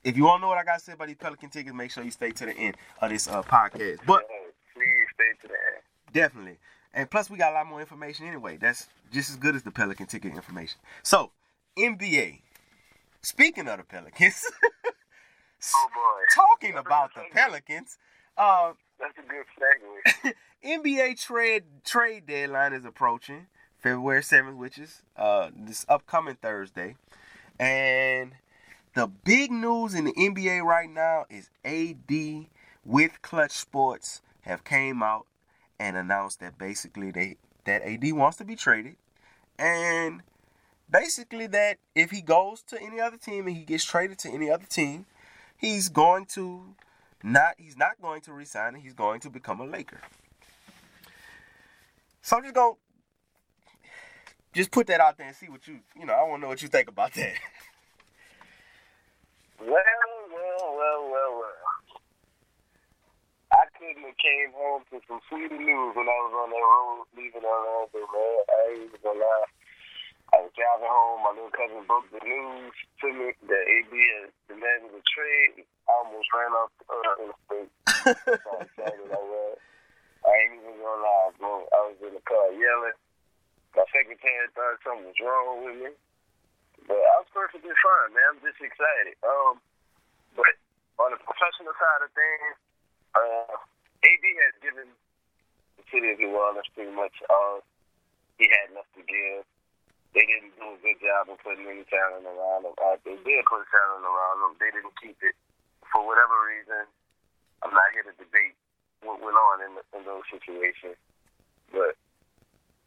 if 0.03 0.17
you 0.17 0.23
want 0.23 0.39
to 0.39 0.41
know 0.41 0.47
what 0.49 0.57
I 0.57 0.63
got 0.63 0.79
to 0.79 0.83
say 0.83 0.93
about 0.93 1.07
these 1.07 1.17
Pelican 1.17 1.49
tickets, 1.49 1.73
make 1.75 1.91
sure 1.91 2.03
you 2.03 2.11
stay 2.11 2.31
to 2.31 2.45
the 2.45 2.53
end 2.57 2.75
of 3.01 3.09
this 3.09 3.27
uh, 3.27 3.41
podcast. 3.43 3.99
But 4.05 4.23
please 4.73 5.07
stay 5.13 5.31
to 5.41 5.47
the 5.47 5.53
end. 5.53 5.83
definitely, 6.13 6.57
and 6.93 7.09
plus 7.09 7.29
we 7.29 7.37
got 7.37 7.51
a 7.51 7.55
lot 7.55 7.67
more 7.67 7.79
information 7.79 8.27
anyway. 8.27 8.57
That's 8.57 8.87
just 9.11 9.29
as 9.29 9.35
good 9.37 9.55
as 9.55 9.63
the 9.63 9.71
Pelican 9.71 10.07
ticket 10.07 10.33
information. 10.33 10.79
So 11.03 11.31
NBA. 11.77 12.39
Speaking 13.21 13.67
of 13.69 13.77
the 13.77 13.83
Pelicans, 13.85 14.43
Oh 15.75 15.87
boy, 15.93 16.21
talking 16.35 16.75
about 16.75 17.13
the 17.15 17.21
Pelicans, 17.31 17.97
uh, 18.37 18.73
that's 18.99 19.17
a 19.17 19.21
good 19.21 19.45
segue. 20.25 20.33
NBA 20.63 21.21
trade 21.21 21.63
trade 21.83 22.25
deadline 22.25 22.73
is 22.73 22.85
approaching 22.85 23.47
February 23.79 24.21
7th, 24.21 24.55
which 24.55 24.77
is 24.77 25.01
uh, 25.17 25.49
this 25.55 25.85
upcoming 25.89 26.35
Thursday. 26.35 26.95
And 27.59 28.33
the 28.95 29.07
big 29.07 29.51
news 29.51 29.93
in 29.93 30.05
the 30.05 30.13
NBA 30.13 30.63
right 30.63 30.89
now 30.89 31.25
is 31.29 31.49
AD 31.65 32.47
with 32.85 33.21
Clutch 33.21 33.51
Sports 33.51 34.21
have 34.41 34.63
came 34.63 35.03
out 35.03 35.25
and 35.79 35.97
announced 35.97 36.39
that 36.39 36.57
basically 36.57 37.11
they 37.11 37.37
that 37.65 37.81
AD 37.83 38.13
wants 38.13 38.37
to 38.37 38.45
be 38.45 38.55
traded 38.55 38.95
and 39.57 40.21
basically 40.89 41.47
that 41.47 41.77
if 41.95 42.11
he 42.11 42.21
goes 42.21 42.61
to 42.63 42.81
any 42.81 42.99
other 42.99 43.17
team 43.17 43.47
and 43.47 43.55
he 43.55 43.63
gets 43.63 43.83
traded 43.83 44.19
to 44.19 44.29
any 44.29 44.49
other 44.49 44.65
team, 44.65 45.05
he's 45.57 45.89
going 45.89 46.25
to 46.25 46.75
not 47.21 47.55
he's 47.57 47.77
not 47.77 48.01
going 48.01 48.21
to 48.21 48.33
resign 48.33 48.75
and 48.75 48.83
he's 48.83 48.93
going 48.93 49.19
to 49.21 49.29
become 49.29 49.59
a 49.59 49.65
Laker. 49.65 50.01
So 52.23 52.39
I'm 52.39 52.43
just 52.43 52.55
gonna 52.55 52.79
just 54.55 54.71
put 54.71 54.87
that 54.87 55.03
out 55.03 55.19
there 55.19 55.27
and 55.27 55.35
see 55.35 55.51
what 55.51 55.67
you 55.67 55.83
you 55.99 56.07
know, 56.07 56.15
I 56.15 56.23
wanna 56.23 56.43
know 56.43 56.47
what 56.47 56.61
you 56.63 56.69
think 56.71 56.87
about 56.87 57.11
that. 57.19 57.35
well, 59.59 59.67
well, 59.67 60.71
well, 60.71 61.03
well, 61.11 61.31
well. 61.35 61.59
I 63.51 63.67
couldn't 63.75 64.07
have 64.07 64.15
came 64.23 64.55
home 64.55 64.87
to 64.95 65.03
some 65.03 65.19
sweeter 65.27 65.59
news 65.59 65.99
when 65.99 66.07
I 66.07 66.15
was 66.23 66.31
on 66.31 66.47
that 66.55 66.63
road 66.63 67.11
leaving 67.11 67.43
Orlando, 67.43 68.07
man. 68.07 68.07
I 68.07 68.71
ain't 68.71 68.87
even 68.87 69.03
gonna 69.03 69.19
lie. 69.19 69.51
I 70.31 70.47
was 70.47 70.55
driving 70.55 70.87
home. 70.87 71.27
My 71.27 71.35
little 71.35 71.51
cousin 71.51 71.83
broke 71.83 72.07
the 72.07 72.23
news 72.23 72.71
to 73.03 73.11
me 73.11 73.35
that 73.51 73.67
AD 73.67 73.91
has 73.91 74.31
demanded 74.47 74.95
a 74.95 75.03
trade. 75.11 75.59
I 75.59 75.91
almost 75.91 76.31
ran 76.31 76.55
off 76.55 76.71
uh, 76.87 77.19
in 77.19 77.27
the 77.27 77.35
state. 77.51 77.67
so 78.47 78.63
excited 78.63 79.11
I 79.11 79.19
was. 79.27 79.59
I 80.23 80.31
ain't 80.31 80.55
even 80.63 80.79
gonna 80.79 81.03
lie, 81.03 81.31
bro. 81.35 81.67
I 81.67 81.79
was 81.91 81.99
in 81.99 82.15
the 82.15 82.23
car 82.23 82.47
yelling. 82.55 82.97
My 83.75 83.83
secretary 83.91 84.47
thought 84.55 84.79
something 84.85 85.09
was 85.11 85.19
wrong 85.19 85.67
with 85.67 85.77
me. 85.83 85.91
But 86.87 86.99
I 86.99 87.15
was 87.23 87.31
perfectly 87.31 87.75
fine, 87.75 88.11
man. 88.15 88.37
I'm 88.37 88.41
just 88.43 88.59
excited. 88.59 89.15
Um, 89.23 89.59
but 90.35 90.53
on 90.99 91.11
the 91.11 91.19
professional 91.19 91.75
side 91.75 92.01
of 92.03 92.11
things, 92.15 92.55
uh, 93.15 93.55
AD 94.03 94.25
has 94.47 94.55
given 94.63 94.87
the 95.79 95.83
city 95.91 96.11
of 96.11 96.19
New 96.19 96.35
Orleans 96.35 96.67
pretty 96.75 96.91
much 96.91 97.15
all 97.31 97.63
he 98.39 98.47
had 98.47 98.71
enough 98.71 98.89
to 98.95 99.03
give. 99.03 99.43
They 100.13 100.25
didn't 100.29 100.53
do 100.55 100.77
a 100.77 100.79
good 100.79 100.99
job 101.01 101.33
of 101.33 101.41
putting 101.41 101.65
any 101.65 101.83
talent 101.89 102.29
around 102.29 102.69
him. 102.69 102.75
Uh, 102.77 102.97
they 103.01 103.17
did 103.17 103.41
put 103.49 103.65
talent 103.73 104.05
around 104.05 104.37
him. 104.45 104.53
They 104.61 104.69
didn't 104.69 104.93
keep 105.01 105.17
it 105.25 105.33
for 105.89 106.05
whatever 106.05 106.37
reason. 106.45 106.85
I'm 107.65 107.73
not 107.73 107.89
here 107.97 108.05
to 108.05 108.13
debate 108.21 108.53
what 109.03 109.21
went 109.21 109.35
on 109.35 109.57
in, 109.63 109.71
the, 109.77 109.83
in 109.95 110.01
those 110.07 110.25
situations, 110.31 110.97
but 111.71 111.95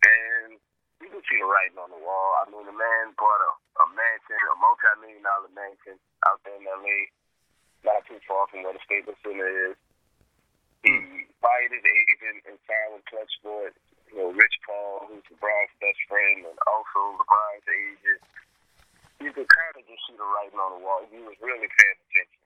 and 0.05 0.61
you 1.00 1.09
can 1.12 1.22
see 1.29 1.38
the 1.38 1.48
writing 1.48 1.76
on 1.76 1.92
the 1.92 2.00
wall. 2.00 2.40
I 2.40 2.48
mean, 2.48 2.64
the 2.64 2.76
man 2.76 3.12
bought 3.20 3.42
a, 3.44 3.52
a 3.85 3.87
mansion, 3.92 4.40
a 4.48 4.57
multi-million 4.57 5.20
dollar 5.20 5.52
mansion 5.52 6.00
out 6.24 6.40
there 6.44 6.57
in 6.57 6.64
LA, 6.64 7.12
not 7.85 8.00
too 8.09 8.20
far 8.24 8.48
from 8.48 8.64
where 8.64 8.72
the 8.72 8.83
Staples 8.85 9.20
Center 9.20 9.72
is. 9.72 9.76
He 10.85 10.92
hmm. 10.92 11.29
fired 11.42 11.72
his 11.72 11.85
agent 11.85 12.48
and 12.48 12.57
signed 12.64 12.96
with 12.96 13.05
Clutch 13.11 13.33
Sports. 13.40 13.81
You 14.09 14.22
know, 14.22 14.31
Rich 14.33 14.57
Paul, 14.62 15.11
who's 15.11 15.26
LeBron's 15.35 15.74
best 15.83 16.00
friend 16.07 16.46
and 16.46 16.59
also 16.70 17.18
LeBron's 17.18 17.66
agent. 17.66 18.22
You 19.18 19.33
could 19.33 19.48
kind 19.48 19.74
of 19.74 19.83
just 19.88 20.02
see 20.07 20.14
the 20.14 20.24
writing 20.24 20.61
on 20.61 20.79
the 20.79 20.81
wall. 20.85 21.02
He 21.11 21.18
was 21.24 21.35
really 21.42 21.66
paying 21.66 21.98
attention. 22.07 22.46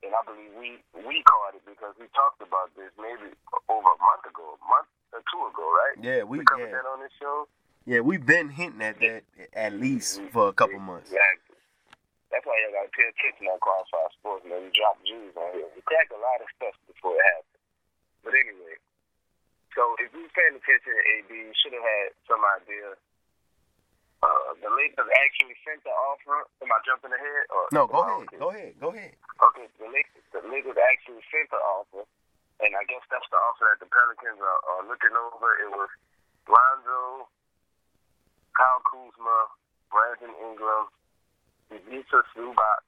And 0.00 0.16
I 0.16 0.22
believe 0.24 0.52
we 0.56 0.80
we 0.96 1.20
caught 1.28 1.52
it 1.54 1.64
because 1.68 1.92
we 2.00 2.08
talked 2.16 2.40
about 2.40 2.72
this 2.72 2.88
maybe 2.96 3.36
over 3.68 3.90
a 3.92 4.00
month 4.00 4.24
ago, 4.24 4.56
a 4.56 4.60
month 4.64 4.88
or 5.12 5.20
two 5.28 5.42
ago, 5.44 5.66
right? 5.68 5.96
Yeah, 6.00 6.20
we, 6.24 6.40
we 6.40 6.44
covered 6.48 6.72
yeah. 6.72 6.80
that 6.80 6.88
on 6.88 7.04
this 7.04 7.12
show. 7.20 7.46
Yeah, 7.84 8.00
we've 8.00 8.24
been 8.24 8.48
hinting 8.48 8.80
at 8.80 8.96
that 9.00 9.24
at 9.52 9.76
least 9.76 10.20
for 10.32 10.48
a 10.48 10.56
couple 10.56 10.80
months. 10.80 11.12
Exactly. 11.12 11.60
That's 12.32 12.46
why 12.46 12.56
you 12.62 12.70
gotta 12.72 12.92
pay 12.94 13.10
attention 13.10 13.50
on 13.50 13.58
Crossfire 13.58 14.12
Sports, 14.16 14.46
man. 14.46 14.62
We 14.64 14.70
drop 14.72 14.96
Jews 15.04 15.34
on 15.36 15.50
here. 15.52 15.68
We 15.74 15.82
crack 15.84 16.08
a 16.14 16.20
lot 16.20 16.40
of 16.40 16.48
stuff 16.56 16.76
before 16.86 17.18
it 17.18 17.26
happens. 17.26 17.60
But 18.22 18.32
anyway, 18.38 18.78
so 19.74 19.98
if 19.98 20.14
you 20.14 20.30
paying 20.32 20.56
attention 20.56 20.92
to 20.94 21.02
AD, 21.18 21.30
you 21.30 21.52
should 21.58 21.74
have 21.74 21.84
had 21.84 22.08
some 22.30 22.42
idea. 22.46 22.96
Uh, 24.20 24.52
the 24.60 24.68
Lakers 24.68 25.08
actually 25.24 25.56
sent 25.64 25.80
the 25.84 25.92
offer. 25.92 26.44
Am 26.60 26.68
I 26.68 26.78
jumping 26.84 27.12
ahead? 27.12 27.44
Or 27.48 27.64
No, 27.72 27.88
go 27.88 28.04
ahead, 28.04 28.28
go 28.36 28.48
ahead, 28.52 28.72
go 28.80 28.88
ahead. 28.92 29.16
Okay, 29.40 29.66
the 29.80 29.88
Lakers, 29.88 30.24
the 30.32 30.44
Lakers 30.44 30.76
actually 30.76 31.24
sent 31.32 31.48
the 31.48 31.60
offer, 31.60 32.04
and 32.60 32.72
I 32.76 32.84
guess 32.84 33.00
that's 33.08 33.24
the 33.32 33.40
offer 33.40 33.64
that 33.72 33.80
the 33.80 33.88
Pelicans 33.88 34.40
are, 34.40 34.60
are 34.76 34.84
looking 34.84 35.16
over. 35.16 35.48
It 35.64 35.70
was 35.72 35.88
Lonzo, 36.48 37.28
Kyle 38.52 38.82
Kuzma, 38.84 39.38
Brandon 39.88 40.34
Ingram, 40.44 40.92
Ivica 41.72 42.20
Zubac, 42.36 42.84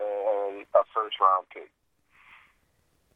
and 0.00 0.64
a 0.72 0.82
first 0.96 1.20
round 1.20 1.44
pick. 1.52 1.68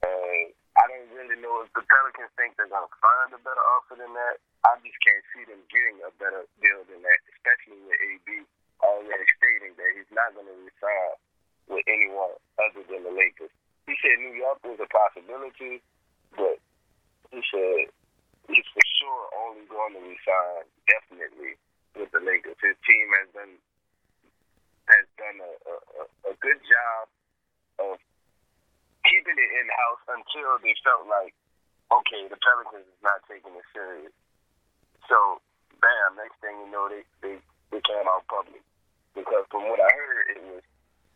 And 0.04 0.52
I 0.76 0.84
don't 0.92 1.08
really 1.16 1.40
know 1.40 1.64
if 1.64 1.72
the 1.72 1.82
Pelicans 1.88 2.32
think 2.36 2.56
they're 2.56 2.68
gonna 2.70 2.90
find 3.00 3.32
a 3.32 3.40
better 3.40 3.64
offer 3.76 3.96
than 3.96 4.12
that. 4.12 4.36
I 4.68 4.76
just 4.84 4.98
can't 5.00 5.24
see 5.32 5.44
them 5.48 5.62
getting 5.72 5.98
a 6.04 6.12
better 6.20 6.44
deal 6.60 6.84
than 6.88 7.00
that, 7.00 7.18
especially 7.32 7.80
with 7.80 7.96
AD 7.96 8.28
already 8.84 9.26
stating 9.40 9.72
that 9.80 9.90
he's 9.96 10.12
not 10.12 10.36
gonna 10.36 10.52
resign 10.52 11.14
with 11.68 11.84
anyone 11.88 12.36
other 12.60 12.84
than 12.86 13.02
the 13.08 13.14
Lakers. 13.14 13.50
He 13.88 13.94
said 14.02 14.18
New 14.20 14.34
York 14.36 14.60
was 14.66 14.78
a 14.82 14.88
possibility, 14.90 15.80
but 16.36 16.58
he 17.30 17.40
said 17.50 17.88
he's 18.50 18.68
for 18.74 18.84
sure 19.00 19.24
only 19.46 19.64
going 19.70 19.94
to 19.94 20.02
resign 20.02 20.62
definitely 20.86 21.54
with 21.94 22.10
the 22.12 22.20
Lakers. 22.20 22.58
His 22.62 22.76
team 22.86 23.06
has 23.16 23.28
done 23.34 23.54
has 24.90 25.06
done 25.18 25.38
a, 25.42 25.52
a- 25.70 26.30
a 26.30 26.34
good 26.38 26.60
job 26.62 27.02
of 27.82 27.98
keeping 29.06 29.38
it 29.38 29.50
in 29.56 29.66
house 29.70 30.04
until 30.10 30.58
they 30.60 30.74
felt 30.82 31.06
like, 31.06 31.34
okay, 31.90 32.26
the 32.26 32.38
Pelicans 32.38 32.86
is 32.86 33.02
not 33.02 33.22
taking 33.30 33.54
it 33.54 33.66
serious. 33.70 34.14
So, 35.06 35.40
bam, 35.78 36.18
next 36.18 36.38
thing 36.42 36.58
you 36.66 36.68
know, 36.70 36.90
they 36.90 37.06
they, 37.22 37.38
they 37.70 37.82
came 37.82 38.06
out 38.10 38.26
public 38.26 38.62
because 39.14 39.46
from 39.50 39.70
what 39.70 39.78
I 39.78 39.90
heard, 39.94 40.26
it 40.34 40.42
was 40.44 40.64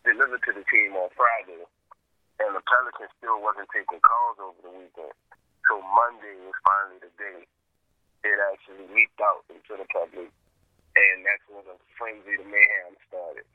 delivered 0.07 0.43
to 0.47 0.53
the 0.55 0.65
team 0.71 0.95
on 0.97 1.11
Friday, 1.19 1.63
and 2.41 2.51
the 2.55 2.63
Pelicans 2.65 3.13
still 3.19 3.43
wasn't 3.43 3.69
taking 3.75 4.01
calls 4.01 4.39
over 4.39 4.61
the 4.63 4.73
weekend. 4.73 5.15
So 5.69 5.83
Monday 5.83 6.35
was 6.47 6.57
finally 6.65 6.99
the 7.03 7.13
day 7.19 7.45
it 8.25 8.39
actually 8.53 8.85
leaked 8.95 9.21
out 9.21 9.45
into 9.49 9.81
the 9.81 9.87
public, 9.89 10.29
and 10.97 11.17
that's 11.25 11.45
when 11.49 11.65
the 11.65 11.77
frenzy, 11.97 12.37
the 12.37 12.45
mayhem 12.45 12.95
started. 13.09 13.49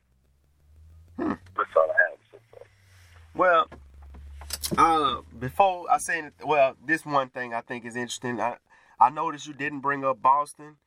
Hmm. 1.17 1.37
That's 1.57 1.75
all 1.77 1.89
I 1.89 1.97
have 2.09 2.19
to 2.33 2.39
say. 2.53 2.65
Well, 3.35 3.67
uh, 4.77 5.21
before 5.37 5.89
I 5.91 5.97
say, 5.97 6.21
anyth- 6.21 6.45
well, 6.45 6.75
this 6.85 7.05
one 7.05 7.29
thing 7.29 7.53
I 7.53 7.61
think 7.61 7.85
is 7.85 7.95
interesting. 7.95 8.39
I 8.39 8.57
I 8.99 9.09
noticed 9.09 9.47
you 9.47 9.53
didn't 9.53 9.81
bring 9.81 10.05
up 10.05 10.21
Boston. 10.21 10.77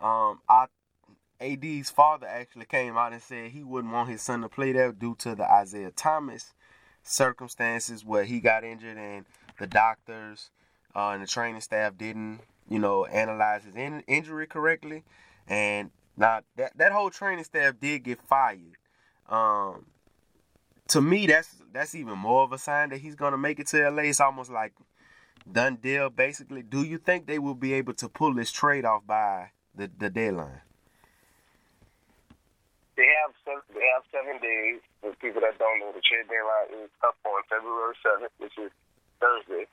Um, 0.00 0.40
I 0.48 0.66
AD's 1.40 1.90
father 1.90 2.26
actually 2.26 2.64
came 2.66 2.96
out 2.96 3.12
and 3.12 3.22
said 3.22 3.50
he 3.50 3.62
wouldn't 3.62 3.92
want 3.92 4.08
his 4.08 4.22
son 4.22 4.40
to 4.42 4.48
play 4.48 4.72
there 4.72 4.92
due 4.92 5.14
to 5.20 5.34
the 5.34 5.50
Isaiah 5.50 5.92
Thomas 5.92 6.54
circumstances 7.02 8.04
where 8.04 8.24
he 8.24 8.40
got 8.40 8.64
injured 8.64 8.96
and 8.96 9.24
the 9.58 9.66
doctors 9.66 10.50
uh, 10.94 11.10
and 11.10 11.22
the 11.22 11.26
training 11.26 11.60
staff 11.60 11.96
didn't, 11.96 12.40
you 12.68 12.78
know, 12.78 13.04
analyze 13.06 13.64
his 13.64 13.76
in- 13.76 14.02
injury 14.06 14.46
correctly. 14.46 15.04
And 15.46 15.90
now 16.16 16.40
that 16.56 16.76
that 16.76 16.92
whole 16.92 17.10
training 17.10 17.44
staff 17.44 17.74
did 17.80 18.04
get 18.04 18.20
fired. 18.22 18.76
Um, 19.28 19.86
to 20.88 21.00
me, 21.00 21.26
that's 21.26 21.54
that's 21.72 21.94
even 21.94 22.18
more 22.18 22.42
of 22.42 22.52
a 22.52 22.58
sign 22.58 22.90
that 22.90 22.98
he's 22.98 23.14
gonna 23.14 23.38
make 23.38 23.60
it 23.60 23.66
to 23.68 23.90
LA. 23.90 24.04
It's 24.04 24.20
almost 24.20 24.50
like 24.50 24.72
done 25.50 25.76
deal, 25.76 26.10
basically. 26.10 26.62
Do 26.62 26.82
you 26.82 26.98
think 26.98 27.26
they 27.26 27.38
will 27.38 27.54
be 27.54 27.74
able 27.74 27.94
to 27.94 28.08
pull 28.08 28.34
this 28.34 28.50
trade 28.50 28.84
off 28.84 29.06
by 29.06 29.50
the, 29.74 29.90
the 29.98 30.10
deadline? 30.10 30.60
They 32.96 33.06
have 33.22 33.32
seven, 33.44 33.62
they 33.72 33.86
have 33.94 34.04
seven 34.10 34.42
days. 34.42 34.80
For 35.00 35.14
people 35.22 35.40
that 35.46 35.54
don't 35.62 35.78
know, 35.78 35.94
the 35.94 36.02
trade 36.02 36.26
deadline 36.26 36.82
is 36.82 36.90
up 37.06 37.14
on 37.22 37.38
February 37.46 37.94
seventh, 38.02 38.34
which 38.42 38.58
is 38.58 38.72
Thursday. 39.20 39.70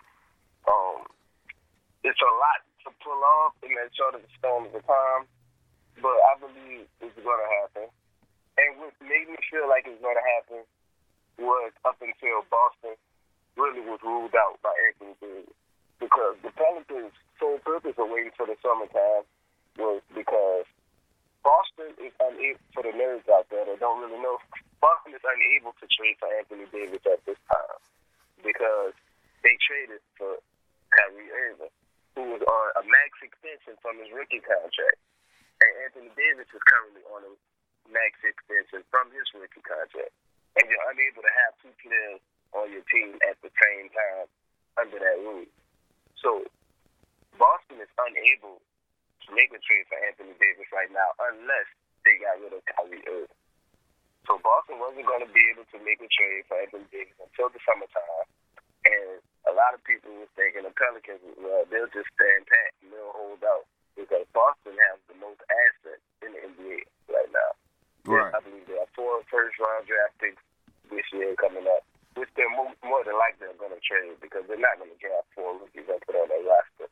Um, 0.69 1.10
it's 2.06 2.21
a 2.21 2.34
lot 2.38 2.62
to 2.86 2.93
pull 3.01 3.17
off 3.41 3.58
in 3.65 3.73
that 3.82 3.89
short 3.97 4.13
of 4.13 4.21
a 4.21 4.30
span 4.38 4.69
of 4.69 4.73
a 4.78 4.84
time, 4.86 5.25
but 5.97 6.13
I 6.13 6.34
believe 6.38 6.86
it's 7.01 7.17
going 7.17 7.41
to 7.41 7.49
happen. 7.65 7.89
And 8.62 8.78
what 8.78 8.93
made 9.01 9.25
me 9.25 9.41
feel 9.49 9.65
like 9.65 9.89
it's 9.89 9.97
going 10.06 10.15
to 10.15 10.28
happen 10.38 10.62
was 11.37 11.71
up 11.83 11.99
until 12.01 12.43
Boston 12.49 12.95
really 13.55 13.83
was 13.83 13.99
ruled 14.03 14.35
out 14.35 14.59
by 14.63 14.71
Anthony 14.91 15.15
Davis. 15.19 15.55
Because 15.99 16.35
the 16.43 16.51
Pelicans' 16.51 17.15
sole 17.39 17.59
purpose 17.63 17.95
of 17.95 18.11
waiting 18.11 18.35
for 18.35 18.45
the 18.45 18.59
summertime 18.59 19.23
was 19.79 20.03
because 20.11 20.67
Boston 21.43 21.93
is 22.01 22.11
unable, 22.19 22.59
for 22.73 22.83
the 22.83 22.91
nerds 22.91 23.27
out 23.31 23.47
there 23.53 23.63
that 23.63 23.79
don't 23.79 24.01
really 24.03 24.19
know, 24.19 24.41
Boston 24.81 25.15
is 25.15 25.23
unable 25.23 25.71
to 25.79 25.85
trade 25.87 26.19
for 26.19 26.27
Anthony 26.35 26.67
Davis 26.73 27.05
at 27.07 27.23
this 27.23 27.39
time 27.47 27.79
because 28.43 28.97
they 29.45 29.55
traded 29.61 30.01
for 30.19 30.41
Kyrie 30.91 31.31
Irving, 31.31 31.73
who 32.17 32.33
was 32.33 32.43
on 32.43 32.67
a 32.79 32.83
max 32.87 33.17
extension 33.23 33.77
from 33.79 34.01
his 34.01 34.11
rookie 34.11 34.43
contract. 34.43 34.99
And 35.63 35.71
Anthony 35.87 36.11
Davis 36.17 36.49
is 36.51 36.63
currently 36.67 37.05
on 37.13 37.23
a 37.23 37.31
max 37.87 38.19
extension 38.25 38.83
from 38.91 39.13
his 39.13 39.23
rookie 39.31 39.63
contract. 39.63 40.11
And 40.55 40.63
you're 40.71 40.87
unable 40.87 41.23
to 41.23 41.33
have 41.45 41.51
two 41.59 41.73
players 41.83 42.21
on 42.55 42.71
your 42.71 42.85
team 42.87 43.19
at 43.27 43.35
the 43.43 43.51
same 43.59 43.91
time 43.91 44.27
under 44.79 44.97
that 44.99 45.17
rule. 45.19 45.47
So 46.19 46.47
Boston 47.35 47.83
is 47.83 47.91
unable 47.99 48.63
to 49.27 49.27
make 49.35 49.51
a 49.51 49.59
trade 49.59 49.85
for 49.91 49.99
Anthony 50.07 50.35
Davis 50.39 50.71
right 50.71 50.91
now 50.91 51.11
unless 51.31 51.67
they 52.07 52.15
got 52.21 52.39
rid 52.39 52.55
of 52.55 52.63
Kyrie 52.71 53.03
Irving. 53.03 53.39
So 54.25 54.41
Boston 54.41 54.81
wasn't 54.81 55.05
going 55.05 55.21
to 55.21 55.29
be 55.29 55.43
able 55.53 55.67
to 55.69 55.77
make 55.85 56.01
a 56.01 56.09
trade 56.09 56.47
for 56.49 56.57
Anthony 56.57 56.87
Davis 56.89 57.17
until 57.21 57.51
the 57.53 57.61
summertime. 57.61 58.27
And 58.85 59.21
a 59.45 59.53
lot 59.53 59.77
of 59.77 59.81
people 59.85 60.13
were 60.17 60.29
thinking 60.33 60.65
the 60.65 60.73
Pelicans, 60.73 61.21
well, 61.37 61.65
they'll 61.69 61.91
just 61.93 62.09
stand 62.17 62.45
pat 62.49 62.71
and 62.81 62.89
they'll 62.93 63.13
hold 63.13 63.41
out 63.45 63.65
because 63.93 64.25
Boston 64.33 64.77
has 64.89 64.97
the 65.09 65.17
most 65.21 65.41
assets 65.45 66.05
in 66.25 66.33
the 66.33 66.41
NBA 66.41 66.85
right 67.09 67.31
now. 67.33 67.51
Right. 68.05 68.33
I 68.33 68.39
believe 68.45 68.65
there 68.69 68.81
are 68.81 68.91
four 68.93 69.21
first 69.29 69.57
round 69.57 69.89
draft 69.89 70.15
picks 70.21 70.41
this 70.93 71.05
year 71.09 71.33
coming 71.41 71.65
up, 71.65 71.81
which 72.13 72.29
they're 72.37 72.51
more, 72.53 72.69
more 72.85 73.01
than 73.01 73.17
likely 73.17 73.49
are 73.49 73.57
going 73.57 73.73
to 73.73 73.81
trade 73.81 74.17
because 74.21 74.45
they're 74.45 74.61
not 74.61 74.77
going 74.77 74.93
to 74.93 75.01
draft 75.01 75.25
four 75.33 75.57
rookies 75.57 75.89
and 75.89 76.01
put 76.05 76.13
on 76.13 76.29
their 76.29 76.45
roster. 76.45 76.87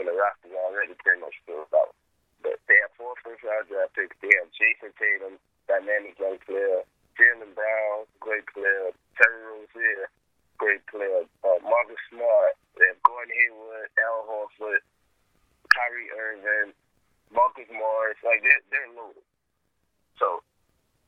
And 0.00 0.08
the 0.08 0.16
roster's 0.16 0.56
already 0.56 0.96
pretty 1.04 1.20
much 1.20 1.36
filled 1.44 1.68
out. 1.76 1.92
But 2.40 2.58
they 2.66 2.80
have 2.80 2.96
four 2.96 3.12
first 3.20 3.44
round 3.44 3.68
draft 3.68 3.92
picks. 3.92 4.16
They 4.24 4.32
have 4.40 4.48
Jayson 4.56 4.96
Tatum, 4.96 5.36
dynamic 5.68 6.16
young 6.16 6.40
player, 6.48 6.82
Jaylen 7.14 7.52
Brown, 7.54 8.08
great 8.18 8.48
player, 8.50 8.90
Terry 9.20 9.40
Rozier, 9.44 10.10
great 10.58 10.82
player, 10.88 11.28
uh, 11.44 11.58
Marcus 11.62 12.00
Smart, 12.10 12.56
they 12.78 12.90
have 12.90 13.00
Gordon 13.06 13.30
Hayward, 13.38 13.88
Al 14.02 14.26
Horford, 14.26 14.82
Kyrie 15.70 16.10
Irving, 16.10 16.74
Marcus 17.30 17.70
Morris. 17.70 18.18
Like, 18.26 18.42
they're, 18.42 18.64
they're 18.70 18.92
loaded. 18.98 19.22
So, 20.18 20.42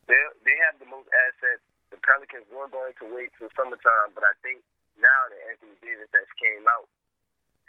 they 0.07 0.19
they 0.47 0.57
have 0.67 0.79
the 0.79 0.89
most 0.89 1.11
assets. 1.11 1.63
The 1.91 1.99
Pelicans 2.03 2.47
were 2.51 2.67
going 2.67 2.95
to 2.99 3.07
wait 3.15 3.31
till 3.39 3.51
summertime, 3.55 4.11
but 4.15 4.27
I 4.27 4.35
think 4.43 4.63
now 4.99 5.31
that 5.31 5.39
Anthony 5.55 5.79
Davis 5.79 6.11
has 6.11 6.27
came 6.35 6.67
out 6.67 6.91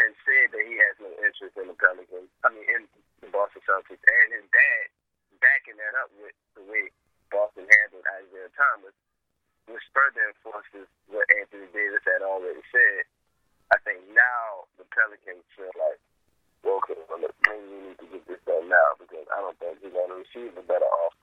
and 0.02 0.13
said 0.26 0.54
that 0.54 0.63
he 0.65 0.78
has 0.82 0.97
no 0.97 1.10
interest 1.21 1.58
in 1.58 1.69
the 1.69 1.78
Pelicans, 1.78 2.30
I 2.45 2.50
mean 2.54 2.65
in 2.65 2.82
the 3.21 3.30
Boston 3.30 3.62
Celtics, 3.65 4.02
and 4.02 4.28
his 4.34 4.45
dad 4.54 4.86
backing 5.41 5.78
that 5.78 5.93
up 5.97 6.10
with 6.17 6.34
the 6.58 6.65
way 6.65 6.89
Boston 7.30 7.65
handled 7.69 8.06
Isaiah 8.06 8.54
Thomas, 8.58 8.95
which 9.69 9.86
further 9.93 10.34
enforces 10.34 10.89
what 11.10 11.26
Anthony 11.34 11.69
Davis 11.73 12.06
had 12.06 12.26
already 12.26 12.63
said. 12.73 13.06
I 13.73 13.78
think 13.84 14.00
now 14.15 14.69
the 14.80 14.88
Pelicans 14.95 15.43
feel 15.54 15.73
like, 15.76 16.00
well, 16.63 16.80
okay, 16.82 16.95
well, 17.06 17.19
look, 17.19 17.36
we 17.52 17.60
need 17.91 17.97
to 18.00 18.08
get 18.08 18.23
this 18.26 18.41
done 18.47 18.71
now 18.71 18.95
because 18.95 19.28
I 19.28 19.43
don't 19.43 19.58
think 19.60 19.84
we're 19.84 19.91
going 19.93 20.13
to 20.15 20.23
receive 20.23 20.56
a 20.56 20.63
better 20.63 20.88
offer 20.88 21.16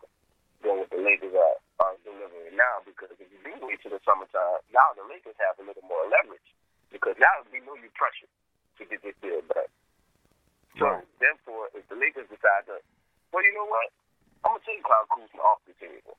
than 0.75 0.83
what 0.83 0.91
the 0.91 0.99
Lakers 0.99 1.31
are, 1.39 1.57
are 1.87 1.95
delivering 2.03 2.59
now. 2.59 2.83
Because 2.83 3.15
if 3.15 3.23
you 3.31 3.39
do 3.47 3.55
wait 3.63 3.79
till 3.79 3.95
the 3.95 4.03
summertime, 4.03 4.59
now 4.75 4.91
the 4.99 5.07
Lakers 5.07 5.39
have 5.39 5.55
a 5.63 5.65
little 5.65 5.87
more 5.87 6.03
leverage 6.11 6.51
because 6.91 7.15
now 7.23 7.31
we 7.55 7.63
know 7.63 7.79
you're 7.79 7.95
pressured 7.95 8.31
to 8.79 8.83
get 8.91 8.99
this 9.07 9.15
deal 9.23 9.39
done. 9.55 9.71
So 10.83 10.91
Right. 10.91 11.07
therefore, 11.23 11.71
if 11.79 11.87
the 11.87 11.95
Lakers 11.95 12.27
decide 12.27 12.67
to, 12.67 12.83
well, 13.31 13.47
you 13.47 13.55
know 13.55 13.71
what? 13.71 13.95
I'm 14.43 14.59
gonna 14.59 14.67
take 14.67 14.83
Kyle 14.83 15.07
Kuzma 15.07 15.41
off 15.47 15.63
the 15.71 15.75
table. 15.79 16.19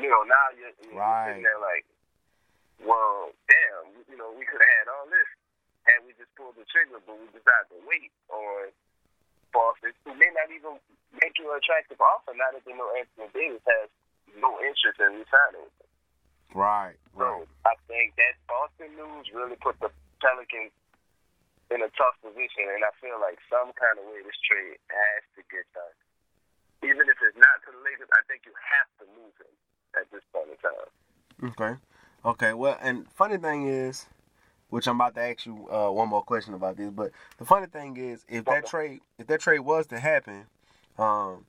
You 0.00 0.08
know, 0.08 0.24
now 0.24 0.46
you're, 0.56 0.72
you're 0.80 0.96
Right. 0.96 1.28
sitting 1.28 1.44
there 1.44 1.60
like, 1.60 1.84
well, 2.80 3.30
damn, 3.44 3.92
you 4.08 4.16
know, 4.16 4.32
we 4.32 4.48
could 4.48 4.64
have 4.64 4.72
had 4.80 4.88
all 4.88 5.04
this 5.12 5.28
had 5.84 6.00
we 6.08 6.16
just 6.16 6.32
pulled 6.36 6.56
the 6.56 6.64
trigger, 6.72 7.00
but 7.04 7.16
we 7.20 7.28
decided 7.28 7.68
to 7.68 7.80
wait 7.84 8.12
on 8.32 8.72
Boston, 9.52 9.92
who 10.04 10.14
may 10.14 10.30
not 10.34 10.48
even 10.50 10.78
make 11.18 11.34
you 11.38 11.50
an 11.50 11.58
attractive 11.58 11.98
offer 12.00 12.32
now 12.34 12.50
that 12.54 12.62
they 12.62 12.74
know 12.74 12.88
Anthony 12.94 13.28
Davis 13.34 13.64
has 13.66 13.90
no 14.38 14.54
interest 14.62 15.02
in 15.02 15.22
resigning 15.22 15.66
with 15.66 15.76
them. 15.78 15.90
Right. 16.54 16.96
So 17.14 17.46
I 17.66 17.74
think 17.86 18.14
that 18.18 18.34
Boston 18.46 18.94
news 18.98 19.30
really 19.34 19.58
put 19.58 19.78
the 19.78 19.90
Pelicans 20.18 20.74
in 21.70 21.82
a 21.82 21.90
tough 21.94 22.18
position, 22.18 22.66
and 22.66 22.82
I 22.82 22.90
feel 22.98 23.18
like 23.22 23.38
some 23.46 23.70
kind 23.78 23.96
of 23.98 24.04
way 24.10 24.26
this 24.26 24.38
trade 24.42 24.78
has 24.90 25.22
to 25.38 25.42
get 25.46 25.66
done. 25.70 25.96
Even 26.82 27.06
if 27.06 27.18
it's 27.22 27.38
not 27.38 27.62
to 27.66 27.70
the 27.70 27.80
Lakers, 27.86 28.10
I 28.10 28.22
think 28.26 28.42
you 28.42 28.54
have 28.58 28.90
to 28.98 29.04
move 29.14 29.34
him 29.38 29.54
at 29.94 30.06
this 30.10 30.24
point 30.34 30.50
in 30.50 30.58
time. 30.58 30.90
Okay. 31.54 31.74
Okay. 32.24 32.52
Well, 32.54 32.78
and 32.82 33.06
funny 33.12 33.38
thing 33.38 33.66
is, 33.66 34.06
which 34.70 34.86
I'm 34.86 34.96
about 34.96 35.14
to 35.16 35.20
ask 35.20 35.46
you 35.46 35.68
uh, 35.70 35.90
one 35.90 36.08
more 36.08 36.22
question 36.22 36.54
about 36.54 36.76
this, 36.76 36.90
but 36.90 37.10
the 37.38 37.44
funny 37.44 37.66
thing 37.66 37.96
is, 37.96 38.24
if 38.28 38.44
that 38.46 38.66
trade, 38.66 39.00
if 39.18 39.26
that 39.26 39.40
trade 39.40 39.60
was 39.60 39.86
to 39.88 39.98
happen, 39.98 40.46
um, 40.98 41.44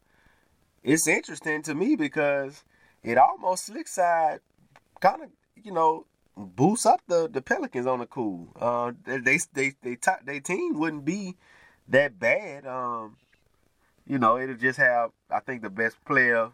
it's 0.83 1.07
interesting 1.07 1.61
to 1.63 1.75
me 1.75 1.95
because 1.95 2.63
it 3.03 3.17
almost 3.17 3.65
slick 3.67 3.87
side 3.87 4.39
kind 4.99 5.23
of, 5.23 5.29
you 5.55 5.71
know, 5.71 6.05
boosts 6.35 6.85
up 6.85 7.01
the, 7.07 7.29
the 7.31 7.41
Pelicans 7.41 7.85
on 7.85 7.99
the 7.99 8.05
cool. 8.05 8.47
Uh, 8.59 8.91
they 9.05 9.39
they 9.53 9.73
they 9.81 9.95
top, 9.95 10.21
they 10.25 10.39
team 10.39 10.79
wouldn't 10.79 11.05
be 11.05 11.35
that 11.87 12.19
bad. 12.19 12.65
Um, 12.65 13.17
you 14.07 14.17
know, 14.17 14.37
it'll 14.37 14.55
just 14.55 14.79
have 14.79 15.11
I 15.29 15.39
think 15.39 15.61
the 15.61 15.69
best 15.69 16.03
player 16.05 16.49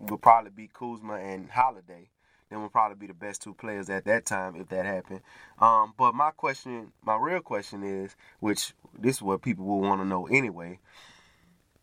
would 0.00 0.22
probably 0.22 0.50
be 0.50 0.70
Kuzma 0.72 1.14
and 1.14 1.50
Holiday. 1.50 2.08
Them 2.50 2.62
would 2.62 2.72
probably 2.72 2.96
be 2.96 3.06
the 3.06 3.14
best 3.14 3.42
two 3.42 3.54
players 3.54 3.88
at 3.88 4.04
that 4.04 4.26
time 4.26 4.54
if 4.56 4.68
that 4.68 4.84
happened. 4.84 5.20
Um, 5.58 5.94
but 5.96 6.14
my 6.14 6.30
question, 6.30 6.92
my 7.02 7.16
real 7.16 7.40
question 7.40 7.82
is, 7.82 8.14
which 8.40 8.74
this 8.98 9.16
is 9.16 9.22
what 9.22 9.42
people 9.42 9.64
will 9.64 9.80
want 9.80 10.00
to 10.00 10.06
know 10.06 10.26
anyway. 10.26 10.78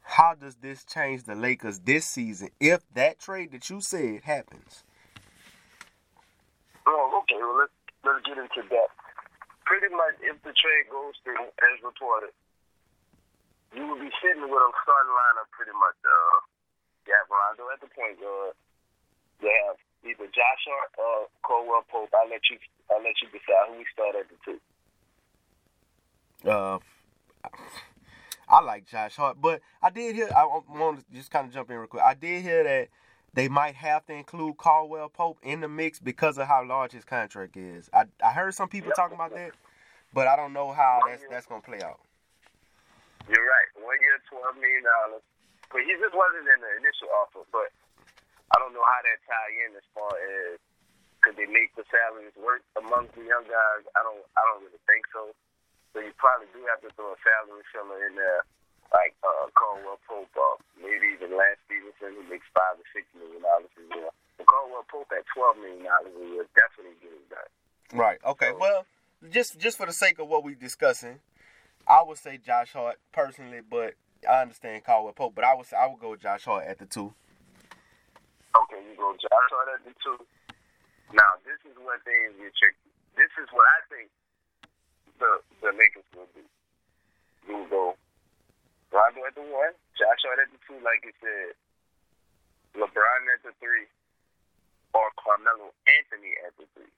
How 0.02 0.36
does 0.36 0.56
this 0.56 0.84
change 0.84 1.24
the 1.24 1.36
Lakers 1.36 1.80
this 1.80 2.06
season 2.06 2.50
if 2.60 2.82
that 2.93 3.19
trade 3.19 3.52
that 3.52 3.69
you 3.69 3.82
said 3.82 4.21
happens? 4.24 4.84
Oh, 6.86 7.21
okay. 7.24 7.39
Well, 7.39 7.58
let's 7.58 7.74
let's 8.04 8.26
get 8.26 8.38
into 8.38 8.67
that. 8.69 8.89
Pretty 9.65 9.88
much, 9.93 10.19
if 10.19 10.36
the 10.43 10.52
trade 10.52 10.91
goes 10.91 11.15
through 11.24 11.39
as 11.39 11.80
reported, 11.80 12.36
you 13.71 13.88
will 13.88 14.00
be 14.00 14.12
sitting 14.19 14.43
with 14.43 14.62
a 14.62 14.71
starting 14.84 15.15
lineup. 15.15 15.47
Pretty 15.56 15.71
much, 15.71 15.95
uh, 16.04 16.38
you 17.08 17.13
have 17.15 17.32
Rondo 17.32 17.71
at 17.71 17.80
the 17.80 17.88
point 17.88 18.19
guard. 18.19 18.54
You 19.39 19.47
have 19.47 19.78
either 20.04 20.26
Josh 20.28 20.64
Hart 20.68 20.92
or 20.98 21.28
Caldwell 21.44 21.86
Pope. 21.92 22.10
I'll 22.14 22.30
let 22.30 22.42
you. 22.50 22.58
I'll 22.90 23.04
let 23.04 23.16
you 23.22 23.28
decide 23.30 23.70
who 23.70 23.78
we 23.78 23.86
start 23.94 24.16
at 24.16 24.28
the 24.30 24.38
two. 24.46 24.60
Uh, 26.50 26.80
I 28.50 28.62
like 28.62 28.86
Josh 28.86 29.16
Hart, 29.16 29.38
but 29.40 29.62
I 29.82 29.90
did 29.90 30.16
hear. 30.16 30.30
I 30.36 30.46
want 30.46 31.00
to 31.00 31.06
just 31.16 31.32
kind 31.32 31.48
of 31.48 31.54
jump 31.54 31.70
in 31.70 31.78
real 31.78 31.88
quick. 31.88 32.04
I 32.04 32.14
did 32.14 32.44
hear 32.44 32.64
that 32.64 32.90
they 33.34 33.48
might 33.48 33.76
have 33.76 34.06
to 34.08 34.14
include 34.14 34.58
Caldwell 34.58 35.10
Pope 35.10 35.38
in 35.44 35.62
the 35.62 35.68
mix 35.68 36.00
because 36.00 36.38
of 36.38 36.48
how 36.48 36.66
large 36.66 36.92
his 36.92 37.06
contract 37.06 37.56
is. 37.56 37.90
I 37.94 38.06
I 38.24 38.32
heard 38.32 38.54
some 38.54 38.68
people 38.68 38.92
talking 38.96 39.16
about 39.16 39.34
that, 39.34 39.52
but 40.14 40.28
I 40.28 40.36
don't 40.36 40.54
know 40.54 40.72
how 40.72 41.00
that's 41.08 41.24
that's 41.30 41.46
gonna 41.46 41.62
play 41.62 41.82
out. 41.82 42.00
You're 43.30 43.46
right. 43.46 43.70
One 43.76 43.98
year, 44.02 44.20
twelve 44.28 44.56
million 44.56 44.84
dollars. 44.84 45.24
But 45.72 45.88
he 45.88 45.96
just 45.96 46.12
wasn't 46.12 46.52
in 46.52 46.60
the 46.60 46.72
initial 46.84 47.08
offer. 47.24 47.48
But 47.52 47.72
I 48.52 48.60
don't 48.60 48.76
know 48.76 48.84
how 48.84 49.00
that 49.00 49.20
tie 49.24 49.54
in 49.64 49.72
as 49.80 49.88
far 49.96 50.12
as 50.12 50.60
could 51.24 51.38
they 51.38 51.48
make 51.48 51.72
the 51.78 51.86
salaries 51.88 52.36
work 52.36 52.66
amongst 52.76 53.14
the 53.16 53.24
young 53.24 53.46
guys. 53.46 53.84
I 53.96 54.02
don't. 54.02 54.26
I 54.36 54.42
don't 54.50 54.66
really 54.66 54.82
think 54.90 55.06
so. 55.14 55.32
So 55.94 56.02
you 56.02 56.12
probably 56.18 56.50
do 56.56 56.66
have 56.72 56.82
to 56.82 56.90
throw 56.96 57.14
a 57.14 57.20
salary 57.22 57.64
filler 57.70 58.00
in 58.08 58.16
there, 58.16 58.42
like 58.96 59.14
uh, 59.22 59.52
Caldwell 59.54 60.00
Pope, 60.08 60.34
or 60.34 60.58
maybe 60.80 61.14
even 61.14 61.36
Lance 61.36 61.60
Stephenson, 61.68 62.16
who 62.16 62.24
makes 62.32 62.48
five 62.56 62.80
or 62.80 62.88
six 62.96 63.06
million 63.14 63.44
dollars 63.44 63.72
a 63.78 63.86
year. 63.94 64.10
But 64.40 64.48
Caldwell 64.50 64.88
Pope 64.90 65.12
at 65.14 65.24
twelve 65.30 65.62
million 65.62 65.86
dollars 65.86 66.16
a 66.16 66.26
year 66.26 66.44
definitely 66.58 66.98
get 67.00 67.14
that. 67.38 67.50
Right. 67.94 68.20
Okay. 68.26 68.52
Well, 68.58 68.90
just 69.30 69.60
just 69.60 69.78
for 69.78 69.86
the 69.86 69.94
sake 69.94 70.18
of 70.20 70.28
what 70.28 70.44
we're 70.44 70.56
discussing, 70.58 71.20
I 71.86 72.02
would 72.02 72.18
say 72.18 72.40
Josh 72.42 72.74
Hart 72.74 72.98
personally, 73.14 73.62
but 73.62 73.94
I 74.26 74.42
understand 74.42 74.84
Caldwell 74.84 75.14
Pope. 75.14 75.36
But 75.36 75.46
I 75.46 75.54
would 75.54 75.68
say 75.68 75.78
I 75.78 75.88
would 75.88 76.00
go 76.00 76.12
with 76.12 76.22
Josh 76.22 76.46
Hart 76.46 76.66
at 76.66 76.80
the 76.80 76.86
two. 76.86 77.14
Okay, 78.52 78.80
you 78.84 78.94
go 79.00 79.16
Josh 79.16 79.50
Hart 79.56 79.80
at 79.80 79.82
the 79.88 79.94
two. 80.04 80.20
Now, 81.16 81.40
this 81.44 81.60
is 81.64 81.76
what 81.80 82.04
things 82.04 82.36
get 82.36 82.52
tricky. 82.56 82.92
This 83.16 83.32
is 83.40 83.48
what 83.52 83.68
I 83.68 83.80
think 83.92 84.08
the 85.20 85.32
the 85.64 85.72
Lakers 85.76 86.08
will 86.16 86.28
do. 86.36 86.44
You 87.48 87.68
go 87.72 87.96
Rondo 88.92 89.24
at 89.24 89.36
the 89.36 89.44
one, 89.48 89.76
Josh 89.96 90.24
Hart 90.28 90.44
at 90.44 90.52
the 90.52 90.60
two, 90.68 90.80
like 90.84 91.04
you 91.08 91.16
said, 91.24 91.56
LeBron 92.76 93.24
at 93.32 93.44
the 93.44 93.56
three, 93.64 93.88
or 94.92 95.08
Carmelo 95.16 95.72
Anthony 95.88 96.36
at 96.44 96.52
the 96.60 96.68
three. 96.76 96.92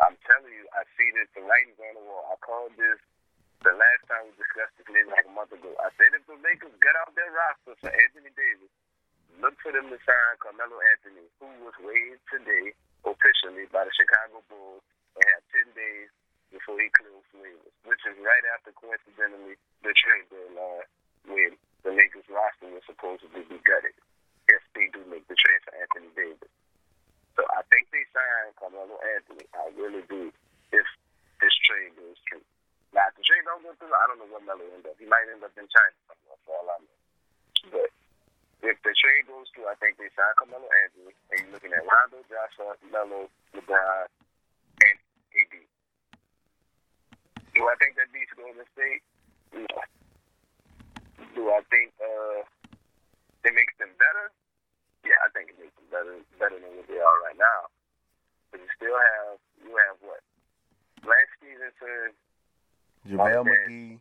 I'm 0.00 0.18
telling 0.26 0.52
you, 0.52 0.66
I 0.74 0.82
see 0.98 1.08
this. 1.14 1.30
The 1.32 1.46
writing's 1.46 1.78
on 1.78 1.94
the 1.94 2.04
wall. 2.04 2.26
I 2.28 2.36
called 2.42 2.74
this 2.74 2.98
the 3.62 3.70
last 3.78 4.02
time 4.10 4.26
we 4.26 4.34
discussed 4.34 4.74
this 4.74 4.90
maybe 4.90 5.08
like 5.14 5.24
a 5.24 5.32
month 5.32 5.54
ago. 5.54 5.70
I 5.78 5.94
said 5.94 6.10
if 6.12 6.26
the 6.26 6.34
Lakers 6.42 6.74
get 6.82 6.98
out 6.98 7.14
their 7.14 7.30
roster 7.30 7.78
for 7.78 7.90
Anthony 7.94 8.34
Davis, 8.34 8.72
look 9.40 9.56
for 9.62 9.72
them 9.72 9.88
to 9.88 9.98
sign 10.04 10.34
Carmelo 10.42 10.76
Anthony, 10.92 11.24
who 11.40 11.48
was 11.64 11.76
waived 11.80 12.20
today 12.28 12.74
officially 13.06 13.66
by 13.70 13.86
the 13.86 13.94
Chicago 13.94 14.44
Bulls 14.50 14.84
and 15.16 15.24
have 15.32 15.44
10 15.72 15.72
days 15.78 16.10
before 16.52 16.76
he 16.76 16.92
clears 16.92 17.24
waivers, 17.32 17.74
which 17.88 18.02
is 18.04 18.16
right 18.20 18.44
after, 18.52 18.76
coincidentally, 18.76 19.56
the 19.80 19.92
trade 19.96 20.28
deadline 20.28 20.86
when 21.24 21.52
the 21.86 21.92
Lakers 21.96 22.28
roster 22.28 22.68
was 22.68 22.84
supposedly 22.84 23.42
be 23.48 23.58
gutted 23.64 23.96
if 24.52 24.62
they 24.76 24.90
do 24.92 25.00
make 25.08 25.24
the 25.30 25.38
trade 25.38 25.62
for 25.64 25.72
Anthony 25.78 26.10
Davis. 26.12 26.52
So 27.38 27.46
I 27.56 27.64
think 27.72 27.88
they 27.88 28.04
signed 28.12 28.52
Carmelo 28.60 29.00
Anthony. 29.16 29.48
I 29.56 29.72
really 29.72 30.04
do 30.10 30.28
if 30.76 30.86
this 31.40 31.54
trade 31.64 31.96
goes 31.96 32.20
through. 32.28 32.44
Now, 32.92 33.08
if 33.08 33.16
the 33.16 33.24
trade 33.24 33.48
don't 33.48 33.64
go 33.64 33.72
through, 33.80 33.96
I 33.96 34.04
don't 34.12 34.20
know 34.20 34.28
where 34.28 34.44
Melo 34.44 34.68
end 34.76 34.84
up. 34.84 35.00
He 35.00 35.08
might 35.08 35.24
end 35.32 35.40
up 35.40 35.56
in 35.56 35.64
China 35.72 35.96
somewhere, 36.04 36.40
for 36.44 36.52
all 36.60 36.68
I 36.68 36.76
know. 36.84 36.96
But 37.72 37.90
if 38.62 38.78
the 38.86 38.94
trade 38.94 39.26
goes 39.26 39.50
through, 39.50 39.66
I 39.66 39.74
think 39.82 39.98
they 39.98 40.06
sign 40.14 40.32
Carmelo 40.38 40.70
Anthony, 40.86 41.10
and 41.34 41.36
you're 41.42 41.52
looking 41.54 41.74
at 41.74 41.82
Rondo, 41.82 42.22
Josh 42.30 42.54
Hart, 42.58 42.78
Melo, 42.94 43.26
LeBron, 43.58 44.06
and 44.86 44.96
AD. 45.34 45.54
Do 47.52 47.60
I 47.68 47.74
think 47.82 47.98
that 47.98 48.08
beats 48.14 48.32
Golden 48.38 48.64
State? 48.72 49.02
No. 49.52 49.66
Do 51.36 51.42
I 51.50 51.60
think 51.68 51.92
uh, 52.00 52.46
it 53.44 53.52
makes 53.52 53.74
them 53.82 53.90
better? 53.98 54.30
Yeah, 55.04 55.18
I 55.26 55.28
think 55.34 55.50
it 55.50 55.58
makes 55.58 55.74
them 55.74 55.90
better 55.90 56.14
better 56.38 56.56
than 56.62 56.72
what 56.78 56.86
they 56.86 57.02
are 57.02 57.18
right 57.26 57.36
now. 57.36 57.66
But 58.54 58.62
you 58.62 58.70
still 58.78 58.94
have 58.94 59.36
you 59.58 59.74
have 59.74 59.98
what? 60.00 60.22
Lance 61.02 61.32
Stephenson, 61.42 62.14
JaVale. 63.10 63.42
McGee. 63.42 63.98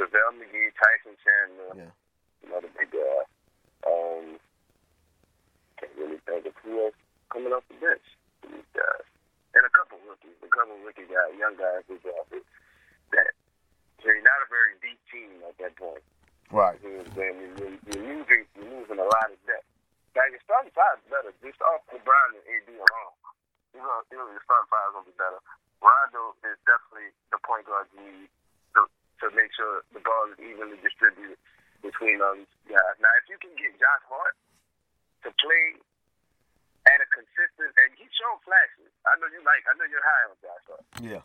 JaVale 0.00 0.34
McGee, 0.40 0.72
Tyson 0.80 1.14
Chandler, 1.20 1.76
Yeah. 1.76 1.92
Another 2.46 2.70
big 2.76 2.90
guy. 2.92 3.20
Um, 3.86 4.36
can't 5.78 5.92
really 5.96 6.20
think 6.24 6.46
of 6.46 6.54
who 6.62 6.88
else 6.88 6.98
coming 7.32 7.52
off 7.52 7.64
the 7.68 7.76
bench. 7.80 8.04
These 8.44 8.68
guys. 8.76 9.06
And 9.56 9.66
a 9.66 9.72
couple 9.74 9.98
rookies, 10.06 10.38
a 10.40 10.48
couple 10.48 10.78
rookie 10.86 11.08
guys, 11.10 11.34
young 11.34 11.58
guys 11.58 11.82
who 11.90 11.98
drafted 11.98 12.46
that 13.12 13.34
Jay 13.98 14.20
Right. 16.50 16.74
You 16.82 16.90
know 16.90 17.06
what 17.06 17.06
I'm 17.06 17.14
saying? 17.14 17.36
You're, 17.62 17.78
you're, 17.94 18.04
losing, 18.10 18.42
you're 18.58 18.70
losing 18.74 18.98
a 18.98 19.06
lot 19.06 19.30
of 19.30 19.38
depth. 19.46 19.70
Now, 20.18 20.26
your 20.26 20.42
starting 20.42 20.74
five 20.74 20.98
is 20.98 21.06
better. 21.06 21.30
Just 21.38 21.62
off 21.62 21.86
LeBron 21.94 22.34
and 22.34 22.42
AD 22.42 22.68
alone. 22.74 23.14
You 23.70 23.80
know, 23.86 24.02
you 24.10 24.18
know 24.18 24.26
your 24.34 24.42
starting 24.42 24.66
five 24.66 24.90
is 24.90 24.94
going 24.98 25.06
to 25.06 25.10
be 25.14 25.16
better. 25.16 25.40
Rondo 25.78 26.34
is 26.42 26.58
definitely 26.66 27.14
the 27.30 27.38
point 27.46 27.70
guard 27.70 27.86
you 27.94 28.02
need 28.02 28.30
to, 28.74 28.82
to 29.22 29.26
make 29.30 29.54
sure 29.54 29.86
the 29.94 30.02
ball 30.02 30.26
is 30.34 30.42
evenly 30.42 30.82
distributed 30.82 31.38
between 31.80 32.20
all 32.20 32.36
these 32.36 32.56
guys. 32.68 32.96
Now, 33.00 33.12
if 33.20 33.28
you 33.28 33.36
can 33.40 33.52
get 33.56 33.72
Josh 33.80 34.04
Hart 34.08 34.36
to 35.24 35.30
play 35.36 35.80
at 36.88 37.00
a 37.04 37.08
consistent, 37.12 37.76
and 37.76 37.92
he's 38.00 38.12
shown 38.16 38.40
flashes. 38.40 38.88
I 39.04 39.12
know 39.20 39.28
you 39.28 39.44
like, 39.44 39.60
I 39.68 39.76
know 39.76 39.84
you're 39.84 40.04
high 40.04 40.24
on 40.32 40.36
Josh 40.40 40.64
Hart. 40.64 40.84
Yeah. 41.04 41.22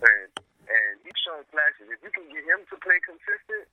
And, 0.00 0.28
and 0.68 0.92
he's 1.04 1.18
shown 1.20 1.44
flashes. 1.52 1.92
If 1.92 2.00
you 2.00 2.12
can 2.16 2.24
get 2.32 2.44
him 2.48 2.64
to 2.72 2.76
play 2.80 2.96
consistent, 3.04 3.68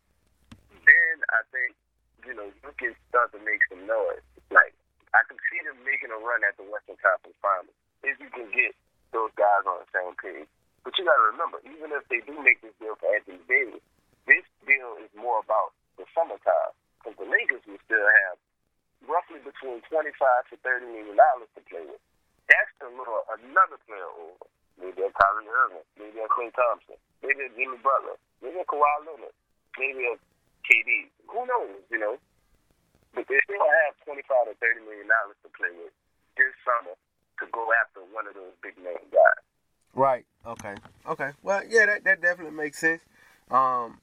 then 0.83 1.15
I 1.31 1.47
think, 1.55 1.79
you 2.27 2.35
know, 2.35 2.51
you 2.51 2.71
can 2.75 2.91
start 3.07 3.31
to 3.31 3.39
make 3.39 3.63
some 3.71 3.87
noise. 3.87 4.23
Like, 4.51 4.75
I 5.15 5.23
can 5.31 5.39
see 5.47 5.63
them 5.63 5.79
making 5.87 6.11
a 6.11 6.19
run 6.19 6.43
at 6.43 6.59
the 6.59 6.67
Western 6.67 6.99
Conference 6.99 7.39
Finals 7.39 7.77
if 8.03 8.19
you 8.19 8.27
can 8.35 8.51
get 8.51 8.75
those 9.15 9.31
guys 9.39 9.63
on 9.63 9.79
the 9.79 9.89
same 9.95 10.15
page. 10.19 10.49
But 10.83 10.91
you 10.99 11.07
got 11.07 11.15
to 11.15 11.27
remember, 11.31 11.63
even 11.63 11.95
if 11.95 12.03
they 12.11 12.19
do 12.27 12.35
make 12.43 12.59
this 12.59 12.75
deal 12.83 12.99
for 12.99 13.07
Anthony 13.07 13.39
Davis, 13.47 13.79
this 14.27 14.43
deal 14.67 14.99
is 14.99 15.11
more 15.15 15.39
about 15.39 15.71
the 15.97 16.05
summertime 16.15 16.73
because 16.99 17.15
the 17.19 17.27
Lakers 17.27 17.63
will 17.67 17.81
still 17.83 18.07
have 18.25 18.37
roughly 19.05 19.43
between 19.43 19.83
twenty-five 19.91 20.47
to 20.51 20.55
thirty 20.63 20.87
million 20.87 21.17
dollars 21.19 21.51
to 21.55 21.61
play 21.67 21.83
with. 21.83 22.01
That's 22.47 22.71
the 22.79 22.91
little 22.91 23.23
another 23.31 23.79
player 23.87 24.09
over. 24.19 24.47
Maybe 24.81 25.05
a 25.05 25.11
Kyrie 25.13 25.45
Irving, 25.45 25.85
maybe 26.01 26.17
a 26.17 26.27
Klay 26.33 26.49
Thompson, 26.57 26.97
maybe 27.21 27.45
a 27.45 27.51
Jimmy 27.53 27.77
Butler, 27.85 28.17
maybe 28.41 28.57
a 28.57 28.65
Kawhi 28.65 29.05
Leonard, 29.05 29.35
maybe 29.77 30.01
a 30.09 30.17
KD. 30.65 31.13
Who 31.29 31.45
knows? 31.45 31.77
You 31.93 31.99
know. 32.01 32.15
But 33.13 33.29
they 33.29 33.37
still 33.45 33.61
have 33.61 33.93
twenty-five 34.01 34.49
to 34.49 34.57
thirty 34.57 34.81
million 34.81 35.05
dollars 35.07 35.37
to 35.45 35.49
play 35.53 35.69
with 35.77 35.93
this 36.33 36.53
summer 36.65 36.97
to 37.39 37.45
go 37.53 37.69
after 37.77 38.01
one 38.09 38.25
of 38.25 38.33
those 38.33 38.57
big 38.65 38.77
name 38.81 39.05
guys. 39.13 39.43
Right. 39.93 40.25
Okay. 40.45 40.75
Okay. 41.07 41.31
Well, 41.43 41.61
yeah, 41.69 41.85
that, 41.85 42.03
that 42.03 42.21
definitely 42.21 42.57
makes 42.57 42.79
sense. 42.79 43.01
Um, 43.51 43.99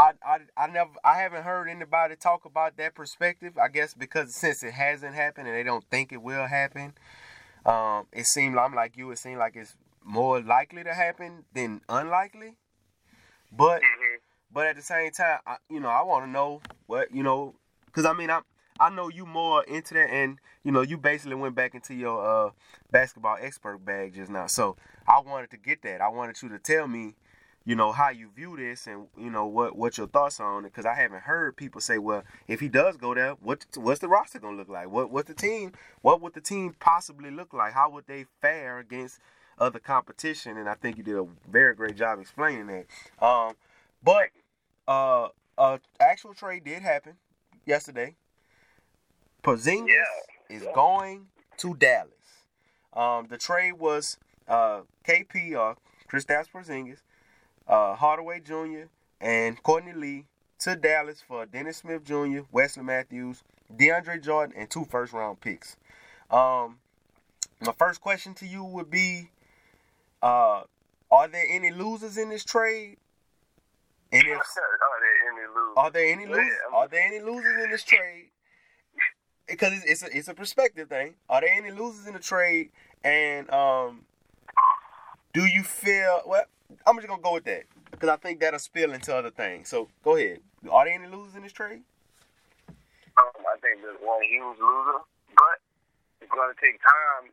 I, 0.00 0.12
I, 0.24 0.38
I 0.56 0.66
never 0.68 0.92
I 1.04 1.18
haven't 1.18 1.42
heard 1.42 1.68
anybody 1.68 2.16
talk 2.16 2.46
about 2.46 2.78
that 2.78 2.94
perspective. 2.94 3.58
I 3.58 3.68
guess 3.68 3.92
because 3.92 4.34
since 4.34 4.62
it 4.62 4.72
hasn't 4.72 5.14
happened 5.14 5.46
and 5.48 5.56
they 5.56 5.62
don't 5.62 5.84
think 5.90 6.10
it 6.12 6.22
will 6.22 6.46
happen, 6.46 6.94
um, 7.66 8.06
it 8.12 8.26
seemed 8.26 8.56
I'm 8.56 8.74
like 8.74 8.96
you. 8.96 9.10
It 9.10 9.18
seemed 9.18 9.38
like 9.38 9.56
it's 9.56 9.76
more 10.02 10.40
likely 10.40 10.84
to 10.84 10.94
happen 10.94 11.44
than 11.54 11.82
unlikely. 11.88 12.54
But 13.52 13.82
Mm-hmm. 13.82 14.16
but 14.52 14.66
at 14.68 14.76
the 14.76 14.82
same 14.82 15.10
time, 15.12 15.40
I, 15.46 15.56
you 15.68 15.80
know, 15.80 15.88
I 15.88 16.02
want 16.02 16.24
to 16.24 16.30
know 16.30 16.62
what 16.86 17.14
you 17.14 17.22
know, 17.22 17.54
because 17.86 18.06
I 18.06 18.14
mean, 18.14 18.30
I 18.30 18.40
I 18.78 18.88
know 18.88 19.08
you 19.08 19.26
more 19.26 19.62
into 19.64 19.94
that, 19.94 20.10
and 20.10 20.38
you 20.64 20.72
know, 20.72 20.80
you 20.80 20.96
basically 20.96 21.34
went 21.34 21.54
back 21.54 21.74
into 21.74 21.94
your 21.94 22.46
uh, 22.46 22.50
basketball 22.90 23.36
expert 23.40 23.84
bag 23.84 24.14
just 24.14 24.30
now. 24.30 24.46
So 24.46 24.76
I 25.06 25.20
wanted 25.20 25.50
to 25.50 25.58
get 25.58 25.82
that. 25.82 26.00
I 26.00 26.08
wanted 26.08 26.40
you 26.42 26.48
to 26.50 26.58
tell 26.58 26.88
me, 26.88 27.16
you 27.64 27.76
know, 27.76 27.92
how 27.92 28.08
you 28.10 28.30
view 28.34 28.56
this, 28.56 28.86
and 28.86 29.06
you 29.18 29.30
know 29.30 29.46
what 29.46 29.76
what 29.76 29.98
your 29.98 30.06
thoughts 30.06 30.40
on 30.40 30.64
it, 30.64 30.68
because 30.72 30.86
I 30.86 30.94
haven't 30.94 31.22
heard 31.22 31.56
people 31.56 31.80
say, 31.80 31.98
well, 31.98 32.22
if 32.48 32.60
he 32.60 32.68
does 32.68 32.96
go 32.96 33.14
there, 33.14 33.32
what 33.32 33.66
what's 33.76 34.00
the 34.00 34.08
roster 34.08 34.38
gonna 34.38 34.56
look 34.56 34.68
like? 34.68 34.90
What 34.90 35.10
what's 35.10 35.28
the 35.28 35.34
team? 35.34 35.72
What 36.02 36.20
would 36.20 36.34
the 36.34 36.40
team 36.40 36.74
possibly 36.80 37.30
look 37.30 37.52
like? 37.52 37.72
How 37.74 37.90
would 37.90 38.06
they 38.06 38.24
fare 38.40 38.78
against 38.78 39.20
other 39.58 39.78
competition? 39.78 40.56
And 40.56 40.68
I 40.68 40.74
think 40.74 40.96
you 40.96 41.02
did 41.02 41.16
a 41.16 41.26
very 41.50 41.74
great 41.74 41.96
job 41.96 42.18
explaining 42.18 42.66
that. 42.68 42.86
Um, 43.24 43.54
but 44.02 44.28
uh, 44.88 45.28
uh, 45.58 45.78
actual 46.00 46.32
trade 46.34 46.64
did 46.64 46.82
happen 46.82 47.14
yesterday. 47.66 48.16
Porzingis 49.42 49.88
Yeah, 49.88 50.56
is 50.56 50.62
yeah. 50.62 50.72
going 50.74 51.26
to 51.58 51.74
Dallas. 51.74 52.12
Um, 52.92 53.26
the 53.28 53.38
trade 53.38 53.72
was 53.74 54.18
uh, 54.48 54.80
KP 55.06 55.56
or 55.56 55.76
Kristaps 56.10 56.46
Porzingis, 56.52 56.98
uh, 57.70 57.94
Hardaway 57.94 58.40
Jr. 58.40 58.88
and 59.20 59.62
Courtney 59.62 59.92
Lee 59.94 60.26
to 60.58 60.76
Dallas 60.76 61.22
for 61.26 61.46
Dennis 61.46 61.78
Smith 61.78 62.04
Jr., 62.04 62.40
Wesley 62.52 62.82
Matthews, 62.82 63.42
DeAndre 63.74 64.22
Jordan, 64.22 64.54
and 64.58 64.68
two 64.68 64.84
first 64.84 65.12
round 65.12 65.40
picks. 65.40 65.76
Um, 66.30 66.78
my 67.60 67.72
first 67.78 68.00
question 68.00 68.34
to 68.34 68.46
you 68.46 68.64
would 68.64 68.90
be: 68.90 69.30
uh, 70.22 70.62
Are 71.10 71.28
there 71.28 71.44
any 71.48 71.70
losers 71.70 72.18
in 72.18 72.28
this 72.28 72.44
trade? 72.44 72.96
And 74.12 74.26
if 74.26 74.36
Are 74.36 74.42
there 75.00 75.32
any 75.32 75.46
losers? 75.46 75.74
are 75.76 75.90
there 75.90 76.12
any 76.12 76.26
losers? 76.26 76.58
Are 76.72 76.88
there 76.88 77.06
any 77.06 77.20
losers 77.20 77.64
in 77.64 77.70
this 77.70 77.84
trade? 77.84 78.26
Because 79.46 79.72
it's, 79.72 79.84
it's 79.84 80.02
a 80.02 80.16
it's 80.18 80.28
a 80.28 80.34
perspective 80.34 80.88
thing. 80.88 81.14
Are 81.28 81.40
there 81.40 81.52
any 81.52 81.70
losers 81.70 82.06
in 82.06 82.14
the 82.14 82.18
trade? 82.20 82.70
And 83.04 83.48
um, 83.50 84.02
do 85.32 85.44
you 85.46 85.62
feel? 85.62 86.22
Well, 86.26 86.44
I'm 86.86 86.96
just 86.96 87.08
gonna 87.08 87.22
go 87.22 87.34
with 87.34 87.44
that 87.44 87.64
because 87.90 88.08
I 88.08 88.16
think 88.16 88.40
that'll 88.40 88.58
spill 88.58 88.92
into 88.92 89.14
other 89.14 89.30
things. 89.30 89.68
So 89.68 89.88
go 90.02 90.16
ahead. 90.16 90.40
Are 90.70 90.84
there 90.84 90.94
any 90.94 91.08
losers 91.08 91.36
in 91.36 91.42
this 91.42 91.52
trade? 91.52 91.82
Um, 93.18 93.42
I 93.44 93.56
think 93.60 93.82
there's 93.82 94.00
one 94.00 94.22
huge 94.22 94.56
loser, 94.60 95.00
but 95.34 95.58
it's 96.20 96.30
going 96.30 96.52
to 96.52 96.58
take 96.60 96.78
time 96.80 97.32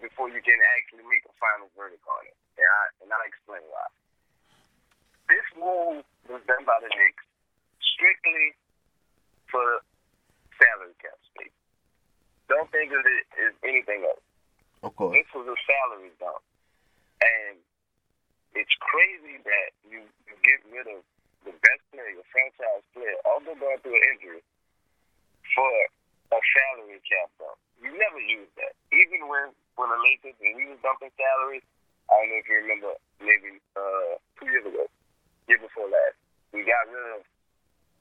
before 0.00 0.28
you 0.28 0.40
can 0.40 0.60
actually 0.76 1.04
make 1.08 1.24
a 1.26 1.34
final 1.40 1.68
verdict 1.76 2.04
on 2.06 2.22
it. 2.28 2.36
And 2.60 2.68
I 2.68 2.82
and 3.02 3.08
I'll 3.10 3.26
explain 3.26 3.64
why. 3.68 3.88
This 5.28 5.46
move 5.56 6.04
was 6.28 6.42
done 6.44 6.64
by 6.68 6.78
the 6.84 6.92
Knicks 6.92 7.24
strictly 7.80 8.54
for 9.48 9.80
salary 10.60 10.94
cap 11.00 11.16
space. 11.32 11.56
Don't 12.48 12.68
think 12.70 12.92
of 12.92 13.02
it 13.02 13.24
as 13.40 13.52
anything 13.64 14.04
else. 14.04 14.20
Of 14.84 14.92
course. 14.94 15.16
This 15.16 15.28
was 15.32 15.48
a 15.48 15.56
salary 15.64 16.12
dump. 16.20 16.44
And 17.24 17.56
it's 18.54 18.74
crazy 18.80 19.38
that 19.44 19.68
you, 19.86 20.00
you 20.26 20.34
get 20.46 20.60
rid 20.70 20.86
of 20.90 21.02
the 21.44 21.52
best 21.60 21.82
player, 21.92 22.08
your 22.14 22.26
franchise 22.32 22.82
player, 22.96 23.18
although 23.28 23.54
going 23.58 23.78
through 23.84 23.98
an 23.98 24.04
injury, 24.16 24.42
for 25.54 25.68
a 26.32 26.38
salary 26.40 26.98
cap 27.04 27.28
dump. 27.38 27.58
You 27.82 27.92
never 27.94 28.18
used 28.22 28.54
that. 28.56 28.72
Even 28.94 29.28
when 29.28 29.52
when 29.76 29.90
the 29.90 29.98
Lakers 30.00 30.34
when 30.40 30.56
we 30.56 30.64
was 30.72 30.80
dumping 30.80 31.12
salaries, 31.18 31.66
I 32.08 32.16
don't 32.22 32.30
know 32.32 32.40
if 32.40 32.46
you 32.48 32.56
remember 32.64 32.92
maybe 33.20 33.60
uh 33.76 34.16
two 34.40 34.48
years 34.48 34.64
ago, 34.64 34.86
year 35.50 35.60
before 35.60 35.90
last, 35.90 36.16
we 36.54 36.64
got 36.64 36.86
rid 36.88 37.20
of 37.20 37.22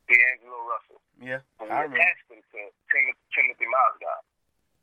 D'Angelo 0.08 0.60
Russell. 0.70 1.02
Yeah, 1.20 1.40
And 1.60 1.68
I 1.72 1.84
we 1.88 1.92
remember. 1.92 2.00
attached 2.00 2.26
him 2.32 2.40
to 2.44 2.60
Tim- 2.92 3.22
Timothy 3.36 3.68
Mozgov 3.68 4.24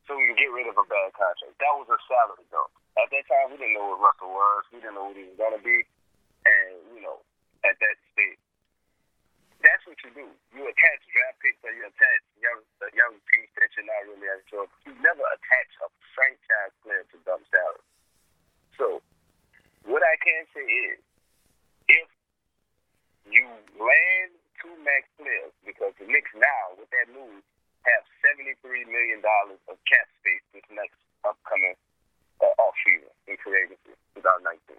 so 0.08 0.16
we 0.16 0.26
can 0.32 0.36
get 0.36 0.50
rid 0.52 0.66
of 0.68 0.76
a 0.76 0.84
bad 0.88 1.12
contract. 1.16 1.54
That 1.60 1.74
was 1.80 1.88
a 1.92 1.98
salary 2.08 2.44
dump. 2.52 2.72
At 3.00 3.08
that 3.08 3.24
time, 3.32 3.48
we 3.48 3.56
didn't 3.56 3.72
know 3.72 3.96
what 3.96 4.12
Russell 4.12 4.28
was. 4.28 4.68
We 4.68 4.84
didn't 4.84 5.00
know 5.00 5.08
what 5.08 5.16
he 5.16 5.24
was 5.24 5.38
going 5.40 5.56
to 5.56 5.64
be. 5.64 5.88
And, 6.44 6.76
you 6.92 7.00
know, 7.00 7.24
at 7.64 7.72
that 7.80 7.96
stage, 8.12 8.40
that's 9.64 9.80
what 9.88 9.96
you 10.04 10.12
do. 10.12 10.28
You 10.52 10.62
attach 10.68 11.00
draft 11.08 11.40
picks 11.40 11.60
or 11.64 11.72
you 11.72 11.84
attach 11.84 12.22
young, 12.40 12.60
a 12.84 12.88
young 12.92 13.16
piece 13.28 13.48
that 13.56 13.72
you're 13.72 13.88
not 13.88 14.04
really 14.04 14.28
as 14.28 14.44
sure. 14.52 14.68
You 14.84 14.92
never 15.00 15.24
attach 15.32 15.70
a 15.84 15.88
franchise 16.12 16.72
player 16.84 17.04
to 17.12 17.16
dump 17.24 17.44
salary. 17.48 17.84
So, 18.76 18.86
what 19.88 20.04
I 20.04 20.16
can 20.20 20.44
say 20.52 20.64
is, 20.64 21.00
if 21.88 22.08
you 23.28 23.48
land 23.80 24.32
two 24.60 24.72
max 24.84 25.08
players, 25.16 25.52
because 25.64 25.92
the 25.96 26.08
Knicks 26.08 26.32
now, 26.36 26.76
with 26.76 26.88
that 26.92 27.08
move, 27.12 27.44
have 27.84 28.04
$73 28.20 28.60
million 28.88 29.20
of 29.24 29.76
cap 29.88 30.08
space 30.20 30.44
this 30.52 30.64
next 30.72 31.00
upcoming 31.24 31.76
uh, 32.42 32.62
off 32.62 32.74
season 32.84 33.12
in 33.28 33.36
free 33.44 33.56
agency, 33.68 33.94
2019. 34.16 34.76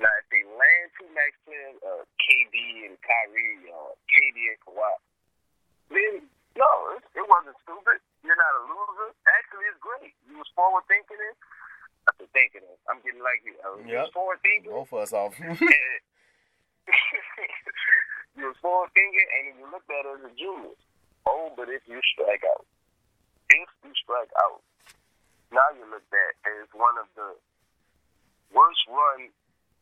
Now, 0.00 0.10
if 0.18 0.26
they 0.32 0.42
land 0.48 0.88
two 0.98 1.06
max 1.14 1.36
players, 1.46 1.76
uh, 1.84 2.02
KD 2.22 2.88
and 2.90 2.96
Kyrie, 3.04 3.68
uh, 3.70 3.92
KD 4.10 4.38
and 4.56 4.60
Kawhi, 4.64 4.94
then 5.92 6.12
no, 6.56 6.70
it, 6.96 7.04
it 7.16 7.24
wasn't 7.28 7.56
stupid. 7.64 8.00
You're 8.24 8.36
not 8.38 8.54
a 8.60 8.62
loser. 8.68 9.10
Actually, 9.28 9.66
it's 9.72 9.80
great. 9.80 10.12
You 10.28 10.36
was 10.40 10.48
forward 10.56 10.84
thinking 10.88 11.16
it. 11.20 11.36
I 12.08 12.10
said 12.18 12.28
thinking 12.34 12.64
it. 12.66 12.78
I'm 12.90 12.98
getting 13.04 13.22
like 13.22 13.40
you. 13.46 13.54
Uh, 13.62 13.78
You 13.84 13.94
Yep. 13.94 14.10
was 14.10 14.14
forward 14.16 14.40
thinking. 14.42 14.72
Both 14.72 14.90
of 14.92 15.00
us 15.06 15.12
off. 15.12 15.34
you 18.36 18.44
was 18.48 18.56
forward 18.60 18.90
thinking, 18.96 19.26
and 19.38 19.54
you 19.60 19.64
looked 19.70 19.88
at 19.92 20.04
it 20.08 20.12
as 20.18 20.24
a 20.28 20.32
junior. 20.34 20.74
Oh, 21.28 21.52
but 21.54 21.68
if 21.70 21.82
you 21.86 22.00
strike 22.16 22.42
out, 22.48 22.66
if 23.54 23.68
you 23.84 23.92
strike 24.02 24.32
out, 24.42 24.60
now 25.52 25.68
you 25.76 25.84
look 25.92 26.04
at 26.10 26.32
as 26.48 26.66
one 26.72 26.96
of 26.96 27.06
the 27.14 27.36
worst 28.56 28.82
run 28.88 29.28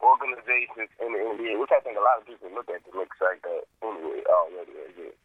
organizations 0.03 0.91
in 0.99 1.09
the 1.15 1.21
NBA, 1.39 1.61
which 1.61 1.73
I 1.73 1.81
think 1.85 1.97
a 1.97 2.05
lot 2.05 2.19
of 2.19 2.27
people 2.27 2.51
look 2.53 2.69
at 2.69 2.83
the 2.85 2.93
Knicks 2.97 3.21
like 3.23 3.41
that 3.47 3.65
anyway 3.85 4.25
already. 4.27 4.75
as 4.85 4.97
it. 4.99 5.17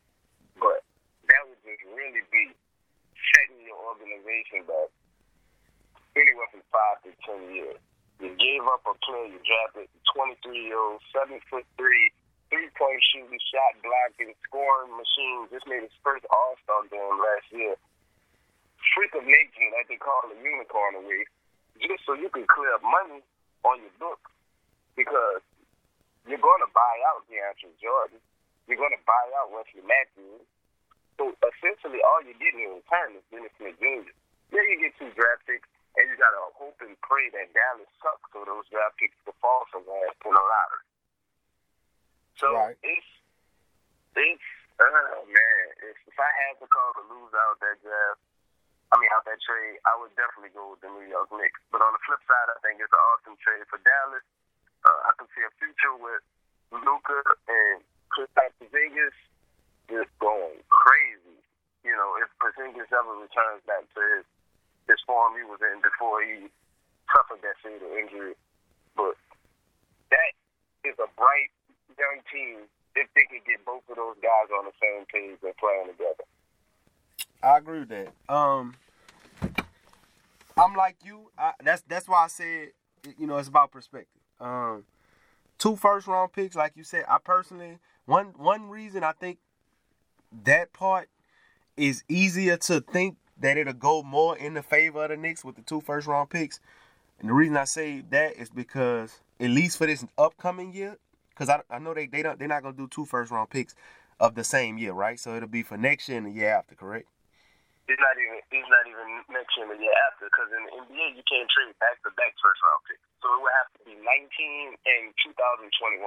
But 0.59 0.85
that 1.31 1.41
would 1.49 1.59
just 1.63 1.83
really 1.95 2.23
be 2.29 2.53
setting 3.33 3.63
your 3.65 3.79
organization 3.89 4.67
back 4.67 4.91
anywhere 6.15 6.49
from 6.51 6.63
five 6.71 7.01
to 7.07 7.11
ten 7.23 7.41
years. 7.51 7.79
You 8.19 8.31
gave 8.39 8.63
up 8.71 8.83
a 8.87 8.95
player 9.03 9.27
you 9.27 9.39
drafted, 9.43 9.91
23 10.15 10.71
year 10.71 10.79
old, 10.79 11.03
seven 11.11 11.43
foot 11.51 11.67
three, 11.75 12.11
three 12.47 12.71
point 12.79 13.03
shooting, 13.11 13.39
shot 13.51 13.75
blocking, 13.83 14.31
scoring 14.47 14.95
machine. 14.95 15.51
Just 15.51 15.67
made 15.67 15.83
his 15.83 15.95
first 15.99 16.23
All 16.31 16.55
Star 16.63 16.87
game 16.87 17.15
last 17.19 17.47
year. 17.51 17.75
Freak 18.93 19.15
of 19.17 19.25
nature, 19.25 19.69
like 19.73 19.89
they 19.89 19.97
call 19.97 20.21
the 20.29 20.37
unicorn 20.37 20.99
away, 20.99 21.25
just 21.81 22.05
so 22.05 22.13
you 22.13 22.29
can 22.29 22.45
clear 22.45 22.71
up 22.75 22.83
money 22.85 23.23
on 23.65 23.81
your 23.81 23.95
book 23.97 24.21
because 24.93 25.41
you're 26.29 26.41
going 26.41 26.63
to 26.63 26.71
buy 26.71 26.95
out 27.11 27.25
DeAndre 27.27 27.73
Jordan. 27.81 28.21
You're 28.65 28.81
going 28.81 28.95
to 28.97 29.03
buy 29.05 29.25
out 29.37 29.53
Wesley 29.53 29.85
Matthews. 29.85 30.45
So 31.17 31.31
essentially, 31.41 32.01
all 32.01 32.21
you're 32.25 32.39
getting 32.41 32.65
in 32.65 32.81
return 32.81 33.15
is 33.15 33.23
Dennis 33.31 33.53
Smith 33.55 33.77
Jr. 33.79 34.11
Yeah, 34.51 34.63
you 34.65 34.77
get 34.81 34.93
two 34.99 35.09
draft 35.15 35.47
picks, 35.47 35.69
and 35.95 36.05
you 36.09 36.15
got 36.19 36.33
to 36.33 36.51
hope 36.59 36.77
and 36.83 36.97
pray 37.05 37.31
that 37.31 37.55
Dallas 37.55 37.87
sucks 38.03 38.27
so 38.33 38.43
those 38.43 38.67
draft 38.67 38.99
picks 38.99 39.15
will 39.23 39.37
fall 39.39 39.63
somewhere 39.71 40.11
in 40.11 40.33
the 40.33 40.43
lottery. 40.43 40.85
So 42.35 42.51
right. 42.51 42.75
it's 42.83 43.09
it's 44.15 44.47
oh 44.79 45.23
man, 45.23 45.65
it's, 45.87 46.03
if 46.03 46.17
I 46.19 46.31
had 46.47 46.59
to 46.59 46.67
call 46.67 46.91
the 46.99 47.03
lose 47.07 47.31
out 47.31 47.59
that 47.63 47.79
draft, 47.79 48.19
I 48.95 48.99
mean 49.03 49.11
out 49.11 49.27
that 49.27 49.43
trade, 49.43 49.83
I 49.83 49.91
would 49.99 50.15
definitely 50.15 50.55
go 50.55 50.71
with 50.71 50.79
the 50.79 50.87
New 50.87 51.03
York 51.11 51.27
Knicks. 51.35 51.59
But 51.67 51.83
on 51.83 51.91
the 51.91 51.99
flip 52.07 52.23
side, 52.23 52.47
I 52.47 52.55
think 52.63 52.79
it's 52.79 52.95
an 52.95 53.03
awesome 53.11 53.35
trade 53.43 53.67
for 53.67 53.75
Dallas. 53.83 54.23
Uh, 54.87 54.99
I 55.03 55.11
can 55.19 55.27
see 55.35 55.43
a 55.43 55.51
future 55.59 55.99
with 55.99 56.23
Luka 56.71 57.19
and 57.51 57.83
Kristaps 58.07 58.55
Porzingis 58.55 59.11
just 59.91 60.07
going 60.23 60.63
crazy. 60.71 61.43
You 61.83 61.91
know, 61.91 62.15
if 62.23 62.31
Porzingis 62.39 62.87
ever 62.87 63.19
returns 63.19 63.67
back 63.67 63.83
to 63.83 64.01
his 64.15 64.23
his 64.87 65.01
form 65.03 65.35
he 65.35 65.43
was 65.43 65.59
in 65.59 65.83
before 65.83 66.23
he 66.23 66.47
suffered 67.11 67.43
that 67.43 67.59
fatal 67.59 67.91
injury, 67.99 68.39
but 68.95 69.19
that 70.07 70.31
is 70.87 70.95
a 71.03 71.09
bright 71.19 71.51
young 71.99 72.23
team 72.31 72.63
if 72.95 73.11
they 73.11 73.27
can 73.27 73.43
get 73.43 73.59
both 73.67 73.83
of 73.91 73.99
those 73.99 74.15
guys 74.23 74.47
on 74.55 74.71
the 74.71 74.75
same 74.79 75.03
page 75.11 75.35
and 75.43 75.57
playing 75.59 75.91
together. 75.91 76.23
I 77.43 77.57
agree 77.57 77.83
with 77.83 77.89
that. 77.89 78.13
Um, 78.31 78.73
I'm 80.57 80.75
like 80.75 80.97
you. 81.03 81.31
I, 81.37 81.51
that's 81.63 81.83
that's 81.87 82.07
why 82.07 82.23
I 82.25 82.27
said 82.27 82.69
you 83.17 83.27
know 83.27 83.37
it's 83.37 83.47
about 83.47 83.71
perspective. 83.71 84.21
Um, 84.39 84.85
two 85.57 85.75
first 85.75 86.07
round 86.07 86.33
picks, 86.33 86.55
like 86.55 86.73
you 86.75 86.83
said. 86.83 87.05
I 87.07 87.17
personally 87.23 87.79
one 88.05 88.33
one 88.37 88.69
reason 88.69 89.03
I 89.03 89.11
think 89.13 89.39
that 90.43 90.73
part 90.73 91.09
is 91.77 92.03
easier 92.07 92.57
to 92.57 92.81
think 92.81 93.17
that 93.37 93.57
it'll 93.57 93.73
go 93.73 94.01
more 94.01 94.37
in 94.37 94.53
the 94.53 94.63
favor 94.63 95.03
of 95.03 95.09
the 95.09 95.17
Knicks 95.17 95.43
with 95.43 95.55
the 95.55 95.61
two 95.61 95.81
first 95.81 96.07
round 96.07 96.29
picks. 96.29 96.59
And 97.19 97.29
the 97.29 97.33
reason 97.33 97.57
I 97.57 97.65
say 97.65 98.01
that 98.09 98.35
is 98.37 98.49
because 98.49 99.19
at 99.39 99.49
least 99.49 99.77
for 99.77 99.87
this 99.87 100.05
upcoming 100.17 100.73
year, 100.73 100.97
because 101.29 101.49
I, 101.49 101.61
I 101.69 101.79
know 101.79 101.93
they 101.93 102.07
they 102.07 102.23
don't 102.23 102.39
they're 102.39 102.47
not 102.47 102.63
gonna 102.63 102.77
do 102.77 102.87
two 102.87 103.05
first 103.05 103.31
round 103.31 103.49
picks 103.49 103.75
of 104.19 104.35
the 104.35 104.43
same 104.43 104.77
year, 104.77 104.93
right? 104.93 105.19
So 105.19 105.35
it'll 105.35 105.49
be 105.49 105.63
for 105.63 105.77
next 105.77 106.07
year 106.07 106.17
and 106.17 106.27
the 106.27 106.31
year 106.31 106.49
after, 106.49 106.75
correct? 106.75 107.07
It's 107.87 108.01
not 108.01 108.17
even 108.17 108.41
it's 108.49 108.69
not 108.69 108.85
even 108.89 109.21
next 109.29 109.53
year 109.53 109.69
and 109.69 109.77
the 109.77 109.77
year 109.77 109.93
after 110.09 110.25
because 110.25 110.49
in 110.49 110.61
the 110.65 110.71
NBA 110.85 111.21
you 111.21 111.25
can't 111.29 111.45
trade 111.53 111.73
back 111.77 112.01
to 112.01 112.09
back 112.17 112.33
first 112.41 112.57
round 112.65 112.81
pick, 112.89 113.01
So 113.21 113.29
it 113.29 113.39
would 113.45 113.53
have 113.53 113.69
to 113.77 113.81
be 113.85 113.93
19 113.93 114.73
and 114.89 115.13
2021. 115.21 116.01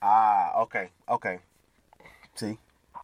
Ah, 0.00 0.56
okay, 0.64 0.88
okay. 1.08 1.40
See, 2.34 2.56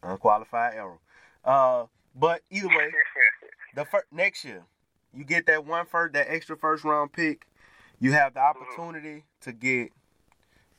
unqualified 0.02 0.74
error. 0.74 0.98
Uh, 1.44 1.84
but 2.14 2.40
either 2.48 2.68
way, 2.68 2.88
the 3.74 3.84
first 3.84 4.08
next 4.10 4.44
year 4.44 4.64
you 5.12 5.24
get 5.24 5.46
that 5.46 5.66
one 5.66 5.86
first, 5.86 6.14
that 6.14 6.26
extra 6.30 6.56
first 6.56 6.84
round 6.84 7.12
pick. 7.12 7.46
You 8.00 8.12
have 8.12 8.34
the 8.34 8.40
mm-hmm. 8.40 8.60
opportunity 8.60 9.24
mm-hmm. 9.24 9.50
to 9.50 9.52
get 9.52 9.92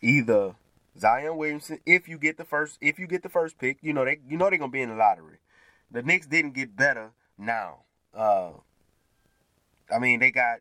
either 0.01 0.55
Zion 0.97 1.37
Williamson, 1.37 1.79
if 1.85 2.07
you 2.07 2.17
get 2.17 2.37
the 2.37 2.45
first, 2.45 2.77
if 2.81 2.99
you 2.99 3.07
get 3.07 3.23
the 3.23 3.29
first 3.29 3.57
pick, 3.57 3.77
you 3.81 3.93
know 3.93 4.05
they, 4.05 4.19
you 4.27 4.37
know 4.37 4.49
they're 4.49 4.59
gonna 4.59 4.71
be 4.71 4.81
in 4.81 4.89
the 4.89 4.95
lottery. 4.95 5.37
The 5.91 6.01
Knicks 6.01 6.27
didn't 6.27 6.53
get 6.53 6.75
better 6.75 7.11
now. 7.37 7.79
Uh, 8.13 8.51
I 9.93 9.99
mean, 9.99 10.19
they 10.19 10.31
got 10.31 10.59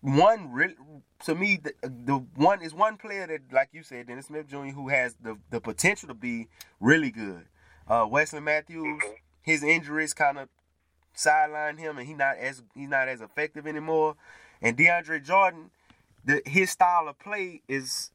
one 0.00 0.72
to 1.24 1.34
me 1.34 1.60
the, 1.62 1.74
the 1.82 2.14
one 2.34 2.62
is 2.62 2.72
one 2.72 2.96
player 2.96 3.26
that 3.26 3.52
like 3.52 3.68
you 3.72 3.82
said 3.82 4.06
Dennis 4.06 4.26
Smith 4.26 4.48
Jr. 4.48 4.68
who 4.68 4.88
has 4.88 5.14
the 5.22 5.36
the 5.50 5.60
potential 5.60 6.08
to 6.08 6.14
be 6.14 6.48
really 6.80 7.10
good. 7.10 7.44
Uh, 7.86 8.06
Wesley 8.08 8.40
Matthews, 8.40 9.02
his 9.42 9.62
injuries 9.62 10.14
kind 10.14 10.38
of 10.38 10.48
sideline 11.12 11.76
him 11.76 11.98
and 11.98 12.06
he 12.06 12.14
not 12.14 12.36
as 12.38 12.62
he's 12.74 12.88
not 12.88 13.08
as 13.08 13.20
effective 13.20 13.66
anymore. 13.66 14.16
And 14.62 14.76
DeAndre 14.76 15.22
Jordan, 15.22 15.70
the 16.24 16.42
his 16.46 16.70
style 16.70 17.08
of 17.08 17.18
play 17.18 17.62
is 17.68 18.10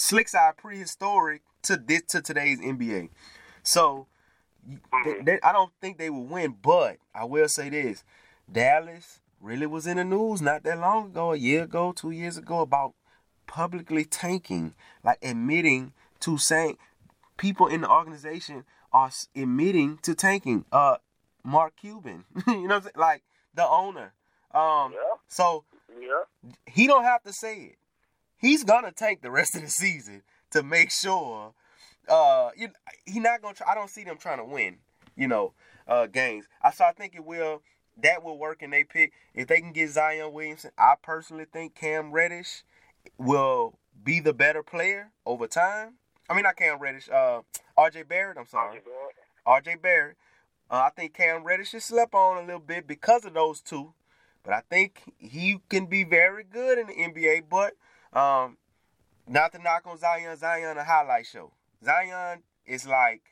slick 0.00 0.28
side 0.28 0.56
prehistoric 0.56 1.42
to 1.62 1.76
this 1.76 2.02
to 2.08 2.22
today's 2.22 2.60
NBA. 2.60 3.10
So 3.62 4.06
they, 5.04 5.20
they, 5.22 5.40
I 5.42 5.52
don't 5.52 5.72
think 5.80 5.98
they 5.98 6.10
will 6.10 6.24
win, 6.24 6.56
but 6.62 6.98
I 7.14 7.24
will 7.24 7.48
say 7.48 7.68
this: 7.68 8.04
Dallas 8.50 9.20
really 9.40 9.66
was 9.66 9.86
in 9.86 9.96
the 9.96 10.04
news 10.04 10.42
not 10.42 10.62
that 10.64 10.78
long 10.78 11.06
ago, 11.06 11.32
a 11.32 11.36
year 11.36 11.64
ago, 11.64 11.92
two 11.92 12.10
years 12.10 12.36
ago, 12.36 12.60
about 12.60 12.94
publicly 13.46 14.04
tanking, 14.04 14.74
like 15.02 15.18
admitting 15.22 15.92
to 16.20 16.38
saying 16.38 16.76
people 17.36 17.66
in 17.66 17.82
the 17.82 17.90
organization 17.90 18.64
are 18.92 19.10
admitting 19.34 19.98
to 20.02 20.14
tanking. 20.14 20.64
Uh, 20.72 20.96
Mark 21.44 21.76
Cuban, 21.76 22.24
you 22.46 22.68
know, 22.68 22.76
I'm 22.76 22.82
saying? 22.82 22.92
like 22.96 23.22
the 23.54 23.66
owner. 23.66 24.12
Um, 24.52 24.92
yeah. 24.92 25.16
so 25.28 25.64
yeah. 26.00 26.22
he 26.66 26.86
don't 26.86 27.04
have 27.04 27.22
to 27.22 27.32
say 27.32 27.56
it 27.56 27.78
he's 28.38 28.64
gonna 28.64 28.92
tank 28.92 29.20
the 29.20 29.30
rest 29.30 29.54
of 29.54 29.62
the 29.62 29.68
season 29.68 30.22
to 30.52 30.62
make 30.62 30.90
sure. 30.90 31.52
Uh, 32.08 32.50
you, 32.56 32.68
he 33.04 33.20
not 33.20 33.42
gonna. 33.42 33.54
Try, 33.54 33.70
I 33.70 33.74
don't 33.74 33.90
see 33.90 34.04
them 34.04 34.16
trying 34.18 34.38
to 34.38 34.44
win. 34.44 34.78
You 35.16 35.28
know, 35.28 35.52
uh, 35.86 36.06
games. 36.06 36.46
I 36.62 36.70
so 36.70 36.84
I 36.84 36.92
think 36.92 37.14
it 37.14 37.24
will. 37.24 37.62
That 38.00 38.22
will 38.22 38.38
work 38.38 38.62
in 38.62 38.70
they 38.70 38.84
pick 38.84 39.12
if 39.34 39.48
they 39.48 39.60
can 39.60 39.72
get 39.72 39.90
Zion 39.90 40.32
Williamson. 40.32 40.70
I 40.78 40.94
personally 41.02 41.46
think 41.52 41.74
Cam 41.74 42.12
Reddish 42.12 42.62
will 43.18 43.76
be 44.04 44.20
the 44.20 44.32
better 44.32 44.62
player 44.62 45.10
over 45.26 45.46
time. 45.48 45.94
I 46.30 46.34
mean, 46.34 46.44
not 46.44 46.56
Cam 46.56 46.78
Reddish. 46.78 47.08
Uh, 47.08 47.40
R.J. 47.76 48.04
Barrett. 48.04 48.36
I'm 48.38 48.46
sorry. 48.46 48.80
R.J. 49.46 49.76
Barrett. 49.82 50.16
Uh, 50.70 50.82
I 50.86 50.90
think 50.90 51.14
Cam 51.14 51.44
Reddish 51.44 51.72
has 51.72 51.84
slept 51.84 52.14
on 52.14 52.36
a 52.36 52.46
little 52.46 52.60
bit 52.60 52.86
because 52.86 53.24
of 53.24 53.34
those 53.34 53.60
two, 53.62 53.94
but 54.44 54.52
I 54.52 54.62
think 54.68 55.02
he 55.18 55.58
can 55.68 55.86
be 55.86 56.04
very 56.04 56.44
good 56.44 56.78
in 56.78 56.86
the 56.86 56.92
NBA. 56.92 57.44
But 57.48 57.74
um, 58.18 58.58
not 59.26 59.52
to 59.52 59.58
knock 59.58 59.86
on 59.86 59.96
Zion, 59.98 60.36
Zion 60.36 60.76
a 60.76 60.84
highlight 60.84 61.26
show. 61.26 61.52
Zion 61.84 62.42
is 62.66 62.86
like 62.86 63.22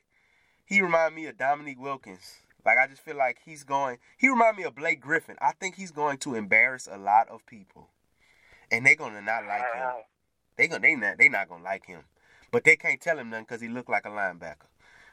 he 0.67 0.81
remind 0.81 1.15
me 1.15 1.27
of 1.27 1.39
Dominique 1.39 1.81
Wilkins. 1.81 2.41
Like 2.65 2.79
I 2.79 2.89
just 2.89 3.03
feel 3.03 3.17
like 3.17 3.39
he's 3.45 3.63
going. 3.63 3.99
He 4.19 4.29
remind 4.29 4.57
me 4.57 4.65
of 4.65 4.75
Blake 4.75 5.01
Griffin. 5.01 5.37
I 5.41 5.53
think 5.53 5.77
he's 5.77 5.93
going 5.93 6.19
to 6.19 6.35
embarrass 6.35 6.89
a 6.91 6.99
lot 6.99 7.29
of 7.29 7.47
people, 7.47 7.89
and 8.71 8.85
they're 8.85 8.97
gonna 8.97 9.23
not 9.23 9.47
like 9.47 9.63
him. 9.73 9.89
They 10.57 10.67
gonna 10.67 10.81
they 10.81 10.97
not 10.97 11.19
they 11.19 11.29
not 11.29 11.49
gonna 11.49 11.63
like 11.63 11.87
him, 11.87 12.03
but 12.51 12.65
they 12.65 12.75
can't 12.75 13.01
tell 13.01 13.19
him 13.19 13.31
nothing 13.31 13.45
because 13.45 13.61
he 13.61 13.69
look 13.69 13.89
like 13.89 14.05
a 14.05 14.11
linebacker. 14.11 14.67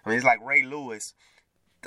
I 0.04 0.10
mean, 0.10 0.18
it's 0.18 0.26
like 0.26 0.44
Ray 0.44 0.64
Lewis, 0.64 1.14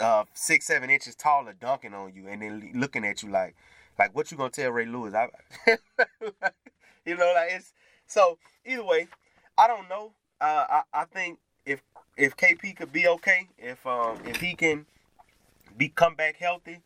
uh, 0.01 0.24
six 0.34 0.66
seven 0.66 0.88
inches 0.88 1.16
taller, 1.16 1.53
dunking 1.53 1.94
on 1.94 2.14
you, 2.14 2.28
and 2.28 2.42
then 2.42 2.70
looking 2.74 3.05
at 3.05 3.24
you 3.24 3.30
like, 3.30 3.57
like 3.99 4.14
what 4.14 4.30
you 4.30 4.36
gonna 4.36 4.51
tell 4.51 4.70
Ray 4.70 4.86
Lewis? 4.86 5.14
I, 5.14 5.28
you 7.05 7.16
know, 7.16 7.32
like 7.34 7.51
it's 7.51 7.72
so 8.07 8.38
either 8.64 8.84
way, 8.84 9.09
I 9.59 9.66
don't 9.66 9.88
know. 9.88 10.12
Uh, 10.41 10.64
I 10.68 10.82
I 10.93 11.05
think 11.05 11.39
if 11.64 11.82
if 12.16 12.37
KP 12.37 12.76
could 12.76 12.93
be 12.93 13.07
okay, 13.09 13.49
if 13.59 13.87
um 13.87 14.18
if 14.24 14.37
he 14.37 14.55
can 14.55 14.87
be 15.76 15.89
come 15.89 16.14
back 16.14 16.37
healthy, 16.37 16.80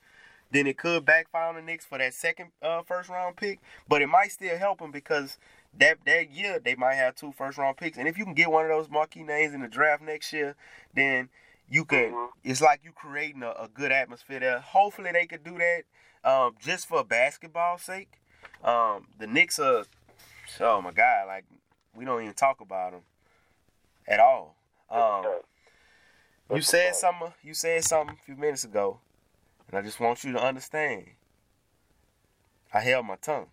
then 0.50 0.66
it 0.66 0.78
could 0.78 1.04
backfire 1.04 1.48
on 1.48 1.54
the 1.56 1.62
Knicks 1.62 1.84
for 1.84 1.98
that 1.98 2.14
second 2.14 2.50
uh, 2.62 2.82
first 2.82 3.08
round 3.08 3.36
pick. 3.36 3.60
But 3.88 4.02
it 4.02 4.08
might 4.08 4.32
still 4.32 4.56
help 4.58 4.80
him 4.80 4.90
because 4.90 5.38
that 5.78 5.98
that 6.06 6.30
year 6.30 6.58
they 6.58 6.74
might 6.74 6.94
have 6.94 7.14
two 7.14 7.32
first 7.32 7.58
round 7.58 7.76
picks. 7.76 7.98
And 7.98 8.08
if 8.08 8.18
you 8.18 8.24
can 8.24 8.34
get 8.34 8.50
one 8.50 8.64
of 8.64 8.70
those 8.70 8.90
marquee 8.90 9.22
names 9.22 9.54
in 9.54 9.60
the 9.60 9.68
draft 9.68 10.02
next 10.02 10.32
year, 10.32 10.56
then 10.94 11.28
you 11.68 11.84
could. 11.84 12.10
Mm-hmm. 12.10 12.50
It's 12.50 12.60
like 12.60 12.80
you 12.84 12.92
creating 12.92 13.42
a, 13.42 13.50
a, 13.50 13.68
good 13.72 13.92
atmosphere 13.92 14.40
there. 14.40 14.58
Hopefully 14.58 15.10
they 15.12 15.26
could 15.26 15.44
do 15.44 15.58
that 15.58 15.82
um, 16.28 16.56
just 16.60 16.88
for 16.88 17.04
basketball 17.04 17.78
sake. 17.78 18.20
Um, 18.64 19.06
the 19.18 19.26
Knicks 19.26 19.58
are 19.58 19.84
oh 20.60 20.82
my 20.82 20.90
god, 20.90 21.26
like 21.28 21.44
we 21.94 22.04
don't 22.04 22.22
even 22.22 22.34
talk 22.34 22.60
about 22.60 22.92
them 22.92 23.02
at 24.06 24.20
all. 24.20 24.56
Um, 24.90 25.24
you 26.54 26.62
said 26.62 26.94
something. 26.96 27.32
You 27.42 27.54
said 27.54 27.84
something 27.84 28.16
a 28.20 28.24
few 28.24 28.36
minutes 28.36 28.64
ago, 28.64 28.98
and 29.68 29.78
I 29.78 29.82
just 29.82 30.00
want 30.00 30.24
you 30.24 30.32
to 30.32 30.42
understand. 30.42 31.06
I 32.72 32.80
held 32.80 33.06
my 33.06 33.16
tongue, 33.16 33.48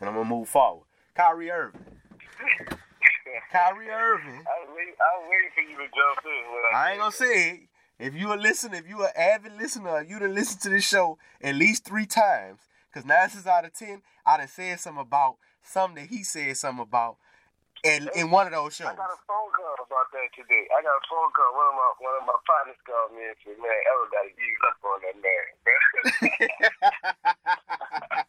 and 0.00 0.08
I'm 0.08 0.14
gonna 0.14 0.28
move 0.28 0.48
forward. 0.48 0.84
Kyrie 1.14 1.50
Irving. 1.50 1.84
Kyrie 3.52 3.90
Irving. 3.90 4.44
I 4.46 4.64
was, 4.64 4.68
waiting, 4.74 4.94
I 4.98 5.18
was 5.18 5.30
waiting 5.30 5.50
for 5.54 5.60
you 5.60 5.76
to 5.76 5.84
jump 5.84 6.18
in. 6.24 6.76
I, 6.76 6.86
I 6.86 6.90
ain't 6.92 7.00
gonna 7.00 7.12
say 7.12 7.50
it. 7.50 7.60
If 7.98 8.14
you 8.14 8.32
a 8.32 8.36
listener, 8.36 8.78
if 8.78 8.88
you 8.88 9.04
an 9.04 9.10
avid 9.16 9.52
listener, 9.60 10.04
you 10.08 10.18
done 10.18 10.34
listen 10.34 10.58
to 10.62 10.68
this 10.70 10.84
show 10.84 11.18
at 11.40 11.54
least 11.54 11.84
three 11.84 12.06
times. 12.06 12.60
Cause 12.92 13.04
nine 13.04 13.30
out 13.46 13.64
of 13.64 13.72
ten, 13.72 14.02
I 14.26 14.36
done 14.36 14.48
said 14.48 14.80
something 14.80 15.00
about 15.00 15.36
something 15.62 16.02
that 16.02 16.10
he 16.10 16.24
said 16.24 16.56
something 16.56 16.82
about. 16.82 17.16
In, 17.82 18.08
in 18.14 18.30
one 18.30 18.46
of 18.46 18.52
those 18.52 18.74
shows. 18.74 18.86
I 18.88 18.94
got 18.94 19.10
a 19.10 19.16
phone 19.26 19.50
call 19.50 19.74
about 19.82 20.12
that 20.14 20.30
today. 20.34 20.68
I 20.70 20.82
got 20.82 20.94
a 20.94 21.00
phone 21.10 21.32
call. 21.34 21.50
One 21.54 21.66
of 21.66 21.74
my 21.74 21.92
one 21.98 22.14
of 22.18 22.24
my 22.26 22.38
partners 22.46 22.76
called 22.86 23.10
me 23.14 23.24
and 23.26 23.36
said, 23.42 23.58
"Man, 23.58 23.74
Ella 23.90 24.06
got 24.10 24.22
to 24.22 24.30
use 24.38 24.60
up 24.70 24.78
on 24.86 25.02
that 25.02 25.18
man." 25.18 25.46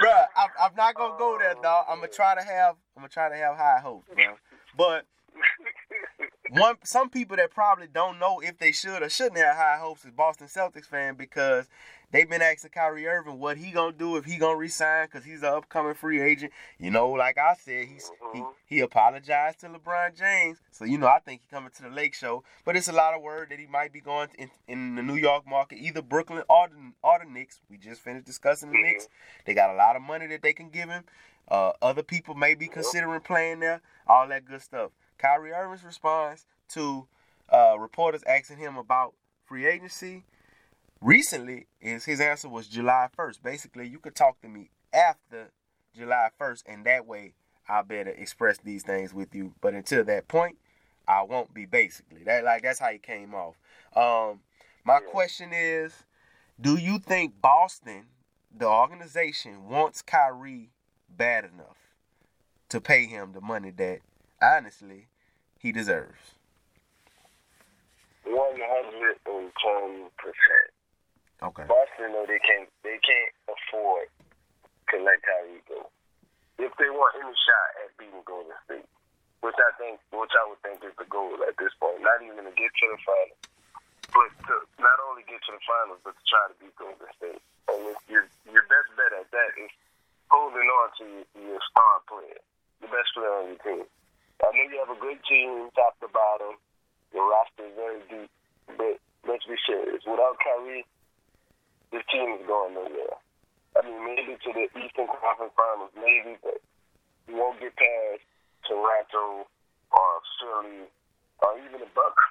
Bruh, 0.00 0.26
I'm, 0.36 0.48
I'm 0.60 0.74
not 0.76 0.94
gonna 0.94 1.18
go 1.18 1.36
there, 1.38 1.54
oh, 1.58 1.62
dog. 1.62 1.86
I'm 1.88 1.96
gonna 1.96 2.08
try 2.08 2.34
to 2.34 2.42
have 2.42 2.76
I'm 2.96 3.02
gonna 3.02 3.08
try 3.08 3.28
to 3.28 3.36
have 3.36 3.56
high 3.56 3.80
hopes, 3.80 4.08
bro. 4.14 4.36
But 4.76 5.06
one 6.50 6.76
some 6.82 7.10
people 7.10 7.36
that 7.36 7.50
probably 7.50 7.86
don't 7.86 8.18
know 8.18 8.40
if 8.40 8.58
they 8.58 8.72
should 8.72 9.02
or 9.02 9.08
shouldn't 9.08 9.38
have 9.38 9.56
high 9.56 9.78
hopes 9.78 10.04
is 10.04 10.10
Boston 10.10 10.48
Celtics 10.48 10.86
fan 10.86 11.14
because 11.14 11.68
they've 12.10 12.28
been 12.28 12.42
asking 12.42 12.70
Kyrie 12.70 13.06
Irving 13.06 13.38
what 13.38 13.56
he 13.56 13.70
gonna 13.70 13.92
do 13.92 14.16
if 14.16 14.24
he 14.24 14.36
gonna 14.36 14.56
resign 14.56 15.06
because 15.06 15.24
he's 15.24 15.42
an 15.42 15.50
upcoming 15.50 15.94
free 15.94 16.20
agent. 16.20 16.52
You 16.78 16.90
know, 16.90 17.10
like 17.10 17.38
I 17.38 17.54
said, 17.54 17.86
he's 17.86 18.10
he 18.32 18.42
he 18.66 18.80
apologized 18.80 19.60
to 19.60 19.68
LeBron 19.68 20.18
James, 20.18 20.58
so 20.70 20.84
you 20.84 20.98
know 20.98 21.06
I 21.06 21.20
think 21.20 21.42
he's 21.42 21.50
coming 21.50 21.70
to 21.76 21.82
the 21.82 21.90
Lake 21.90 22.14
Show. 22.14 22.42
But 22.64 22.76
it's 22.76 22.88
a 22.88 22.92
lot 22.92 23.14
of 23.14 23.22
word 23.22 23.50
that 23.50 23.58
he 23.58 23.66
might 23.66 23.92
be 23.92 24.00
going 24.00 24.28
in, 24.38 24.50
in 24.66 24.96
the 24.96 25.02
New 25.02 25.16
York 25.16 25.46
market, 25.46 25.78
either 25.78 26.02
Brooklyn 26.02 26.42
or 26.48 26.68
the, 26.68 26.92
or 27.02 27.20
the 27.24 27.30
Knicks. 27.30 27.60
We 27.70 27.76
just 27.76 28.00
finished 28.00 28.26
discussing 28.26 28.72
the 28.72 28.82
Knicks. 28.82 29.08
They 29.44 29.54
got 29.54 29.70
a 29.70 29.76
lot 29.76 29.96
of 29.96 30.02
money 30.02 30.26
that 30.28 30.42
they 30.42 30.52
can 30.52 30.70
give 30.70 30.88
him. 30.88 31.04
Uh, 31.48 31.72
other 31.82 32.02
people 32.02 32.34
may 32.34 32.54
be 32.54 32.68
considering 32.68 33.20
playing 33.20 33.60
there. 33.60 33.80
All 34.06 34.28
that 34.28 34.44
good 34.44 34.62
stuff. 34.62 34.90
Kyrie 35.20 35.52
Irving's 35.52 35.84
response 35.84 36.46
to 36.70 37.06
uh, 37.52 37.78
reporters 37.78 38.22
asking 38.26 38.56
him 38.56 38.78
about 38.78 39.12
free 39.44 39.66
agency 39.66 40.24
recently 41.02 41.66
is 41.80 42.06
his 42.06 42.20
answer 42.20 42.48
was 42.48 42.66
July 42.66 43.08
1st. 43.18 43.42
Basically, 43.42 43.86
you 43.86 43.98
could 43.98 44.14
talk 44.14 44.40
to 44.40 44.48
me 44.48 44.70
after 44.94 45.50
July 45.94 46.30
1st, 46.40 46.62
and 46.66 46.86
that 46.86 47.06
way 47.06 47.34
I'll 47.68 47.84
better 47.84 48.10
express 48.10 48.56
these 48.58 48.82
things 48.82 49.12
with 49.12 49.34
you. 49.34 49.52
But 49.60 49.74
until 49.74 50.04
that 50.04 50.26
point, 50.26 50.56
I 51.06 51.22
won't 51.22 51.52
be 51.52 51.66
basically. 51.66 52.24
That 52.24 52.44
like 52.44 52.62
that's 52.62 52.78
how 52.78 52.88
he 52.88 52.98
came 52.98 53.34
off. 53.34 53.56
Um, 53.94 54.40
my 54.84 55.00
question 55.00 55.50
is, 55.52 55.92
do 56.58 56.76
you 56.76 56.98
think 56.98 57.42
Boston, 57.42 58.06
the 58.56 58.66
organization, 58.66 59.68
wants 59.68 60.00
Kyrie 60.00 60.70
bad 61.14 61.44
enough 61.44 61.76
to 62.70 62.80
pay 62.80 63.04
him 63.04 63.32
the 63.32 63.40
money 63.42 63.70
that 63.72 64.00
honestly 64.40 65.08
he 65.60 65.72
deserves? 65.72 66.16
One 68.24 68.56
hundred 68.56 69.20
and 69.28 69.52
ten 69.60 70.08
percent. 70.16 70.70
Okay. 71.44 71.64
Boston 71.68 72.16
know 72.16 72.24
they 72.24 72.40
can't 72.40 72.68
they 72.80 72.96
can't 73.00 73.32
afford 73.48 74.08
to 74.92 74.96
let 75.04 75.20
Kyrie 75.20 75.64
go. 75.68 75.88
If 76.60 76.72
they 76.76 76.88
want 76.88 77.16
any 77.20 77.32
shot 77.32 77.68
at 77.84 77.92
beating 77.96 78.24
Golden 78.24 78.56
State, 78.64 78.88
which 79.40 79.56
I 79.56 79.70
think 79.76 80.00
which 80.12 80.32
I 80.36 80.44
would 80.48 80.60
think 80.64 80.84
is 80.84 80.96
the 80.96 81.08
goal 81.08 81.36
at 81.44 81.56
this 81.56 81.72
point, 81.80 82.00
not 82.00 82.20
even 82.24 82.44
to 82.44 82.52
get 82.56 82.72
to 82.72 82.86
the 82.92 83.00
finals, 83.00 83.40
but 84.12 84.28
to 84.48 84.54
not 84.80 84.98
only 85.08 85.24
get 85.28 85.40
to 85.48 85.52
the 85.56 85.62
finals, 85.64 86.00
but 86.04 86.16
to 86.16 86.24
try 86.28 86.44
to 86.48 86.56
beat 86.60 86.76
Golden 86.76 87.08
State. 87.16 87.42
And 87.72 87.80
your 88.08 88.24
your 88.48 88.64
best 88.68 88.88
bet 88.96 89.12
at 89.16 89.28
that 89.32 89.52
is 89.60 89.72
holding 90.28 90.68
on 90.68 90.88
to 91.00 91.04
your, 91.04 91.24
your 91.56 91.60
star 91.72 92.04
player, 92.04 92.40
the 92.84 92.88
best 92.92 93.12
player 93.16 93.32
on 93.40 93.56
your 93.56 93.60
team. 93.64 93.84
I 94.40 94.48
know 94.56 94.64
you 94.72 94.80
have 94.80 94.92
a 94.92 95.00
good 95.00 95.20
team, 95.28 95.68
top 95.76 96.00
to 96.00 96.08
bottom. 96.08 96.56
Your 97.12 97.28
roster 97.28 97.68
is 97.68 97.74
very 97.76 98.02
deep, 98.08 98.30
but 98.78 98.96
let's 99.28 99.44
be 99.44 99.58
serious. 99.66 100.00
Without 100.06 100.40
Kyrie, 100.40 100.86
this 101.92 102.06
team 102.08 102.40
is 102.40 102.44
going 102.46 102.74
nowhere. 102.74 103.18
I 103.76 103.84
mean, 103.84 104.00
maybe 104.02 104.34
to 104.40 104.50
the 104.50 104.66
Eastern 104.80 105.06
Conference 105.10 105.54
Finals, 105.54 105.92
maybe, 105.94 106.38
but 106.42 106.58
you 107.28 107.36
won't 107.36 107.60
get 107.60 107.76
past 107.76 108.24
Toronto 108.66 109.46
or 109.92 110.10
Philly 110.38 110.88
or 111.42 111.50
even 111.60 111.80
the 111.84 111.90
Bucks 111.92 112.24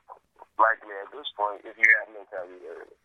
likely 0.59 0.95
at 0.99 1.09
this 1.15 1.29
point 1.35 1.63
if 1.63 1.75
you 1.77 1.87
have 2.03 2.09
no 2.11 2.25
Kyrie 2.27 2.63
Irving. 2.67 2.99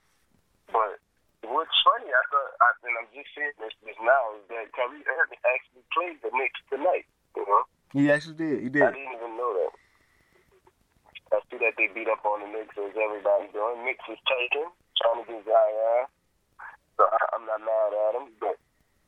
But 0.73 0.99
what's 1.47 1.77
funny, 1.87 2.11
I 2.11 2.23
thought, 2.33 2.53
I, 2.59 2.69
and 2.83 2.97
I'm 2.99 3.11
just 3.15 3.31
saying 3.37 3.55
this, 3.61 3.75
this 3.87 3.99
now, 4.03 4.35
is 4.41 4.45
that 4.51 4.73
Kyrie 4.75 5.07
Irving 5.07 5.43
actually 5.45 5.85
played 5.95 6.19
the 6.25 6.33
Knicks 6.35 6.61
tonight. 6.73 7.07
You 7.37 7.47
know. 7.47 7.65
He 7.95 8.11
actually 8.11 8.34
did. 8.34 8.59
He 8.59 8.68
did. 8.74 8.82
I 8.82 8.90
didn't 8.90 9.14
even 9.14 9.38
know 9.38 9.55
that. 9.55 9.72
I 11.30 11.38
see 11.47 11.62
that 11.62 11.78
they 11.78 11.86
beat 11.95 12.11
up 12.11 12.26
on 12.26 12.42
the 12.42 12.51
Knicks 12.51 12.74
as 12.74 12.90
everybody 12.90 13.47
doing. 13.55 13.86
Knicks 13.86 14.03
is 14.11 14.18
taken, 14.26 14.66
trying 14.99 15.22
to 15.22 15.24
get 15.30 15.47
Zion. 15.47 16.11
So 16.99 17.07
I, 17.07 17.18
I'm 17.38 17.47
not 17.47 17.62
mad 17.62 17.90
at 17.95 18.18
him. 18.18 18.34
But 18.42 18.59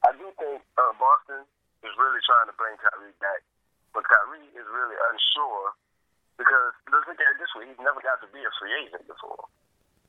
I 0.07 0.15
do 0.15 0.31
think 0.39 0.63
uh, 0.79 0.95
Boston 1.03 1.43
is 1.83 1.95
really 1.99 2.23
trying 2.23 2.47
to 2.47 2.55
bring 2.55 2.79
Kyrie 2.79 3.15
back. 3.19 3.43
But 3.91 4.07
Kyrie 4.07 4.55
is 4.55 4.67
really 4.71 4.99
unsure 5.11 5.75
because 6.39 6.71
let's 6.87 7.11
look 7.11 7.19
at 7.19 7.35
it 7.35 7.43
this 7.43 7.51
way. 7.59 7.67
He's 7.67 7.83
never 7.83 7.99
got 7.99 8.23
to 8.23 8.31
be 8.31 8.39
a 8.39 8.53
free 8.63 8.71
agent 8.87 9.03
before. 9.11 9.51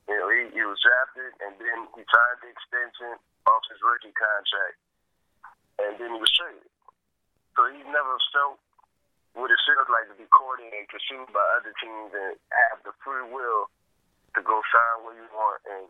You 0.06 0.22
know, 0.22 0.28
he, 0.30 0.54
he 0.54 0.62
was 0.62 0.78
drafted 0.78 1.34
and 1.42 1.58
then 1.58 1.78
he 1.98 2.06
signed 2.06 2.38
the 2.46 2.50
extension 2.54 3.18
off 3.50 3.62
his 3.66 3.82
rookie 3.82 4.14
contract 4.14 4.78
and 5.82 5.98
then 5.98 6.14
he 6.14 6.18
was 6.22 6.30
traded. 6.30 6.70
So 7.58 7.66
he's 7.74 7.90
never 7.90 8.14
felt 8.30 8.62
what 9.34 9.50
it 9.50 9.60
feels 9.66 9.88
like 9.90 10.06
to 10.08 10.16
be 10.16 10.28
courted 10.30 10.70
and 10.72 10.86
pursued 10.88 11.28
by 11.32 11.44
other 11.58 11.72
teams 11.80 12.12
and 12.14 12.36
have 12.52 12.80
the 12.84 12.92
free 13.04 13.26
will 13.28 13.68
to 14.34 14.40
go 14.42 14.60
sign 14.72 15.04
where 15.04 15.16
you 15.16 15.26
want 15.34 15.60
and 15.68 15.84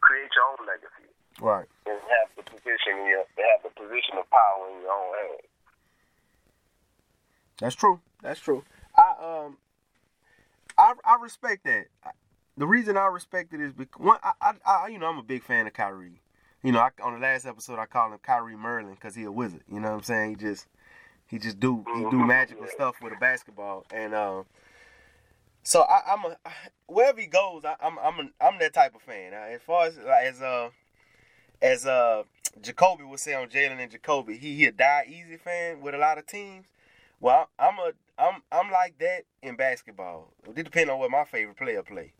create 0.00 0.30
your 0.34 0.46
own 0.54 0.66
legacy. 0.66 1.08
Right. 1.40 1.68
And 1.86 1.98
have 1.98 2.28
the 2.34 2.42
position 2.42 2.98
in 2.98 3.06
your 3.06 3.24
have 3.38 3.62
the 3.62 3.70
position 3.74 4.18
of 4.18 4.28
power 4.30 4.64
in 4.74 4.82
your 4.82 4.92
own 4.92 5.12
hands. 5.14 5.48
That's 7.58 7.74
true. 7.74 8.00
That's 8.22 8.40
true. 8.40 8.64
I 8.96 9.14
um 9.20 9.58
I 10.76 10.94
I 11.04 11.16
respect 11.20 11.64
that. 11.64 11.86
The 12.56 12.66
reason 12.66 12.96
I 12.96 13.06
respect 13.06 13.54
it 13.54 13.60
is 13.60 13.72
because 13.72 14.00
one, 14.00 14.18
I, 14.22 14.32
I, 14.40 14.52
I 14.66 14.88
you 14.88 14.98
know 14.98 15.06
I'm 15.06 15.18
a 15.18 15.22
big 15.22 15.44
fan 15.44 15.66
of 15.66 15.74
Kyrie. 15.74 16.20
You 16.62 16.72
know, 16.72 16.80
I, 16.80 16.90
on 17.02 17.14
the 17.14 17.20
last 17.20 17.46
episode 17.46 17.78
I 17.78 17.86
called 17.86 18.12
him 18.12 18.18
Kyrie 18.20 18.56
Merlin 18.56 18.94
because 18.94 19.14
he 19.14 19.22
a 19.22 19.30
wizard. 19.30 19.62
You 19.70 19.78
know 19.78 19.90
what 19.90 19.98
I'm 19.98 20.02
saying? 20.02 20.30
He 20.30 20.36
just 20.36 20.66
he 21.28 21.38
just 21.38 21.60
do 21.60 21.84
he 21.94 22.00
do 22.10 22.24
magical 22.24 22.66
stuff 22.66 22.96
with 23.02 23.12
a 23.12 23.16
basketball, 23.16 23.84
and 23.92 24.14
um, 24.14 24.46
so 25.62 25.82
I, 25.82 26.14
am 26.14 26.24
a 26.24 26.36
wherever 26.86 27.20
he 27.20 27.26
goes, 27.26 27.64
I, 27.64 27.76
am 27.82 27.98
I'm 27.98 28.18
I'm, 28.18 28.20
a, 28.20 28.44
I'm 28.46 28.58
that 28.58 28.72
type 28.72 28.94
of 28.94 29.02
fan. 29.02 29.34
As 29.34 29.60
far 29.60 29.86
as 29.86 29.98
as 29.98 30.40
uh 30.40 30.70
as 31.60 31.86
uh 31.86 32.22
Jacoby 32.62 33.04
would 33.04 33.20
say 33.20 33.34
on 33.34 33.48
Jalen 33.48 33.78
and 33.78 33.90
Jacoby, 33.90 34.38
he 34.38 34.56
he 34.56 34.64
a 34.64 34.72
die 34.72 35.04
easy 35.06 35.36
fan 35.36 35.80
with 35.80 35.94
a 35.94 35.98
lot 35.98 36.18
of 36.18 36.26
teams. 36.26 36.68
Well, 37.20 37.48
I'm 37.58 37.78
a 37.78 37.92
I'm 38.18 38.42
I'm 38.50 38.70
like 38.70 38.98
that 38.98 39.24
in 39.42 39.56
basketball. 39.56 40.32
It 40.56 40.64
depends 40.64 40.90
on 40.90 40.98
what 40.98 41.10
my 41.10 41.24
favorite 41.24 41.58
player 41.58 41.82
play. 41.82 42.12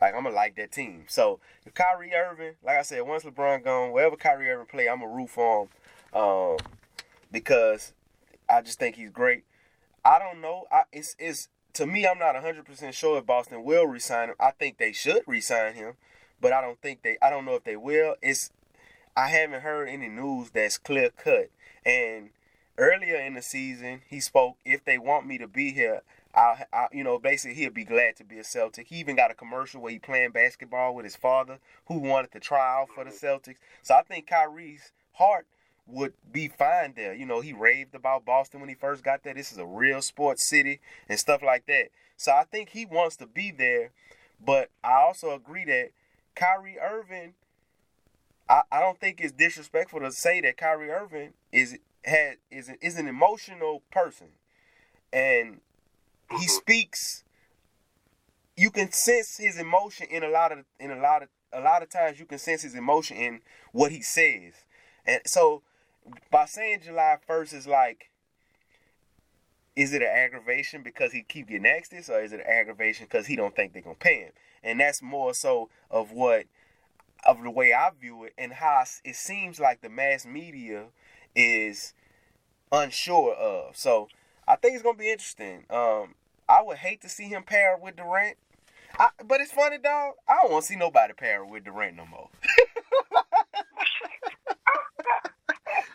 Like 0.00 0.14
I'm 0.14 0.24
gonna 0.24 0.34
like 0.34 0.56
that 0.56 0.72
team. 0.72 1.04
So 1.08 1.40
if 1.64 1.74
Kyrie 1.74 2.14
Irving, 2.14 2.54
like 2.62 2.76
I 2.76 2.82
said, 2.82 3.02
once 3.02 3.24
LeBron 3.24 3.64
gone, 3.64 3.92
wherever 3.92 4.16
Kyrie 4.16 4.50
Irving 4.50 4.66
play, 4.66 4.88
I'm 4.88 5.02
a 5.02 5.08
root 5.08 5.30
for 5.30 5.62
him. 5.62 6.20
Um, 6.20 6.56
because 7.30 7.92
I 8.50 8.62
just 8.62 8.78
think 8.78 8.96
he's 8.96 9.10
great. 9.10 9.44
I 10.04 10.18
don't 10.18 10.40
know. 10.40 10.64
I, 10.72 10.82
it's 10.92 11.14
it's 11.18 11.48
to 11.74 11.86
me. 11.86 12.06
I'm 12.06 12.18
not 12.18 12.34
100 12.34 12.64
percent 12.64 12.94
sure 12.94 13.18
if 13.18 13.26
Boston 13.26 13.64
will 13.64 13.86
resign 13.86 14.30
him. 14.30 14.34
I 14.40 14.50
think 14.50 14.78
they 14.78 14.92
should 14.92 15.22
resign 15.26 15.74
him, 15.74 15.94
but 16.40 16.52
I 16.52 16.60
don't 16.60 16.80
think 16.80 17.02
they. 17.02 17.16
I 17.22 17.30
don't 17.30 17.44
know 17.44 17.54
if 17.54 17.64
they 17.64 17.76
will. 17.76 18.16
It's 18.22 18.50
I 19.16 19.28
haven't 19.28 19.62
heard 19.62 19.88
any 19.88 20.08
news 20.08 20.50
that's 20.50 20.78
clear 20.78 21.10
cut. 21.10 21.50
And 21.84 22.30
earlier 22.78 23.16
in 23.16 23.34
the 23.34 23.42
season, 23.42 24.02
he 24.08 24.20
spoke. 24.20 24.56
If 24.64 24.84
they 24.84 24.98
want 24.98 25.26
me 25.26 25.38
to 25.38 25.48
be 25.48 25.72
here, 25.72 26.02
I, 26.34 26.64
I, 26.72 26.86
you 26.92 27.04
know, 27.04 27.18
basically 27.18 27.56
he'll 27.56 27.70
be 27.70 27.84
glad 27.84 28.16
to 28.16 28.24
be 28.24 28.38
a 28.38 28.44
Celtic. 28.44 28.88
He 28.88 28.96
even 28.96 29.16
got 29.16 29.30
a 29.30 29.34
commercial 29.34 29.80
where 29.80 29.92
he 29.92 29.98
playing 29.98 30.30
basketball 30.30 30.94
with 30.94 31.04
his 31.04 31.16
father, 31.16 31.58
who 31.86 31.98
wanted 31.98 32.32
to 32.32 32.40
try 32.40 32.80
out 32.80 32.88
for 32.94 33.04
the 33.04 33.10
Celtics. 33.10 33.58
So 33.82 33.94
I 33.94 34.02
think 34.02 34.28
Kyrie's 34.28 34.92
heart 35.12 35.46
would 35.86 36.12
be 36.30 36.48
fine 36.48 36.94
there. 36.96 37.14
You 37.14 37.26
know, 37.26 37.40
he 37.40 37.52
raved 37.52 37.94
about 37.94 38.24
Boston 38.24 38.60
when 38.60 38.68
he 38.68 38.74
first 38.74 39.02
got 39.02 39.22
there. 39.22 39.34
This 39.34 39.52
is 39.52 39.58
a 39.58 39.66
real 39.66 40.02
sports 40.02 40.48
city 40.48 40.80
and 41.08 41.18
stuff 41.18 41.42
like 41.42 41.66
that. 41.66 41.88
So 42.16 42.32
I 42.32 42.44
think 42.44 42.70
he 42.70 42.86
wants 42.86 43.16
to 43.16 43.26
be 43.26 43.50
there. 43.50 43.92
But 44.44 44.70
I 44.82 45.02
also 45.02 45.34
agree 45.34 45.64
that 45.66 45.90
Kyrie 46.34 46.78
Irving, 46.78 47.34
I, 48.48 48.62
I 48.72 48.80
don't 48.80 48.98
think 48.98 49.20
it's 49.20 49.32
disrespectful 49.32 50.00
to 50.00 50.12
say 50.12 50.40
that 50.40 50.56
Kyrie 50.56 50.90
Irving 50.90 51.34
is 51.52 51.78
had 52.04 52.36
is 52.50 52.70
is 52.80 52.96
an 52.96 53.06
emotional 53.06 53.82
person, 53.90 54.28
and 55.12 55.60
he 56.30 56.36
mm-hmm. 56.36 56.44
speaks. 56.46 57.24
You 58.56 58.70
can 58.70 58.92
sense 58.92 59.38
his 59.38 59.58
emotion 59.58 60.06
in 60.10 60.22
a 60.22 60.28
lot 60.28 60.52
of 60.52 60.64
in 60.78 60.90
a 60.90 60.98
lot 60.98 61.22
of 61.22 61.28
a 61.52 61.60
lot 61.60 61.82
of 61.82 61.90
times. 61.90 62.18
You 62.18 62.26
can 62.26 62.38
sense 62.38 62.62
his 62.62 62.74
emotion 62.74 63.16
in 63.16 63.40
what 63.72 63.92
he 63.92 64.00
says, 64.00 64.54
and 65.04 65.20
so 65.26 65.62
by 66.30 66.46
saying 66.46 66.80
July 66.84 67.16
1st 67.28 67.54
is 67.54 67.66
like, 67.66 68.10
is 69.76 69.92
it 69.92 70.02
an 70.02 70.08
aggravation 70.08 70.82
because 70.82 71.12
he 71.12 71.22
keep 71.22 71.48
getting 71.48 71.66
asked 71.66 71.90
this, 71.90 72.08
or 72.08 72.20
is 72.20 72.32
it 72.32 72.40
an 72.40 72.46
aggravation 72.46 73.06
because 73.06 73.26
he 73.26 73.36
don't 73.36 73.54
think 73.54 73.72
they're 73.72 73.82
gonna 73.82 73.94
pay 73.94 74.20
him? 74.20 74.32
And 74.62 74.80
that's 74.80 75.00
more 75.02 75.32
so 75.32 75.70
of 75.90 76.12
what, 76.12 76.44
of 77.26 77.42
the 77.42 77.50
way 77.50 77.72
I 77.72 77.90
view 77.98 78.24
it, 78.24 78.34
and 78.36 78.52
how 78.54 78.84
it 79.04 79.16
seems 79.16 79.60
like 79.60 79.80
the 79.80 79.88
mass 79.88 80.26
media 80.26 80.86
is 81.34 81.94
unsure 82.72 83.34
of. 83.34 83.76
So 83.76 84.08
I 84.46 84.56
think 84.56 84.74
it's 84.74 84.82
gonna 84.82 84.98
be 84.98 85.10
interesting. 85.10 85.64
Um, 85.70 86.14
I 86.48 86.62
would 86.62 86.78
hate 86.78 87.00
to 87.02 87.08
see 87.08 87.28
him 87.28 87.44
pair 87.44 87.76
with 87.80 87.96
Durant. 87.96 88.36
I, 88.98 89.10
but 89.24 89.40
it's 89.40 89.52
funny, 89.52 89.78
dog. 89.78 90.14
I 90.28 90.38
don't 90.42 90.52
want 90.52 90.64
to 90.64 90.72
see 90.72 90.76
nobody 90.76 91.14
pair 91.14 91.44
with 91.44 91.64
Durant 91.64 91.96
no 91.96 92.06
more. 92.06 92.28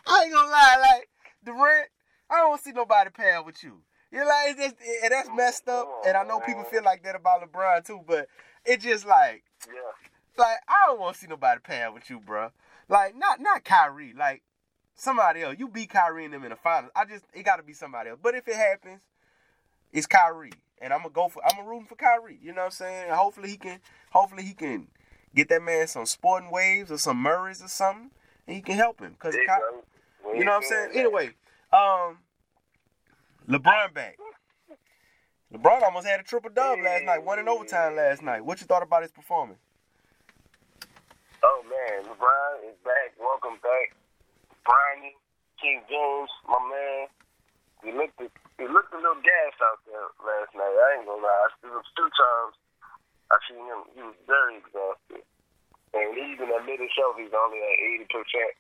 I 0.07 0.23
ain't 0.23 0.33
gonna 0.33 0.49
lie, 0.49 0.77
like 0.79 1.09
Durant, 1.43 1.87
I 2.29 2.37
don't 2.37 2.61
see 2.61 2.71
nobody 2.71 3.09
pair 3.09 3.41
with 3.43 3.63
you. 3.63 3.81
You 4.11 4.19
know, 4.19 4.25
like 4.27 4.49
it's 4.51 4.59
just, 4.61 4.75
and 5.03 5.11
that's 5.11 5.29
messed 5.35 5.67
up. 5.67 5.87
And 6.07 6.15
I 6.15 6.23
know 6.23 6.39
people 6.39 6.63
feel 6.63 6.83
like 6.83 7.03
that 7.03 7.15
about 7.15 7.41
LeBron 7.41 7.85
too, 7.85 8.01
but 8.07 8.27
it 8.65 8.81
just 8.81 9.05
like, 9.05 9.43
Yeah. 9.67 9.73
like 10.37 10.57
I 10.67 10.87
don't 10.87 10.99
want 10.99 11.15
to 11.15 11.21
see 11.21 11.27
nobody 11.27 11.59
pair 11.61 11.91
with 11.91 12.09
you, 12.09 12.19
bro. 12.19 12.51
Like 12.87 13.15
not 13.15 13.39
not 13.41 13.63
Kyrie, 13.63 14.13
like 14.17 14.43
somebody 14.95 15.41
else. 15.41 15.55
You 15.57 15.67
beat 15.67 15.89
Kyrie 15.89 16.25
and 16.25 16.33
them 16.33 16.43
in 16.43 16.49
the 16.51 16.55
finals. 16.55 16.91
I 16.95 17.05
just 17.05 17.25
it 17.33 17.43
got 17.43 17.57
to 17.57 17.63
be 17.63 17.73
somebody 17.73 18.09
else. 18.11 18.19
But 18.21 18.35
if 18.35 18.47
it 18.47 18.55
happens, 18.55 19.01
it's 19.91 20.05
Kyrie, 20.07 20.51
and 20.79 20.93
I'm 20.93 20.99
gonna 20.99 21.09
go 21.13 21.27
for 21.29 21.43
I'm 21.45 21.57
gonna 21.57 21.67
rooting 21.69 21.87
for 21.87 21.95
Kyrie. 21.95 22.39
You 22.41 22.53
know 22.53 22.61
what 22.61 22.65
I'm 22.65 22.71
saying? 22.71 23.09
Hopefully 23.11 23.49
he 23.49 23.57
can. 23.57 23.79
Hopefully 24.11 24.43
he 24.43 24.53
can 24.53 24.87
get 25.33 25.49
that 25.49 25.61
man 25.61 25.87
some 25.87 26.05
sporting 26.05 26.51
waves 26.51 26.91
or 26.91 26.97
some 26.97 27.17
Murrays 27.17 27.61
or 27.61 27.67
something, 27.67 28.11
and 28.47 28.55
he 28.55 28.61
can 28.61 28.75
help 28.75 28.99
him. 29.01 29.15
Cause 29.19 29.33
Ky- 29.35 29.45
You 30.33 30.43
know 30.43 30.51
what 30.51 30.63
I'm 30.63 30.63
saying? 30.63 30.89
Anyway, 30.95 31.29
um, 31.71 32.17
LeBron 33.47 33.93
back. 33.93 34.17
LeBron 35.53 35.83
almost 35.83 36.07
had 36.07 36.19
a 36.19 36.23
triple 36.23 36.49
dub 36.49 36.79
last 36.83 37.05
night, 37.05 37.23
one 37.23 37.39
in 37.39 37.47
overtime 37.47 37.95
last 37.95 38.21
night. 38.21 38.43
What 38.43 38.59
you 38.59 38.67
thought 38.67 38.83
about 38.83 39.03
his 39.03 39.11
performance? 39.11 39.59
Oh 41.43 41.61
man, 41.69 42.09
LeBron 42.09 42.69
is 42.69 42.75
back. 42.83 43.13
Welcome 43.21 43.61
back, 43.61 43.93
Bronny, 44.65 45.13
King 45.61 45.85
James, 45.87 46.31
my 46.49 46.57
man. 46.67 47.07
He 47.85 47.93
looked 47.93 48.17
a, 48.17 48.27
he 48.57 48.65
looked 48.65 48.91
a 48.91 48.97
little 48.97 49.21
gassed 49.21 49.61
out 49.61 49.77
there 49.85 50.09
last 50.25 50.51
night. 50.57 50.73
I 50.73 50.97
ain't 50.97 51.05
gonna 51.05 51.21
lie. 51.21 51.53
It 51.61 51.69
was 51.69 51.85
two 51.93 52.09
times 52.09 52.57
I 53.29 53.37
seen 53.45 53.61
him. 53.61 53.85
He 53.93 54.01
was 54.01 54.17
very 54.25 54.57
exhausted, 54.57 55.21
and 55.93 56.17
he 56.17 56.33
even 56.33 56.49
admitted 56.49 56.89
himself 56.89 57.13
he's 57.21 57.31
only 57.31 57.61
at 57.61 57.77
eighty 57.77 58.09
percent 58.09 58.57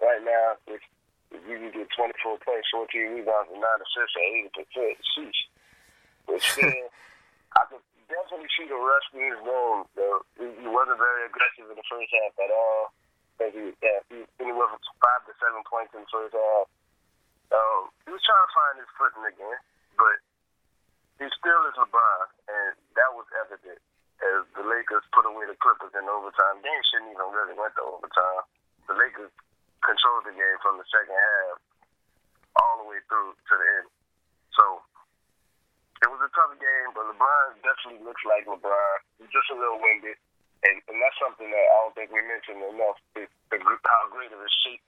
right 0.00 0.22
now. 0.22 0.58
If, 0.66 0.82
if 1.30 1.42
you 1.44 1.56
can 1.60 1.70
get 1.74 1.88
twenty 1.92 2.16
four 2.24 2.40
points, 2.40 2.68
fourteen 2.72 3.20
rebounds, 3.20 3.52
and 3.52 3.60
nine 3.60 3.80
assists 3.84 4.16
at 4.16 4.24
eighty 4.24 4.50
percent, 4.54 4.96
sheesh. 5.14 5.40
But 6.24 6.40
still, 6.52 6.88
I 7.56 7.62
could 7.68 7.84
definitely 8.08 8.48
see 8.56 8.66
the 8.68 8.78
rust 8.78 9.12
in 9.12 9.22
his 9.22 9.40
game. 9.40 9.84
Though 9.94 10.24
he, 10.40 10.68
wasn't 10.68 11.00
very 11.00 11.28
aggressive 11.28 11.68
in 11.68 11.76
the 11.76 11.88
first 11.88 12.10
half 12.12 12.34
at 12.40 12.52
all. 12.52 12.92
I 12.92 13.34
think 13.38 13.50
he, 13.54 13.64
yeah, 13.84 14.00
he 14.10 14.18
anywhere 14.40 14.72
from 14.72 14.82
five 14.98 15.22
to 15.28 15.32
seven 15.38 15.62
points 15.68 15.94
in 15.94 16.02
the 16.02 16.10
first 16.10 16.34
half. 16.34 16.66
Um, 17.48 17.88
he 18.04 18.12
was 18.12 18.20
trying 18.24 18.44
to 18.44 18.52
find 18.52 18.74
his 18.76 18.90
footing 18.96 19.24
again, 19.24 19.58
but 19.96 20.16
he 21.16 21.26
still 21.32 21.62
is 21.64 21.76
LeBron, 21.80 22.28
and 22.50 22.72
that 22.92 23.10
was 23.16 23.24
evident 23.40 23.80
as 24.20 24.42
the 24.52 24.64
Lakers 24.66 25.06
put 25.14 25.24
away 25.24 25.46
the 25.46 25.56
Clippers 25.62 25.94
in 25.94 26.04
overtime. 26.10 26.60
Game 26.60 26.82
shouldn't 26.90 27.14
even 27.14 27.28
really 27.30 27.54
went 27.54 27.72
to 27.78 27.84
overtime. 27.86 28.44
The 28.90 28.94
Lakers 28.98 29.32
controlled 29.82 30.26
the 30.26 30.34
game 30.34 30.58
from 30.62 30.78
the 30.78 30.86
second 30.90 31.14
half 31.14 31.56
all 32.58 32.82
the 32.82 32.86
way 32.90 32.98
through 33.06 33.34
to 33.34 33.54
the 33.54 33.66
end. 33.82 33.88
So 34.54 34.82
it 36.02 36.08
was 36.10 36.22
a 36.22 36.30
tough 36.34 36.54
game, 36.58 36.90
but 36.94 37.06
LeBron 37.10 37.58
definitely 37.62 38.02
looks 38.06 38.22
like 38.26 38.46
LeBron. 38.46 38.96
He's 39.18 39.30
just 39.30 39.50
a 39.50 39.58
little 39.58 39.82
winded, 39.82 40.18
and, 40.66 40.76
and 40.86 40.96
that's 40.98 41.18
something 41.18 41.46
that 41.50 41.66
I 41.70 41.76
don't 41.82 41.94
think 41.94 42.10
we 42.10 42.22
mentioned 42.22 42.62
enough. 42.62 42.98
The, 43.14 43.26
gr- 43.58 43.86
how 43.86 44.10
great 44.10 44.30
of 44.30 44.38
a 44.42 44.50
shape 44.66 44.82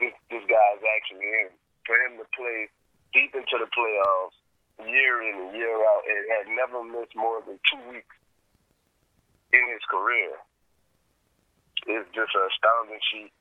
this, 0.00 0.16
this 0.32 0.44
guy 0.48 0.68
is 0.76 0.84
actually 0.84 1.24
in. 1.24 1.48
For 1.88 1.96
him 1.96 2.20
to 2.20 2.26
play 2.36 2.68
deep 3.12 3.32
into 3.36 3.56
the 3.60 3.68
playoffs, 3.72 4.36
year 4.84 5.20
in 5.24 5.48
and 5.48 5.52
year 5.56 5.76
out, 5.76 6.04
and 6.08 6.20
had 6.32 6.48
never 6.52 6.80
missed 6.84 7.16
more 7.16 7.44
than 7.44 7.60
two 7.68 7.80
weeks 7.92 8.16
in 9.52 9.64
his 9.72 9.84
career, 9.88 10.36
is 11.88 12.04
just 12.12 12.32
an 12.36 12.44
astounding 12.48 13.00
feat. 13.12 13.32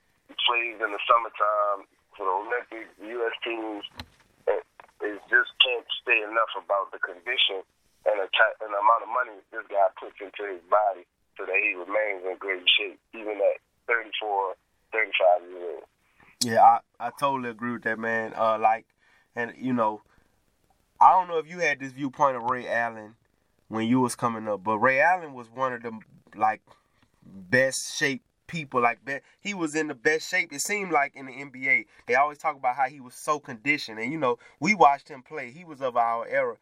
Plays 0.45 0.81
in 0.81 0.89
the 0.89 1.01
summertime 1.05 1.85
for 2.17 2.25
the 2.25 2.33
Olympics, 2.33 2.89
U.S. 3.01 3.35
teams. 3.43 3.85
It 4.99 5.21
just 5.31 5.51
can't 5.63 5.87
say 6.05 6.19
enough 6.21 6.51
about 6.57 6.91
the 6.91 6.99
condition 6.99 7.63
and 8.05 8.19
the, 8.19 8.27
ti- 8.27 8.57
and 8.59 8.73
the 8.73 8.79
amount 8.79 9.05
of 9.05 9.11
money 9.13 9.37
this 9.51 9.63
guy 9.69 9.87
puts 9.95 10.17
into 10.19 10.43
his 10.49 10.61
body 10.67 11.07
so 11.37 11.45
that 11.45 11.55
he 11.55 11.73
remains 11.73 12.25
in 12.27 12.35
great 12.37 12.63
shape, 12.77 12.99
even 13.13 13.39
at 13.39 13.57
34, 13.87 14.55
35 14.91 15.49
years 15.49 15.63
old. 15.63 15.83
Yeah, 16.43 16.61
I, 16.61 16.79
I 16.99 17.11
totally 17.19 17.49
agree 17.49 17.73
with 17.73 17.83
that, 17.83 17.99
man. 17.99 18.33
Uh, 18.35 18.57
like, 18.59 18.85
and 19.35 19.53
you 19.57 19.73
know, 19.73 20.01
I 20.99 21.11
don't 21.11 21.27
know 21.27 21.37
if 21.37 21.47
you 21.49 21.59
had 21.59 21.79
this 21.79 21.91
viewpoint 21.91 22.37
of 22.37 22.43
Ray 22.43 22.67
Allen 22.67 23.15
when 23.67 23.87
you 23.87 23.99
was 23.99 24.15
coming 24.15 24.47
up, 24.47 24.63
but 24.63 24.79
Ray 24.79 24.99
Allen 24.99 25.33
was 25.33 25.49
one 25.49 25.73
of 25.73 25.83
the 25.83 25.97
like 26.35 26.61
best 27.23 27.97
shape 27.97 28.23
people. 28.49 28.81
Like, 28.81 29.05
be, 29.05 29.19
he 29.39 29.53
was 29.53 29.75
in 29.75 29.87
the 29.87 29.93
best 29.93 30.29
shape. 30.29 30.51
It 30.51 30.59
seemed 30.59 30.91
like 30.91 31.15
in 31.15 31.27
the 31.27 31.31
NBA, 31.31 31.85
they 32.07 32.15
always 32.15 32.37
talk 32.37 32.57
about 32.57 32.75
how 32.75 32.89
he 32.89 32.99
was 32.99 33.13
so 33.13 33.39
conditioned, 33.39 33.99
and 33.99 34.11
you 34.11 34.17
know, 34.17 34.37
we 34.59 34.75
watched 34.75 35.07
him 35.07 35.21
play. 35.21 35.51
He 35.51 35.63
was 35.63 35.81
of 35.81 35.95
our 35.95 36.27
era. 36.27 36.57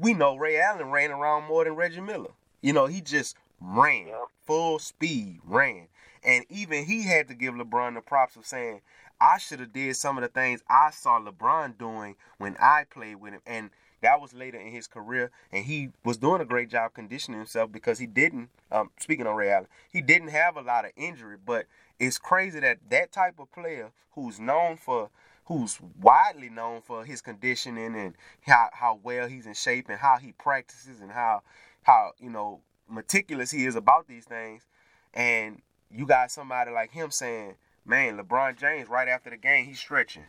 We 0.00 0.14
know 0.14 0.36
Ray 0.36 0.58
Allen 0.58 0.90
ran 0.90 1.10
around 1.10 1.44
more 1.44 1.64
than 1.64 1.74
Reggie 1.74 2.00
Miller. 2.00 2.30
You 2.62 2.72
know, 2.72 2.86
he 2.86 3.02
just 3.02 3.36
ran 3.60 4.08
full 4.46 4.78
speed, 4.78 5.40
ran, 5.44 5.88
and 6.22 6.46
even 6.48 6.86
he 6.86 7.02
had 7.02 7.28
to 7.28 7.34
give 7.34 7.52
LeBron 7.52 7.94
the 7.94 8.00
props 8.00 8.36
of 8.36 8.46
saying. 8.46 8.80
I 9.20 9.38
should 9.38 9.60
have 9.60 9.72
did 9.72 9.96
some 9.96 10.18
of 10.18 10.22
the 10.22 10.28
things 10.28 10.62
I 10.68 10.90
saw 10.90 11.20
LeBron 11.20 11.78
doing 11.78 12.16
when 12.38 12.56
I 12.58 12.84
played 12.90 13.16
with 13.16 13.32
him, 13.32 13.40
and 13.46 13.70
that 14.04 14.20
was 14.20 14.34
later 14.34 14.58
in 14.58 14.70
his 14.70 14.86
career, 14.86 15.30
and 15.50 15.64
he 15.64 15.90
was 16.04 16.18
doing 16.18 16.40
a 16.40 16.44
great 16.44 16.68
job 16.68 16.92
conditioning 16.94 17.40
himself 17.40 17.72
because 17.72 17.98
he 17.98 18.06
didn't. 18.06 18.50
Um, 18.70 18.90
speaking 18.98 19.26
on 19.26 19.34
Ray 19.34 19.50
Allen, 19.50 19.68
he 19.90 20.00
didn't 20.00 20.28
have 20.28 20.56
a 20.56 20.62
lot 20.62 20.84
of 20.84 20.92
injury, 20.96 21.36
but 21.44 21.66
it's 21.98 22.18
crazy 22.18 22.60
that 22.60 22.78
that 22.90 23.12
type 23.12 23.38
of 23.38 23.50
player 23.52 23.90
who's 24.12 24.38
known 24.38 24.76
for, 24.76 25.10
who's 25.46 25.78
widely 26.00 26.50
known 26.50 26.82
for 26.82 27.04
his 27.04 27.20
conditioning 27.20 27.96
and 27.96 28.14
how 28.42 28.68
how 28.72 29.00
well 29.02 29.26
he's 29.26 29.46
in 29.46 29.54
shape 29.54 29.88
and 29.88 29.98
how 29.98 30.18
he 30.18 30.32
practices 30.32 31.00
and 31.00 31.12
how 31.12 31.42
how 31.82 32.12
you 32.18 32.30
know 32.30 32.60
meticulous 32.88 33.50
he 33.50 33.64
is 33.64 33.74
about 33.74 34.06
these 34.06 34.24
things, 34.24 34.66
and 35.12 35.62
you 35.90 36.06
got 36.06 36.30
somebody 36.30 36.70
like 36.70 36.92
him 36.92 37.10
saying 37.10 37.54
man, 37.84 38.18
LeBron 38.18 38.58
James 38.58 38.88
right 38.88 39.08
after 39.08 39.30
the 39.30 39.36
game, 39.36 39.66
he's 39.66 39.78
stretching. 39.78 40.24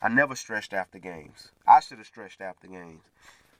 I 0.00 0.08
never 0.08 0.34
stretched 0.34 0.72
after 0.72 0.98
games. 0.98 1.52
I 1.66 1.80
should 1.80 1.98
have 1.98 2.06
stretched 2.06 2.40
after 2.40 2.66
games. 2.66 3.02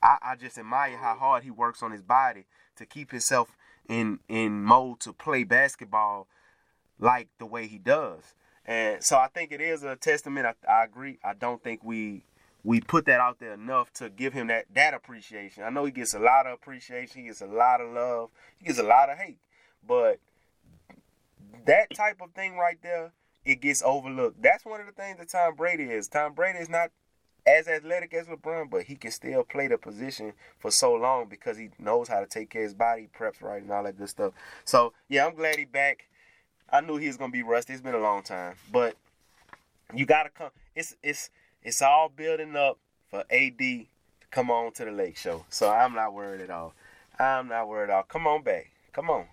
I, 0.02 0.18
I 0.22 0.36
just 0.36 0.58
admire 0.58 0.96
how 0.96 1.14
hard 1.14 1.44
he 1.44 1.50
works 1.50 1.82
on 1.82 1.92
his 1.92 2.02
body 2.02 2.44
to 2.76 2.86
keep 2.86 3.10
himself 3.10 3.56
in 3.88 4.20
in 4.28 4.62
mode 4.62 5.00
to 5.00 5.12
play 5.12 5.44
basketball 5.44 6.28
like 6.98 7.28
the 7.38 7.46
way 7.46 7.66
he 7.66 7.78
does. 7.78 8.34
And 8.64 9.02
so 9.02 9.16
I 9.16 9.28
think 9.28 9.50
it 9.52 9.60
is 9.60 9.82
a 9.82 9.96
testament. 9.96 10.46
I, 10.46 10.54
I 10.70 10.84
agree. 10.84 11.18
I 11.24 11.34
don't 11.34 11.62
think 11.62 11.82
we 11.82 12.24
we 12.64 12.80
put 12.80 13.06
that 13.06 13.20
out 13.20 13.40
there 13.40 13.54
enough 13.54 13.92
to 13.94 14.08
give 14.08 14.32
him 14.32 14.46
that 14.48 14.66
that 14.74 14.94
appreciation. 14.94 15.64
I 15.64 15.70
know 15.70 15.84
he 15.84 15.92
gets 15.92 16.14
a 16.14 16.20
lot 16.20 16.46
of 16.46 16.54
appreciation. 16.54 17.22
He 17.22 17.26
gets 17.28 17.40
a 17.40 17.46
lot 17.46 17.80
of 17.80 17.92
love. 17.92 18.30
He 18.58 18.66
gets 18.66 18.78
a 18.78 18.84
lot 18.84 19.10
of 19.10 19.18
hate. 19.18 19.38
But 19.86 20.20
that 21.66 21.92
type 21.94 22.20
of 22.20 22.32
thing 22.32 22.56
right 22.56 22.78
there, 22.82 23.12
it 23.44 23.60
gets 23.60 23.82
overlooked. 23.82 24.40
That's 24.42 24.64
one 24.64 24.80
of 24.80 24.86
the 24.86 24.92
things 24.92 25.18
that 25.18 25.28
Tom 25.28 25.56
Brady 25.56 25.84
is. 25.84 26.08
Tom 26.08 26.34
Brady 26.34 26.60
is 26.60 26.68
not 26.68 26.90
as 27.46 27.66
athletic 27.68 28.14
as 28.14 28.26
LeBron, 28.26 28.70
but 28.70 28.84
he 28.84 28.94
can 28.94 29.10
still 29.10 29.42
play 29.42 29.66
the 29.66 29.78
position 29.78 30.32
for 30.58 30.70
so 30.70 30.94
long 30.94 31.26
because 31.28 31.56
he 31.56 31.70
knows 31.78 32.08
how 32.08 32.20
to 32.20 32.26
take 32.26 32.50
care 32.50 32.62
of 32.62 32.66
his 32.66 32.74
body, 32.74 33.08
preps 33.18 33.42
right, 33.42 33.62
and 33.62 33.70
all 33.70 33.82
that 33.84 33.98
good 33.98 34.08
stuff. 34.08 34.32
So 34.64 34.92
yeah, 35.08 35.26
I'm 35.26 35.34
glad 35.34 35.56
he 35.56 35.64
back. 35.64 36.08
I 36.70 36.80
knew 36.80 36.96
he 36.96 37.08
was 37.08 37.16
gonna 37.16 37.32
be 37.32 37.42
rusty. 37.42 37.72
It's 37.72 37.82
been 37.82 37.94
a 37.94 37.98
long 37.98 38.22
time, 38.22 38.54
but 38.70 38.96
you 39.94 40.06
gotta 40.06 40.30
come. 40.30 40.50
It's 40.74 40.96
it's 41.02 41.30
it's 41.62 41.82
all 41.82 42.08
building 42.08 42.56
up 42.56 42.78
for 43.10 43.24
AD 43.30 43.58
to 43.58 43.84
come 44.30 44.50
on 44.50 44.72
to 44.72 44.84
the 44.84 44.90
Lake 44.92 45.16
Show. 45.16 45.44
So 45.50 45.70
I'm 45.70 45.94
not 45.94 46.14
worried 46.14 46.40
at 46.40 46.50
all. 46.50 46.74
I'm 47.18 47.48
not 47.48 47.68
worried 47.68 47.90
at 47.90 47.96
all. 47.96 48.02
Come 48.04 48.26
on 48.26 48.42
back. 48.42 48.70
Come 48.92 49.10
on. 49.10 49.26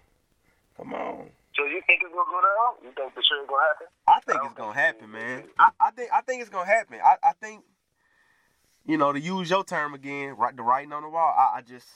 Come 0.76 0.94
on. 0.94 1.30
So 1.56 1.66
you 1.66 1.82
think 1.88 2.02
it's 2.04 2.14
gonna 2.14 2.30
go 2.30 2.40
down? 2.40 2.84
You 2.84 2.92
think 2.96 3.14
for 3.14 3.22
sure 3.24 3.42
it's 3.42 3.50
gonna 3.50 3.68
happen? 3.68 3.88
I 4.08 4.20
think 4.22 4.40
it's 4.46 4.54
gonna 4.58 4.80
happen, 4.80 5.12
man. 5.12 5.44
I, 5.60 5.70
I 5.80 5.92
think 5.92 6.10
I 6.14 6.22
think 6.22 6.42
it's 6.42 6.50
gonna 6.50 6.66
happen. 6.66 7.00
I, 7.04 7.16
I 7.24 7.34
think, 7.42 7.64
you 8.86 8.98
know, 8.98 9.14
to 9.14 9.20
use 9.20 9.50
your 9.50 9.64
term 9.64 9.94
again, 9.94 10.36
right 10.38 10.56
the 10.56 10.64
writing 10.64 10.94
on 10.94 11.04
the 11.04 11.10
wall. 11.10 11.34
I, 11.38 11.58
I 11.58 11.62
just 11.62 11.88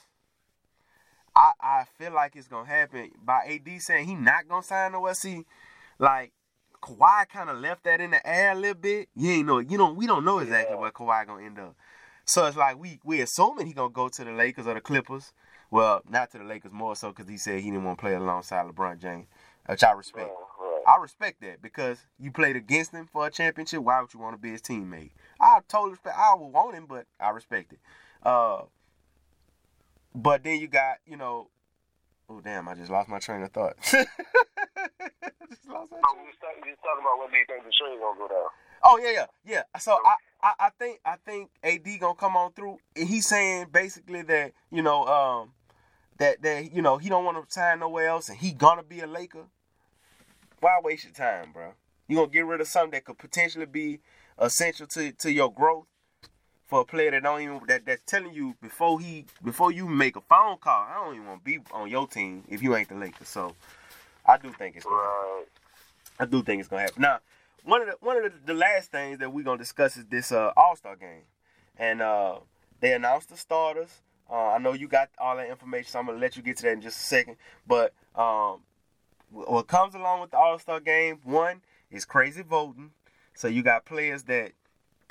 I 1.36 1.52
I 1.60 1.84
feel 1.98 2.14
like 2.14 2.36
it's 2.36 2.48
gonna 2.48 2.68
happen 2.68 3.12
by 3.24 3.46
AD 3.48 3.82
saying 3.82 4.06
he 4.08 4.16
not 4.16 4.48
gonna 4.48 4.64
sign 4.64 4.92
no 4.92 5.12
SC. 5.14 5.46
Like 6.00 6.32
Kawhi 6.82 7.28
kind 7.30 7.50
of 7.50 7.58
left 7.60 7.86
that 7.86 8.02
in 8.02 8.12
the 8.12 8.28
air 8.28 8.52
a 8.52 8.56
little 8.56 8.76
bit. 8.80 9.10
You 9.16 9.32
ain't 9.32 9.48
know, 9.48 9.60
you 9.60 9.78
know, 9.78 9.92
we 9.94 10.06
don't 10.06 10.26
know 10.26 10.40
exactly 10.40 10.76
Yeah. 10.76 10.82
where 10.82 10.92
Kawhi 10.92 11.26
gonna 11.26 11.46
end 11.46 11.60
up. 11.60 11.76
So 12.26 12.46
it's 12.46 12.58
like 12.58 12.78
we 12.78 13.00
we 13.04 13.22
assuming 13.22 13.68
he 13.68 13.74
gonna 13.74 13.90
go 13.90 14.10
to 14.10 14.24
the 14.24 14.32
Lakers 14.32 14.68
or 14.68 14.74
the 14.76 14.82
Clippers. 14.82 15.34
Well, 15.72 16.02
not 16.08 16.30
to 16.32 16.38
the 16.38 16.44
Lakers 16.44 16.72
more 16.72 16.96
so 16.96 17.10
because 17.10 17.28
he 17.28 17.38
said 17.38 17.62
he 17.62 17.72
didn't 17.72 17.84
want 17.84 17.98
to 17.98 18.02
play 18.02 18.14
alongside 18.14 18.68
LeBron 18.68 19.00
James, 19.00 19.26
which 19.66 19.84
I 19.84 19.92
respect. 19.94 20.30
Right, 20.30 20.68
right. 20.70 20.84
I 20.88 21.02
respect 21.02 21.42
that 21.42 21.64
because 21.64 21.98
you 22.20 22.32
played 22.32 22.56
against 22.56 22.92
him 22.92 23.08
for 23.12 23.26
a 23.26 23.32
championship. 23.32 23.82
Why 23.82 24.00
would 24.00 24.14
you 24.14 24.20
want 24.20 24.36
to 24.36 24.42
be 24.42 24.52
his 24.52 24.62
teammate? 24.62 25.12
I 25.44 25.60
totally 25.68 25.92
respect. 25.92 26.16
I 26.18 26.34
would 26.36 26.48
want 26.48 26.76
him, 26.76 26.86
but 26.88 27.06
I 27.20 27.30
respect 27.32 27.74
it. 27.74 27.80
Uh, 28.24 28.62
but 30.16 30.44
then 30.44 30.60
you 30.60 30.68
got, 30.68 30.98
you 31.06 31.18
know, 31.18 31.50
oh 32.30 32.40
damn, 32.42 32.70
I 32.70 32.76
just 32.76 32.90
lost 32.90 33.10
my 33.10 33.20
train 33.20 33.44
of 33.44 33.52
thought. 33.52 33.76
just 33.82 34.00
lost 34.00 34.08
my 35.92 36.00
train. 36.00 36.04
Oh, 36.06 36.16
you 36.66 36.76
talking 36.80 37.02
about 37.02 37.20
when 37.20 37.32
do 37.32 37.38
you 37.38 37.46
think 37.48 37.64
the 37.66 37.72
train 37.78 38.00
gonna 38.00 38.18
go 38.18 38.28
down? 38.28 38.50
Oh 38.84 38.98
yeah, 38.98 39.12
yeah, 39.12 39.26
yeah. 39.46 39.80
So 39.80 39.98
I, 40.06 40.16
I, 40.42 40.54
I 40.60 40.70
think 40.78 41.00
I 41.06 41.16
think 41.26 41.50
AD 41.64 41.88
gonna 42.00 42.16
come 42.16 42.38
on 42.38 42.54
through. 42.54 42.80
He's 42.96 43.28
saying 43.28 43.68
basically 43.72 44.22
that 44.24 44.54
you 44.72 44.82
know 44.82 45.06
um 45.06 45.52
that 46.20 46.42
that 46.42 46.74
you 46.74 46.82
know 46.82 46.98
he 46.98 47.10
don't 47.10 47.26
want 47.26 47.38
to 47.38 47.54
sign 47.54 47.80
nowhere 47.80 48.08
else 48.08 48.30
and 48.30 48.38
he 48.38 48.52
gonna 48.52 48.84
be 48.84 49.02
a 49.02 49.08
Laker. 49.08 49.46
Why 50.60 50.80
waste 50.82 51.04
your 51.04 51.14
time, 51.14 51.52
bro? 51.52 51.74
You 52.08 52.18
gonna 52.18 52.30
get 52.30 52.46
rid 52.46 52.62
of 52.62 52.68
something 52.68 52.92
that 52.92 53.06
could 53.06 53.18
potentially 53.18 53.66
be 53.66 54.00
essential 54.38 54.88
to 54.88 55.12
to 55.12 55.32
your 55.32 55.52
growth 55.54 55.86
for 56.66 56.82
a 56.82 56.86
player 56.86 57.12
that 57.12 57.24
don't 57.24 57.42
even 57.42 57.62
that 57.68 57.86
that's 57.86 58.04
telling 58.06 58.34
you 58.34 58.56
before 58.62 59.00
he 59.00 59.26
before 59.44 59.72
you 59.72 59.88
make 59.88 60.16
a 60.16 60.22
phone 60.22 60.58
call. 60.58 60.88
I 60.90 61.04
don't 61.04 61.16
even 61.16 61.28
want 61.28 61.40
to 61.42 61.46
be 61.46 61.60
on 61.72 61.90
your 61.90 62.08
team 62.08 62.44
if 62.50 62.62
you 62.62 62.76
ain't 62.76 62.90
the 62.90 62.96
Lakers. 62.96 63.28
So 63.28 63.56
I 64.26 64.38
do 64.38 64.52
think 64.52 64.76
it's 64.76 64.86
gonna 64.86 64.98
happen. 64.98 65.46
I 66.20 66.26
do 66.26 66.44
think 66.44 66.60
it's 66.60 66.70
gonna 66.70 66.84
happen. 66.84 67.02
Now 67.02 67.20
one 67.64 67.82
of 67.82 67.88
the 67.88 67.96
one 68.02 68.18
of 68.18 68.24
the, 68.24 68.32
the 68.46 68.54
last 68.54 68.92
things 68.92 69.20
that 69.20 69.32
we're 69.32 69.44
gonna 69.44 69.58
discuss 69.58 69.98
is 69.98 70.06
this 70.06 70.32
uh, 70.32 70.52
All 70.56 70.76
Star 70.76 70.96
game, 70.96 71.24
and 71.78 72.02
uh, 72.02 72.36
they 72.80 72.94
announced 72.94 73.30
the 73.30 73.38
starters. 73.38 74.02
Uh, 74.30 74.50
I 74.50 74.58
know 74.58 74.74
you 74.74 74.88
got 74.88 75.10
all 75.18 75.38
that 75.38 75.50
information, 75.50 75.92
so 75.92 76.00
I'm 76.00 76.06
gonna 76.06 76.18
let 76.18 76.36
you 76.36 76.44
get 76.44 76.58
to 76.58 76.64
that 76.64 76.74
in 76.74 76.82
just 76.82 76.98
a 76.98 77.06
second. 77.06 77.38
But 77.68 77.94
um, 78.16 78.62
what 79.32 79.68
comes 79.68 79.96
along 79.96 80.22
with 80.22 80.32
the 80.32 80.38
All 80.38 80.60
Star 80.60 80.80
game, 80.80 81.20
one 81.24 81.62
is 81.92 82.06
crazy 82.06 82.42
voting. 82.42 82.92
So 83.36 83.48
you 83.48 83.64
got 83.64 83.86
players 83.86 84.24
that 84.24 84.52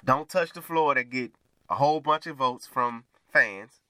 don't 0.05 0.29
touch 0.29 0.53
the 0.53 0.63
floor 0.63 0.95
that 0.95 1.11
get 1.11 1.33
a 1.69 1.75
whole 1.75 2.01
bunch 2.01 2.27
of 2.27 2.37
votes 2.37 2.67
from 2.67 3.05
fans. 3.33 3.81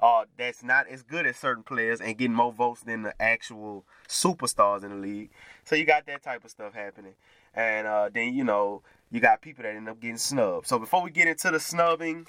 Uh, 0.00 0.24
that's 0.38 0.62
not 0.62 0.88
as 0.88 1.02
good 1.02 1.26
as 1.26 1.36
certain 1.36 1.62
players 1.62 2.00
and 2.00 2.16
getting 2.16 2.34
more 2.34 2.52
votes 2.52 2.80
than 2.82 3.02
the 3.02 3.14
actual 3.20 3.84
superstars 4.08 4.82
in 4.82 4.90
the 4.90 4.96
league. 4.96 5.30
So 5.64 5.76
you 5.76 5.84
got 5.84 6.06
that 6.06 6.22
type 6.22 6.44
of 6.44 6.50
stuff 6.50 6.72
happening 6.72 7.14
and 7.54 7.86
uh, 7.86 8.08
then 8.12 8.34
you 8.34 8.44
know 8.44 8.82
you 9.10 9.20
got 9.20 9.40
people 9.40 9.62
that 9.64 9.74
end 9.74 9.88
up 9.88 10.00
getting 10.00 10.16
snubbed. 10.16 10.66
So 10.66 10.78
before 10.78 11.02
we 11.02 11.10
get 11.10 11.26
into 11.26 11.50
the 11.50 11.60
snubbing 11.60 12.26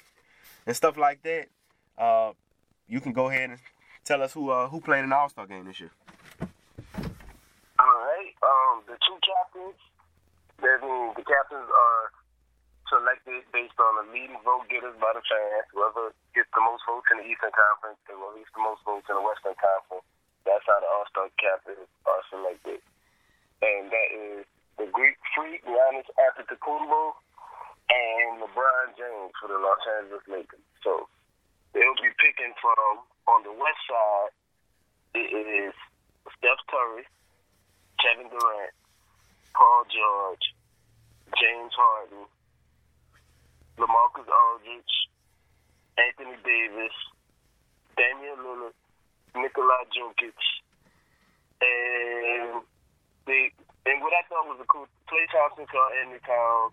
and 0.66 0.76
stuff 0.76 0.96
like 0.96 1.22
that, 1.22 1.48
uh, 1.96 2.32
you 2.88 3.00
can 3.00 3.12
go 3.12 3.28
ahead 3.28 3.50
and 3.50 3.58
tell 4.04 4.22
us 4.22 4.32
who 4.32 4.50
uh, 4.50 4.68
who 4.68 4.80
played 4.80 5.04
in 5.04 5.10
the 5.10 5.16
All 5.16 5.28
Star 5.28 5.46
game 5.46 5.64
this 5.66 5.80
year. 5.80 5.90
All 6.40 7.86
right, 7.86 8.32
um, 8.42 8.82
the 8.86 8.94
two 9.06 9.18
captains. 9.22 9.78
The 10.62 11.26
captains 11.26 11.66
are 11.66 12.04
selected 12.86 13.42
based 13.50 13.74
on 13.82 13.92
the 13.98 14.06
leading 14.14 14.38
vote 14.46 14.70
getters 14.70 14.94
by 15.02 15.10
the 15.10 15.22
fans. 15.26 15.66
Whoever 15.74 16.14
gets 16.38 16.46
the 16.54 16.62
most 16.62 16.86
votes 16.86 17.10
in 17.10 17.18
the 17.18 17.26
Eastern 17.26 17.50
Conference, 17.50 17.98
they 18.06 18.14
will 18.14 18.30
release 18.30 18.46
the 18.54 18.62
most 18.62 18.78
votes 18.86 19.10
in 19.10 19.18
the 19.18 19.26
Western 19.26 19.58
Conference. 19.58 20.06
That's 20.46 20.62
how 20.62 20.78
the 20.78 20.86
All 20.86 21.06
Star 21.10 21.26
captains 21.34 21.90
are 22.06 22.22
selected, 22.30 22.78
and 23.58 23.90
that 23.90 24.08
is 24.14 24.46
the 24.78 24.86
Greek 24.90 25.18
Freak, 25.34 25.66
Giannis 25.66 26.06
Antetokounmpo, 26.14 27.14
and 27.90 28.42
LeBron 28.42 28.94
James 28.94 29.34
for 29.42 29.50
the 29.50 29.58
Los 29.58 29.82
Angeles 29.98 30.26
Lakers. 30.30 30.62
So 30.86 31.10
they'll 31.74 31.98
be 31.98 32.14
picking 32.22 32.54
from 32.62 33.02
on 33.26 33.42
the 33.42 33.54
west 33.54 33.82
side. 33.90 34.34
It 35.18 35.46
is 35.46 35.74
Steph 36.38 36.62
Curry, 36.70 37.06
Kevin 37.98 38.30
Durant, 38.30 38.74
Paul 39.54 39.84
George, 39.88 40.46
James 41.38 41.72
Harden, 41.76 42.24
LaMarcus 43.78 44.28
Aldridge, 44.28 44.94
Anthony 45.96 46.36
Davis, 46.44 46.96
Damian 47.96 48.40
Lillard, 48.40 48.76
Nikola 49.34 49.84
Jokic, 49.92 50.36
and 51.60 52.62
they 53.26 53.52
and 53.84 54.00
what 54.00 54.12
I 54.12 54.22
thought 54.28 54.46
was 54.46 54.60
a 54.60 54.66
cool 54.66 54.86
Klay 55.10 55.26
Thompson 55.32 55.66
Karl-Anthony 55.66 56.20
Towns, 56.26 56.72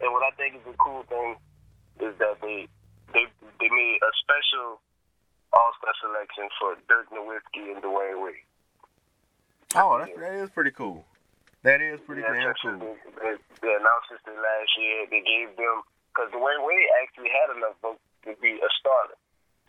and 0.00 0.12
what 0.12 0.22
I 0.22 0.30
think 0.36 0.56
is 0.56 0.66
a 0.66 0.76
cool 0.78 1.02
thing 1.08 1.36
is 2.00 2.14
that 2.18 2.40
they 2.40 2.66
they 3.12 3.26
they 3.58 3.68
made 3.68 3.98
a 4.02 4.12
special 4.22 4.80
All 5.52 5.72
Star 5.78 5.94
selection 6.00 6.48
for 6.58 6.76
Dirk 6.88 7.10
Nowitzki 7.10 7.74
and 7.74 7.82
Dwyane 7.82 8.22
Wade. 8.22 8.46
Oh, 9.76 9.98
that, 9.98 10.08
that 10.18 10.34
is 10.34 10.50
pretty 10.50 10.72
cool. 10.72 11.04
That 11.62 11.84
is 11.84 12.00
pretty 12.08 12.24
yeah, 12.24 12.56
cool. 12.64 12.96
They, 13.20 13.36
they 13.60 13.72
announced 13.76 14.08
this 14.08 14.24
last 14.24 14.72
year. 14.80 15.04
They 15.12 15.20
gave 15.20 15.52
them 15.60 15.84
because 16.08 16.32
Dwyane 16.32 16.64
Wade 16.64 16.88
actually 17.04 17.28
had 17.28 17.52
enough 17.52 17.76
votes 17.84 18.00
to 18.24 18.32
be 18.40 18.56
a 18.56 18.70
starter. 18.80 19.20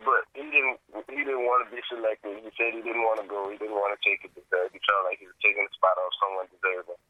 But 0.01 0.23
he 0.33 0.47
didn't. 0.47 0.79
He 1.11 1.21
didn't 1.21 1.45
want 1.45 1.67
to 1.67 1.69
be 1.69 1.83
selected. 1.91 2.41
He 2.41 2.49
said 2.57 2.73
he 2.73 2.81
didn't 2.81 3.05
want 3.05 3.21
to 3.21 3.27
go. 3.27 3.51
He 3.51 3.59
didn't 3.59 3.77
want 3.77 3.93
to 3.93 4.01
take 4.01 4.23
it 4.23 4.33
because 4.33 4.71
he 4.73 4.79
felt 4.87 5.05
like 5.05 5.19
he 5.21 5.29
was 5.29 5.37
taking 5.43 5.67
the 5.67 5.73
spot 5.75 5.99
off 5.99 6.15
someone 6.17 6.47
deserving. 6.49 7.01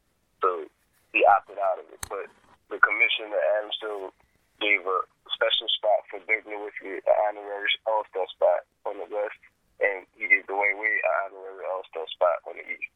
So 0.44 0.68
he 1.14 1.24
opted 1.24 1.56
out 1.56 1.80
of 1.80 1.86
it. 1.88 2.02
But 2.10 2.28
the 2.68 2.82
commissioner 2.82 3.38
Adam 3.56 3.72
still 3.72 4.12
gave 4.60 4.84
a 4.84 4.98
special 5.32 5.70
spot 5.72 6.04
for 6.10 6.20
Dirk 6.28 6.44
Nowitzki, 6.44 7.00
an 7.00 7.16
honorary 7.30 7.70
All 7.88 8.04
Star 8.12 8.28
spot 8.28 8.66
on 8.84 9.00
the 9.00 9.08
West, 9.08 9.40
and 9.80 10.04
he 10.18 10.28
gave 10.28 10.44
Dwyane 10.44 10.76
Wade 10.76 11.00
an 11.06 11.32
honorary 11.32 11.64
All 11.70 11.86
Star 11.88 12.04
spot 12.12 12.44
on 12.44 12.60
the 12.60 12.66
East. 12.66 12.92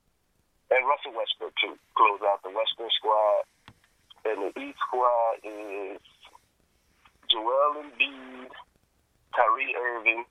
And 0.71 0.83
Russell 0.87 1.15
Westbrook 1.15 1.55
too 1.63 1.79
close 1.95 2.21
out 2.27 2.43
the 2.43 2.51
Western 2.51 2.91
squad. 2.99 3.45
And 4.27 4.51
the 4.51 4.53
East 4.61 4.79
squad 4.83 5.39
is 5.45 6.03
Joel 7.31 7.83
Embiid. 7.83 8.51
Kyrie 9.37 9.77
Irving, 9.77 10.25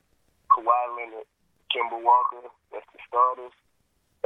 Kawhi 0.50 0.86
Leonard, 0.98 1.30
Kemba 1.70 2.02
Walker. 2.02 2.50
That's 2.74 2.90
the 2.90 3.00
starters. 3.06 3.54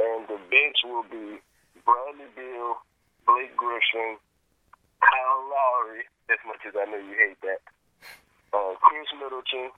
And 0.00 0.24
the 0.24 0.40
bench 0.48 0.80
will 0.88 1.04
be 1.04 1.36
Bradley 1.84 2.32
Beal, 2.32 2.80
Blake 3.28 3.52
Griffin, 3.60 4.16
Kyle 5.04 5.42
Lowry, 5.52 6.08
as 6.32 6.40
much 6.48 6.64
as 6.64 6.72
I 6.72 6.88
know 6.88 6.96
you 6.96 7.12
hate 7.12 7.36
that, 7.44 7.60
uh, 8.56 8.72
Khris 8.80 9.12
Middleton, 9.20 9.68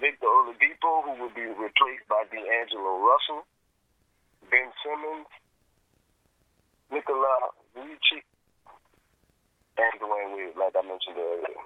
Victor 0.00 0.24
Oladipo, 0.24 1.04
who 1.04 1.20
will 1.20 1.34
be 1.36 1.44
replaced 1.44 2.08
by 2.08 2.24
D'Angelo 2.32 2.96
Russell, 3.04 3.44
Ben 4.48 4.72
Simmons, 4.80 5.28
Nikola 6.92 7.50
Vucevic, 7.76 8.22
and 9.78 10.00
Dwyane 10.00 10.36
Wade, 10.36 10.56
like 10.58 10.74
I 10.76 10.86
mentioned 10.86 11.16
earlier. 11.16 11.60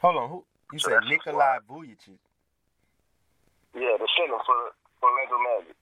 Hold 0.00 0.16
on, 0.16 0.28
who 0.28 0.44
you 0.72 0.78
so 0.78 0.90
said 0.90 1.00
Nikolai 1.08 1.58
Vucevic. 1.68 2.18
Yeah, 3.74 3.96
the 3.98 4.08
center 4.16 4.38
for 4.46 4.72
Orlando 5.02 5.36
Magic. 5.44 5.76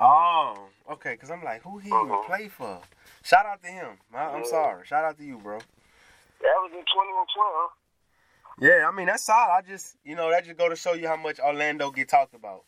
Oh, 0.00 0.68
okay. 0.92 1.16
Cause 1.16 1.30
I'm 1.30 1.42
like, 1.42 1.62
who 1.62 1.78
he 1.78 1.90
mm-hmm. 1.90 2.06
even 2.06 2.24
play 2.24 2.48
for? 2.48 2.80
Shout 3.22 3.46
out 3.46 3.62
to 3.62 3.68
him. 3.68 3.98
I, 4.14 4.34
am 4.34 4.42
yeah. 4.42 4.50
sorry. 4.50 4.86
Shout 4.86 5.04
out 5.04 5.18
to 5.18 5.24
you, 5.24 5.38
bro. 5.38 5.58
That 5.58 6.56
was 6.62 6.70
in 6.72 6.80
2012. 6.80 7.70
Yeah, 8.60 8.88
I 8.88 8.94
mean 8.94 9.06
that's 9.06 9.24
solid. 9.24 9.52
I 9.52 9.62
just, 9.62 9.96
you 10.04 10.16
know, 10.16 10.30
that 10.30 10.44
just 10.44 10.56
go 10.58 10.68
to 10.68 10.76
show 10.76 10.94
you 10.94 11.06
how 11.06 11.16
much 11.16 11.38
Orlando 11.38 11.90
get 11.90 12.08
talked 12.08 12.34
about. 12.34 12.64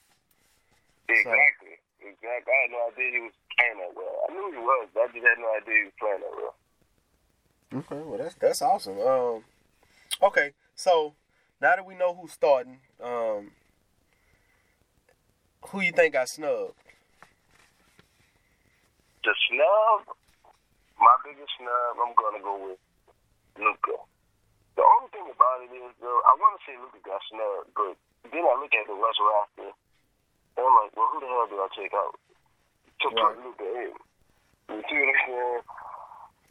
Exactly. 1.08 1.78
So. 2.00 2.08
Exactly. 2.08 2.52
I 2.52 2.62
had 2.62 2.70
no 2.70 2.78
idea 2.92 3.18
he 3.18 3.20
was 3.26 3.34
playing 3.56 3.78
that 3.80 3.94
well. 3.94 4.16
I 4.28 4.32
knew 4.32 4.52
he 4.52 4.58
was, 4.58 4.88
but 4.94 5.00
I 5.00 5.06
just 5.12 5.26
had 5.26 5.38
no 5.38 5.48
idea 5.56 5.74
he 5.74 5.88
was 5.88 5.98
playing 5.98 6.22
that 6.22 6.34
well. 6.36 6.54
Okay, 7.70 8.02
well 8.02 8.18
that's 8.18 8.34
that's 8.34 8.62
awesome. 8.62 8.98
Um, 8.98 9.44
okay, 10.22 10.52
so 10.74 11.14
now 11.60 11.76
that 11.76 11.86
we 11.86 11.94
know 11.94 12.14
who's 12.14 12.32
starting, 12.32 12.80
um, 12.98 13.52
who 15.70 15.80
you 15.80 15.92
think 15.92 16.14
got 16.14 16.28
snubbed? 16.28 16.74
The 19.22 19.34
snub, 19.46 20.16
my 20.98 21.14
biggest 21.22 21.52
snub, 21.60 21.94
I'm 22.00 22.14
gonna 22.16 22.42
go 22.42 22.58
with 22.58 22.80
Luka. 23.60 24.02
The 24.74 24.82
only 24.82 25.12
thing 25.12 25.28
about 25.28 25.60
it 25.62 25.70
is, 25.70 25.92
though, 26.00 26.20
I 26.24 26.32
want 26.40 26.56
to 26.56 26.60
say 26.64 26.74
Luka 26.80 26.98
got 27.04 27.20
snubbed, 27.28 27.70
but 27.76 27.94
then 28.32 28.42
I 28.42 28.54
look 28.58 28.72
at 28.72 28.88
the 28.88 28.96
rest 28.96 29.20
roster, 29.20 29.70
and 30.56 30.62
I'm 30.64 30.74
like, 30.80 30.96
well, 30.96 31.06
who 31.12 31.20
the 31.20 31.28
hell 31.28 31.46
did 31.46 31.60
I 31.60 31.68
take 31.76 31.92
out 31.92 32.18
to 33.02 33.08
right. 33.08 33.16
put 33.16 33.34
Luka 33.44 33.66
in? 33.66 33.92
You 34.70 34.82
see 34.86 34.98
what 35.00 35.08
I'm 35.08 35.20
saying? 35.26 35.62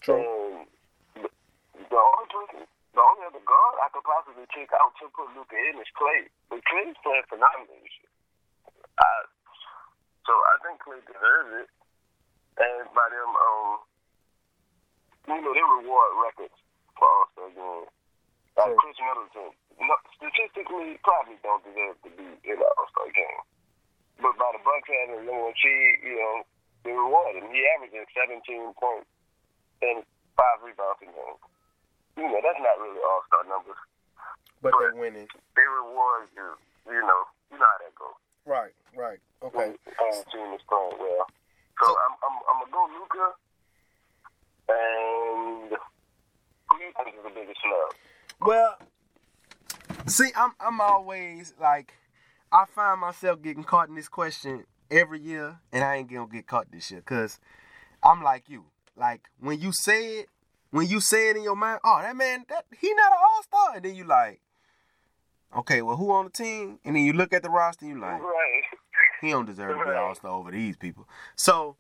True. 0.02 0.18
And 0.20 1.24
the, 1.24 1.30
the 1.78 2.00
only 2.00 2.28
person 2.30 2.68
the 3.00 3.02
only 3.06 3.32
other 3.32 3.44
guard 3.46 3.76
I 3.80 3.88
could 3.94 4.04
possibly 4.04 4.44
take 4.50 4.74
out 4.74 4.92
to 5.00 5.08
put 5.14 5.30
Luka 5.38 5.56
in 5.56 5.78
is 5.78 5.88
Klay. 5.94 6.28
But 6.50 6.66
Klay's 6.66 6.98
playing 7.06 7.28
phenomenally. 7.30 7.88
I, 9.00 9.10
so 10.26 10.34
I 10.34 10.56
think 10.66 10.82
Klay 10.82 11.00
deserves 11.06 11.64
it. 11.64 11.70
And 12.60 12.92
by 12.92 13.08
them, 13.08 13.32
um, 13.32 13.72
you 15.32 15.40
know, 15.40 15.54
they 15.56 15.64
reward 15.64 16.12
records 16.20 16.60
for 16.98 17.08
All 17.08 17.30
Star 17.32 17.48
games. 17.56 17.88
Like 18.60 18.76
Khris 18.76 19.00
Middleton, 19.00 19.56
statistically, 20.20 21.00
probably 21.08 21.40
don't 21.40 21.64
deserve 21.64 21.96
to 22.04 22.10
be 22.12 22.28
in 22.44 22.56
the 22.60 22.68
All 22.68 22.88
Star 22.92 23.08
game. 23.16 23.42
But 24.20 24.36
by 24.36 24.52
the 24.52 24.62
Bucks 24.64 24.88
having 24.92 25.24
number 25.26 25.48
one 25.48 25.56
seed, 25.60 26.04
you 26.04 26.16
know, 26.20 26.44
they 26.84 26.92
reward 26.92 27.36
him. 27.40 27.48
He 27.52 27.64
averaging 27.76 28.04
17 28.16 28.44
points 28.76 29.08
and 29.82 30.04
five 30.36 30.60
rebounds 30.64 31.00
a 31.04 31.08
game. 31.08 31.38
you 32.20 32.28
know, 32.28 32.40
that's 32.44 32.60
not 32.60 32.76
really 32.84 33.00
all 33.00 33.24
star 33.28 33.44
numbers. 33.48 33.80
But, 34.62 34.76
But- 34.76 34.80
they're 34.80 35.00
winning. 35.00 35.28
They 35.56 35.64
reward 35.68 36.28
you, 36.36 36.48
you 36.92 37.00
know, 37.04 37.22
you 37.52 37.58
know 37.60 37.68
how 37.68 37.80
that 37.80 37.96
goes. 37.96 38.20
Right, 38.46 38.76
right. 38.96 39.20
Okay. 39.44 39.72
When 39.72 40.12
the 40.12 40.24
team 40.32 40.52
is 40.56 40.64
playing 40.68 41.00
well. 41.00 41.24
So, 41.80 41.88
So- 41.88 41.96
I'm, 41.96 42.14
I'm, 42.28 42.36
I'm 42.48 42.58
gonna 42.68 42.72
go 42.76 42.84
Luka. 43.00 43.26
And 44.70 45.72
who 46.70 46.78
do 46.78 46.84
you 46.84 46.92
think 46.96 47.16
is 47.18 47.24
the 47.24 47.30
biggest 47.34 47.60
snub? 47.62 47.96
Well, 48.42 48.78
see, 50.08 50.30
I'm 50.36 50.54
I'm 50.60 50.80
always 50.82 51.54
like, 51.60 51.94
I 52.52 52.66
find 52.66 53.00
myself 53.00 53.42
getting 53.42 53.64
caught 53.64 53.90
in 53.90 53.96
this 53.96 54.08
question 54.10 54.66
every 54.90 55.20
year, 55.20 55.60
and 55.72 55.84
I 55.84 55.98
ain't 55.98 56.12
gonna 56.12 56.28
get 56.28 56.48
caught 56.48 56.72
this 56.72 56.90
year, 56.92 57.02
cause 57.02 57.40
I'm 58.04 58.24
like 58.24 58.50
you. 58.50 58.66
Like 58.96 59.30
when 59.40 59.60
you 59.60 59.72
say 59.72 60.20
it, 60.20 60.28
when 60.72 60.88
you 60.88 61.00
say 61.00 61.30
it 61.30 61.38
in 61.38 61.44
your 61.44 61.56
mind, 61.56 61.80
oh 61.84 62.00
that 62.02 62.16
man, 62.16 62.46
that 62.50 62.66
he 62.80 62.94
not 62.94 63.12
an 63.12 63.18
all 63.22 63.44
star, 63.44 63.76
and 63.76 63.86
then 63.86 63.96
you 63.96 64.04
like, 64.04 64.42
okay, 65.58 65.82
well 65.82 65.96
who 65.98 66.12
on 66.12 66.26
the 66.26 66.32
team? 66.32 66.80
And 66.84 66.96
then 66.96 67.04
you 67.04 67.14
look 67.14 67.34
at 67.34 67.44
the 67.44 67.50
roster, 67.50 67.86
and 67.86 67.96
you 67.96 68.02
like, 68.02 68.22
Right. 68.22 68.64
he 69.22 69.30
don't 69.30 69.46
deserve 69.46 69.78
to 69.78 69.86
be 69.86 69.92
all 69.92 70.16
star 70.16 70.32
over 70.32 70.52
these 70.52 70.76
people. 70.76 71.08
So 71.36 71.76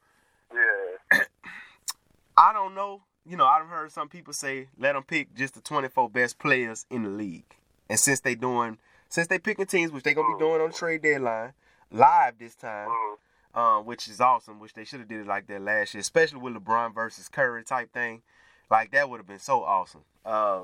Yeah. 0.53 1.19
I 2.37 2.53
don't 2.53 2.75
know. 2.75 3.01
You 3.25 3.37
know, 3.37 3.45
I've 3.45 3.67
heard 3.67 3.91
some 3.91 4.07
people 4.07 4.33
say 4.33 4.67
let 4.77 4.93
them 4.93 5.03
pick 5.03 5.33
just 5.35 5.55
the 5.55 5.61
24 5.61 6.09
best 6.09 6.39
players 6.39 6.85
in 6.89 7.03
the 7.03 7.09
league. 7.09 7.55
And 7.89 7.99
since 7.99 8.21
they 8.21 8.35
doing, 8.35 8.77
since 9.09 9.27
they 9.27 9.39
picking 9.39 9.65
teams, 9.65 9.91
which 9.91 10.03
they 10.03 10.13
gonna 10.13 10.35
be 10.35 10.39
doing 10.39 10.61
on 10.61 10.69
the 10.69 10.75
trade 10.75 11.01
deadline, 11.01 11.53
live 11.91 12.37
this 12.37 12.55
time, 12.55 12.89
Mm. 12.89 13.17
um, 13.59 13.85
which 13.85 14.07
is 14.07 14.21
awesome. 14.21 14.59
Which 14.59 14.73
they 14.73 14.85
should 14.85 14.99
have 14.99 15.09
did 15.09 15.21
it 15.21 15.27
like 15.27 15.47
that 15.47 15.61
last 15.61 15.93
year, 15.93 16.01
especially 16.01 16.39
with 16.39 16.53
LeBron 16.53 16.93
versus 16.93 17.27
Curry 17.27 17.63
type 17.63 17.91
thing. 17.93 18.21
Like 18.69 18.91
that 18.91 19.09
would 19.09 19.17
have 19.17 19.27
been 19.27 19.39
so 19.39 19.63
awesome. 19.63 20.03
Uh, 20.23 20.61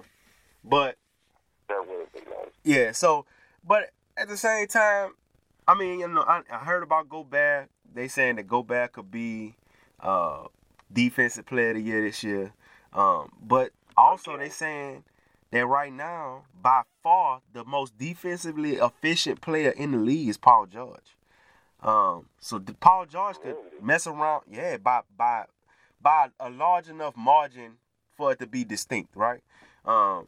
but 0.63 0.97
That 1.67 1.87
would 1.87 1.99
have 2.01 2.13
been 2.13 2.23
nice. 2.25 2.51
yeah, 2.63 2.91
so 2.91 3.25
but 3.63 3.89
at 4.17 4.27
the 4.27 4.37
same 4.37 4.67
time, 4.67 5.15
I 5.67 5.73
mean, 5.73 5.99
you 5.99 6.07
know, 6.07 6.21
I, 6.21 6.43
I 6.51 6.57
heard 6.59 6.83
about 6.83 7.09
Gobert. 7.09 7.69
They 7.93 8.07
saying 8.07 8.35
that 8.35 8.47
Gobert 8.47 8.91
could 8.93 9.09
be 9.09 9.55
uh 9.99 10.47
defensive 10.93 11.45
player 11.47 11.69
of 11.71 11.75
the 11.77 11.81
year 11.81 12.03
this 12.03 12.23
year. 12.23 12.53
Um, 12.93 13.31
but 13.41 13.71
also 13.97 14.37
they 14.37 14.49
saying 14.49 15.03
that 15.51 15.65
right 15.65 15.93
now, 15.93 16.43
by 16.61 16.83
far, 17.03 17.41
the 17.53 17.63
most 17.63 17.97
defensively 17.97 18.75
efficient 18.75 19.41
player 19.41 19.71
in 19.71 19.91
the 19.91 19.97
league 19.97 20.29
is 20.29 20.37
Paul 20.37 20.65
George. 20.65 21.15
Um, 21.81 22.27
so 22.39 22.57
the, 22.57 22.73
Paul 22.73 23.05
George 23.05 23.39
could 23.39 23.55
mess 23.81 24.07
around, 24.07 24.43
yeah, 24.49 24.77
by 24.77 25.01
by 25.15 25.45
by 26.01 26.29
a 26.39 26.49
large 26.49 26.89
enough 26.89 27.15
margin 27.15 27.73
for 28.17 28.31
it 28.31 28.39
to 28.39 28.47
be 28.47 28.63
distinct, 28.63 29.15
right? 29.15 29.41
Um, 29.85 30.27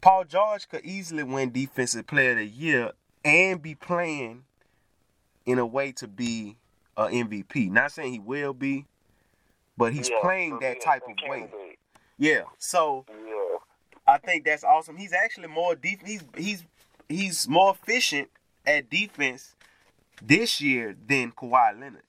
Paul 0.00 0.24
George 0.24 0.68
could 0.68 0.84
easily 0.84 1.22
win 1.22 1.50
Defensive 1.50 2.06
Player 2.06 2.32
of 2.32 2.38
the 2.38 2.46
Year 2.46 2.92
and 3.24 3.62
be 3.62 3.74
playing 3.74 4.44
in 5.46 5.58
a 5.58 5.66
way 5.66 5.92
to 5.92 6.06
be 6.06 6.56
a 6.96 7.06
MVP. 7.06 7.70
Not 7.70 7.92
saying 7.92 8.12
he 8.12 8.18
will 8.18 8.52
be, 8.52 8.84
but 9.76 9.92
he's 9.92 10.10
Yeah, 10.10 10.20
playing 10.20 10.58
that 10.60 10.80
type 10.80 11.02
of 11.08 11.16
way. 11.28 11.50
Yeah. 12.18 12.42
So 12.58 13.06
Yeah. 13.08 13.43
I 14.06 14.18
think 14.18 14.44
that's 14.44 14.64
awesome. 14.64 14.96
He's 14.96 15.12
actually 15.12 15.48
more 15.48 15.74
deep. 15.74 16.00
He's 16.06 16.22
he's 16.36 16.64
he's 17.08 17.48
more 17.48 17.70
efficient 17.80 18.28
at 18.66 18.90
defense 18.90 19.54
this 20.22 20.60
year 20.60 20.94
than 21.06 21.32
Kawhi 21.32 21.78
Leonard, 21.80 22.02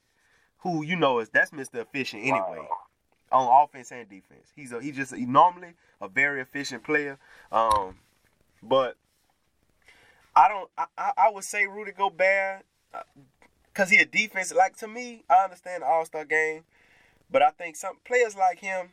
who 0.59 0.83
you 0.83 0.95
know 0.95 1.19
is 1.19 1.29
that's 1.29 1.51
Mr. 1.51 1.75
Efficient 1.81 2.23
anyway 2.23 2.59
Wow. 2.59 2.77
on 3.31 3.63
offense 3.63 3.91
and 3.91 4.07
defense. 4.09 4.51
He's 4.55 4.71
a, 4.71 4.81
he's 4.81 4.95
just 4.95 5.15
he 5.15 5.25
normally 5.25 5.73
a 6.01 6.07
very 6.07 6.41
efficient 6.41 6.83
player. 6.83 7.17
Um, 7.51 7.95
but 8.61 8.97
I 10.35 10.47
don't. 10.49 10.69
I, 10.77 10.85
I, 10.97 11.11
I 11.17 11.29
would 11.31 11.43
say 11.45 11.65
Rudy 11.65 11.91
Gobert 11.93 12.63
because 13.73 13.89
he 13.89 13.97
a 13.97 14.05
defense. 14.05 14.53
Like 14.53 14.75
to 14.77 14.87
me, 14.87 15.23
I 15.29 15.45
understand 15.45 15.83
the 15.83 15.87
All 15.87 16.03
Star 16.05 16.25
game, 16.25 16.63
but 17.31 17.41
I 17.41 17.51
think 17.51 17.75
some 17.77 17.97
players 18.05 18.35
like 18.35 18.59
him, 18.59 18.89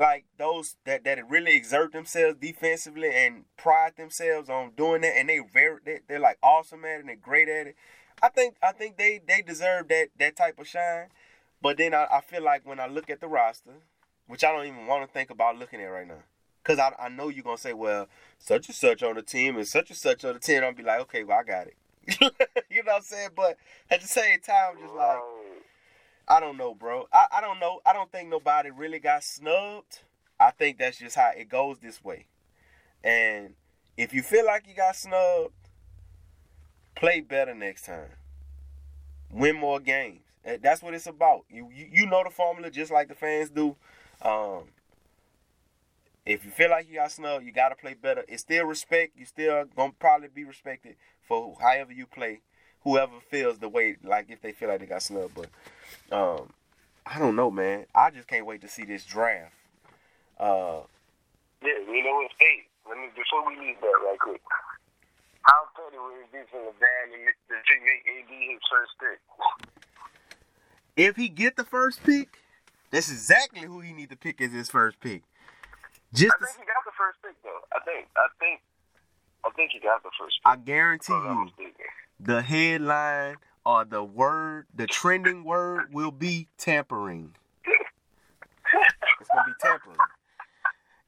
like 0.00 0.24
those 0.38 0.76
that 0.86 1.04
that 1.04 1.28
really 1.28 1.54
exert 1.54 1.92
themselves 1.92 2.38
defensively 2.40 3.10
and 3.14 3.44
pride 3.58 3.92
themselves 3.96 4.48
on 4.48 4.72
doing 4.76 5.02
that, 5.02 5.16
and 5.16 5.28
they 5.28 5.40
very 5.52 5.78
they, 5.84 6.00
they're 6.08 6.18
like 6.18 6.38
awesome 6.42 6.84
at 6.86 6.96
it 6.96 7.00
and 7.00 7.08
they're 7.10 7.16
great 7.16 7.48
at 7.48 7.68
it. 7.68 7.76
I 8.22 8.30
think 8.30 8.56
I 8.62 8.72
think 8.72 8.96
they 8.96 9.20
they 9.24 9.42
deserve 9.42 9.88
that 9.88 10.08
that 10.18 10.36
type 10.36 10.58
of 10.58 10.66
shine. 10.66 11.08
But 11.62 11.76
then 11.76 11.92
I, 11.92 12.06
I 12.10 12.20
feel 12.22 12.42
like 12.42 12.66
when 12.66 12.80
I 12.80 12.86
look 12.86 13.10
at 13.10 13.20
the 13.20 13.28
roster, 13.28 13.82
which 14.26 14.42
I 14.42 14.50
don't 14.50 14.66
even 14.66 14.86
want 14.86 15.06
to 15.06 15.12
think 15.12 15.28
about 15.28 15.58
looking 15.58 15.82
at 15.82 15.86
right 15.86 16.08
now, 16.08 16.22
because 16.62 16.78
I, 16.78 16.94
I 16.98 17.08
know 17.10 17.28
you're 17.28 17.44
gonna 17.44 17.58
say, 17.58 17.74
well, 17.74 18.08
such 18.38 18.68
and 18.68 18.76
such 18.76 19.02
on 19.02 19.16
the 19.16 19.22
team 19.22 19.58
and 19.58 19.68
such 19.68 19.90
and 19.90 19.98
such 19.98 20.24
on 20.24 20.32
the 20.32 20.40
team. 20.40 20.64
I'll 20.64 20.72
be 20.72 20.82
like, 20.82 21.00
okay, 21.02 21.24
well 21.24 21.40
I 21.40 21.44
got 21.44 21.66
it. 21.66 21.76
you 22.70 22.82
know 22.82 22.92
what 22.92 22.96
I'm 22.96 23.02
saying? 23.02 23.30
But 23.36 23.58
at 23.90 24.00
the 24.00 24.08
same 24.08 24.40
time, 24.40 24.76
just 24.80 24.94
like. 24.94 25.18
I 26.30 26.38
don't 26.40 26.56
know, 26.56 26.74
bro. 26.74 27.08
I, 27.12 27.26
I 27.38 27.40
don't 27.40 27.58
know. 27.58 27.80
I 27.84 27.92
don't 27.92 28.10
think 28.12 28.28
nobody 28.28 28.70
really 28.70 29.00
got 29.00 29.24
snubbed. 29.24 29.98
I 30.38 30.52
think 30.52 30.78
that's 30.78 30.98
just 30.98 31.16
how 31.16 31.32
it 31.36 31.48
goes 31.48 31.78
this 31.80 32.02
way. 32.04 32.26
And 33.02 33.54
if 33.96 34.14
you 34.14 34.22
feel 34.22 34.46
like 34.46 34.68
you 34.68 34.74
got 34.74 34.94
snubbed, 34.96 35.52
play 36.94 37.20
better 37.20 37.54
next 37.54 37.84
time. 37.86 38.10
Win 39.32 39.56
more 39.56 39.80
games. 39.80 40.20
Eh, 40.44 40.58
That's 40.62 40.82
what 40.82 40.94
it's 40.94 41.06
about. 41.06 41.44
You 41.50 41.68
you, 41.74 41.88
you 41.92 42.06
know 42.06 42.22
the 42.24 42.30
formula 42.30 42.70
just 42.70 42.92
like 42.92 43.08
the 43.08 43.14
fans 43.16 43.50
do. 43.50 43.76
Um, 44.22 44.64
if 46.26 46.44
you 46.44 46.50
feel 46.50 46.70
like 46.70 46.88
you 46.88 46.96
got 46.96 47.12
snubbed, 47.12 47.44
you 47.44 47.52
gotta 47.52 47.74
play 47.74 47.94
better. 47.94 48.24
It's 48.28 48.42
still 48.42 48.66
respect. 48.66 49.16
You 49.16 49.24
still 49.26 49.64
gonna 49.76 49.92
probably 49.98 50.28
be 50.28 50.44
respected 50.44 50.96
for 51.26 51.56
however 51.60 51.92
you 51.92 52.06
play. 52.06 52.40
Whoever 52.82 53.20
feels 53.30 53.58
the 53.58 53.68
way, 53.68 53.96
like 54.02 54.30
if 54.30 54.40
they 54.40 54.52
feel 54.52 54.68
like 54.68 54.80
they 54.80 54.86
got 54.86 55.02
snubbed, 55.02 55.34
but 55.34 55.48
um, 56.12 56.52
I 57.06 57.18
don't 57.18 57.36
know, 57.36 57.50
man. 57.50 57.86
I 57.94 58.10
just 58.10 58.28
can't 58.28 58.46
wait 58.46 58.60
to 58.62 58.68
see 58.68 58.84
this 58.84 59.04
draft. 59.04 59.52
Uh, 60.38 60.80
Yeah, 61.62 61.78
you 61.88 62.04
know 62.04 62.14
what? 62.14 62.30
Hey, 62.38 62.66
let 62.88 62.96
me 62.98 63.08
before 63.14 63.46
we 63.46 63.58
leave 63.58 63.76
that 63.80 63.86
right 63.86 64.18
quick. 64.18 64.40
How 65.42 65.66
petty 65.74 65.96
would 65.98 66.20
it 66.20 66.32
be 66.32 66.38
for 66.50 66.58
LeBron 66.58 67.12
to 67.12 67.18
make, 67.24 67.34
to 67.48 67.74
make 67.84 68.04
AD 68.06 68.30
his 68.30 68.60
first 68.70 68.92
pick? 69.00 69.20
if 70.96 71.16
he 71.16 71.28
get 71.28 71.56
the 71.56 71.64
first 71.64 72.02
pick, 72.04 72.38
that's 72.90 73.10
exactly 73.10 73.62
who 73.62 73.80
he 73.80 73.92
need 73.92 74.10
to 74.10 74.16
pick 74.16 74.40
as 74.40 74.52
his 74.52 74.70
first 74.70 75.00
pick. 75.00 75.22
Just, 76.12 76.34
I 76.34 76.44
think 76.44 76.58
he 76.58 76.66
got 76.66 76.84
the 76.84 76.92
first 76.98 77.18
pick 77.22 77.42
though. 77.42 77.60
I 77.72 77.80
think. 77.84 78.08
I 78.16 78.26
think. 78.38 78.60
I 79.44 79.50
think 79.50 79.70
he 79.72 79.80
got 79.80 80.02
the 80.02 80.10
first 80.18 80.38
pick. 80.42 80.46
I 80.52 80.56
guarantee 80.56 81.12
if 81.12 81.18
I'm 81.18 81.44
not 81.46 81.52
you, 81.58 81.70
the 82.18 82.42
headline 82.42 83.36
or 83.70 83.84
the 83.84 84.02
word, 84.02 84.66
the 84.74 84.86
trending 84.86 85.44
word 85.44 85.92
will 85.92 86.10
be 86.10 86.48
tampering. 86.58 87.34
It's 87.64 89.28
gonna 89.32 89.44
be 89.46 89.52
tampering. 89.60 89.98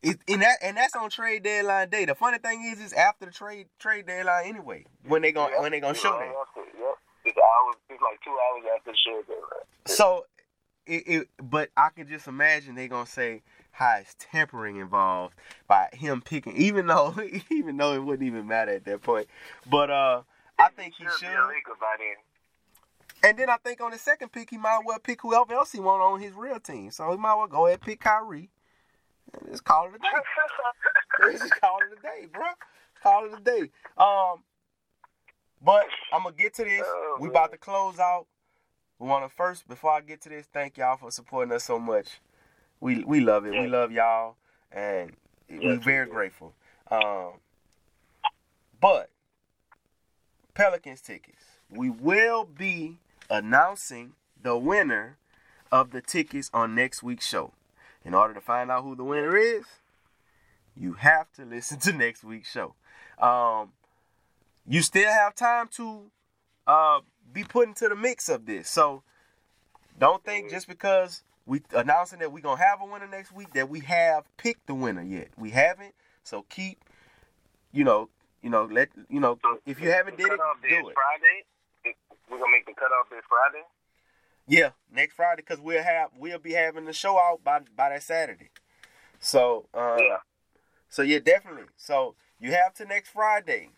It, 0.03 0.19
and 0.29 0.43
that 0.43 0.59
and 0.63 0.77
that's 0.77 0.95
on 0.95 1.11
trade 1.11 1.43
deadline 1.43 1.89
day. 1.89 2.05
The 2.05 2.15
funny 2.15 2.39
thing 2.39 2.65
is, 2.65 2.81
is 2.81 2.93
after 2.93 3.27
the 3.27 3.33
trade 3.33 3.67
trade 3.79 4.07
deadline 4.07 4.47
anyway. 4.47 4.85
When 5.07 5.23
they 5.23 5.33
gonna 5.33 5.53
Yep, 5.53 5.63
when 5.63 5.73
they 5.73 5.81
gonna 5.81 5.95
show 5.95 6.19
that. 6.19 6.33
Yep. 6.57 6.99
It's 7.25 7.39
hours. 7.39 7.77
It's 7.89 8.03
like 8.03 8.21
two 8.23 8.31
hours 8.31 8.65
after 8.77 8.91
the 8.93 8.97
show. 8.97 9.23
Right? 9.29 9.63
So, 9.87 10.27
it, 10.87 11.03
it, 11.07 11.29
but 11.43 11.71
I 11.77 11.91
can 11.95 12.09
just 12.09 12.27
imagine 12.27 12.75
they 12.75 12.89
gonna 12.89 13.07
say 13.07 13.43
how 13.73 13.97
it's 14.01 14.15
tampering 14.19 14.77
involved 14.77 15.35
by 15.67 15.89
him 15.93 16.21
picking, 16.21 16.57
even 16.57 16.87
though 16.87 17.15
even 17.51 17.77
though 17.77 17.95
it 17.95 18.05
wouldn't 18.05 18.27
even 18.27 18.47
matter 18.47 18.73
at 18.73 18.85
that 18.85 19.03
point. 19.03 19.29
But 19.69 19.91
uh, 19.91 20.23
I 20.59 20.69
think 20.69 20.95
he 20.97 21.05
should. 21.19 21.29
Laker 23.23 23.31
by 23.31 23.31
then. 23.31 23.31
And 23.31 23.39
then 23.39 23.51
I 23.51 23.57
think 23.59 23.81
on 23.81 23.91
the 23.91 23.99
second 23.99 24.33
pick, 24.33 24.51
he 24.51 24.59
might 24.59 24.81
well 24.85 24.99
pick 24.99 25.23
whoever 25.23 25.55
else 25.55 25.73
he 25.73 25.81
want 25.81 26.03
on 26.03 26.21
his 26.21 26.35
real 26.35 26.61
team. 26.61 26.91
So 26.91 27.11
he 27.11 27.17
might 27.17 27.35
well 27.35 27.47
go 27.47 27.67
ahead 27.67 27.79
and 27.79 27.87
pick 27.87 28.01
Kyrie. 28.01 28.51
And 29.35 29.51
just 29.51 29.65
call 29.65 29.87
it 29.87 29.95
a 29.95 29.99
day. 29.99 31.39
just 31.39 31.61
call 31.61 31.79
it 31.81 31.99
a 31.99 32.03
day, 32.03 32.27
bro. 32.33 32.43
Call 33.03 33.27
it 33.27 33.39
a 33.39 33.43
day. 33.43 33.71
Um, 33.99 34.43
but 35.65 35.87
I'm 36.13 36.25
gonna 36.25 36.35
get 36.37 36.55
to 36.55 36.65
this. 36.65 36.83
Oh, 36.85 37.19
we 37.21 37.29
about 37.29 37.53
to 37.53 37.59
close 37.59 37.99
out. 37.99 38.27
We 38.99 39.09
want 39.09 39.29
to 39.29 39.35
first, 39.35 39.67
before 39.69 39.93
I 39.93 40.01
get 40.01 40.21
to 40.23 40.29
this, 40.29 40.47
thank 40.53 40.79
y'all 40.79 40.97
for 40.97 41.11
supporting 41.11 41.53
us 41.53 41.65
so 41.65 41.79
much. 41.79 42.21
We 42.81 43.05
we 43.05 43.21
love 43.21 43.47
it. 43.47 43.53
We 43.53 43.67
love 43.67 43.93
y'all, 43.93 44.37
and 44.71 45.13
we're 45.49 45.79
very 45.79 46.07
grateful. 46.07 46.55
Um, 46.91 47.35
but 48.81 49.11
Pelicans 50.55 51.01
tickets. 51.01 51.45
We 51.71 51.91
will 51.91 52.45
be 52.45 52.99
announcing 53.33 54.13
the 54.41 54.57
winner 54.57 55.17
of 55.73 55.91
the 55.91 56.03
tickets 56.03 56.51
on 56.53 56.75
next 56.75 57.03
week's 57.03 57.27
show. 57.27 57.53
In 58.05 58.15
order 58.15 58.35
to 58.35 58.41
find 58.41 58.71
out 58.71 58.85
who 58.85 58.95
the 58.95 59.05
winner 59.05 59.37
is, 59.37 59.65
you 60.77 60.95
have 60.95 61.33
to 61.33 61.45
listen 61.45 61.79
to 61.81 61.93
next 61.97 62.23
week's 62.23 62.53
show. 62.53 62.75
Um, 63.19 63.73
you 64.67 64.83
still 64.83 65.09
have 65.09 65.35
time 65.35 65.69
to 65.77 66.11
uh, 66.67 67.01
be 67.33 67.43
put 67.43 67.69
into 67.69 67.89
the 67.89 67.97
mix 67.97 68.29
of 68.29 68.45
this. 68.45 68.69
So 68.69 69.03
don't 69.99 70.23
think 70.25 70.51
just 70.51 70.69
because 70.69 71.23
we 71.47 71.63
announcing 71.75 72.19
that 72.19 72.33
we're 72.33 72.41
gonna 72.41 72.63
have 72.63 72.81
a 72.83 72.85
winner 72.85 73.09
next 73.09 73.33
week. 73.33 73.53
That 73.55 73.69
we 73.69 73.81
have 73.81 74.25
picked 74.37 74.67
the 74.67 74.75
winner 74.75 75.03
yet. 75.03 75.29
We 75.37 75.51
haven't. 75.51 75.95
So 76.23 76.45
keep, 76.49 76.85
you 77.73 77.85
know, 77.85 78.09
you 78.43 78.51
know, 78.51 78.69
let 78.71 78.91
you 79.09 79.21
know 79.21 79.39
if 79.65 79.81
you 79.81 79.91
haven't 79.91 80.19
did 80.19 80.27
it, 80.27 80.41
do 80.69 80.89
it. 80.89 80.95
Friday. 80.95 81.45
We're 82.33 82.39
gonna 82.39 82.51
make 82.51 82.65
the 82.65 82.73
cutoff 82.73 83.11
this 83.11 83.23
Friday. 83.29 83.63
Yeah, 84.49 84.71
next 84.91 85.15
Friday 85.15 85.43
because 85.43 85.61
we'll 85.61 85.83
have 85.83 86.11
we'll 86.17 86.39
be 86.39 86.53
having 86.53 86.87
the 86.87 86.95
show 86.95 87.19
out 87.19 87.45
by 87.45 87.61
by 87.77 87.91
that 87.91 88.03
Saturday. 88.03 88.49
So 89.21 89.67
uh, 89.75 89.97
yeah. 89.99 90.17
so 90.89 91.03
yeah, 91.03 91.19
definitely. 91.19 91.65
So 91.77 92.15
you 92.41 92.53
have 92.53 92.73
to 92.75 92.87
next 92.87 93.11
Friday, 93.11 93.69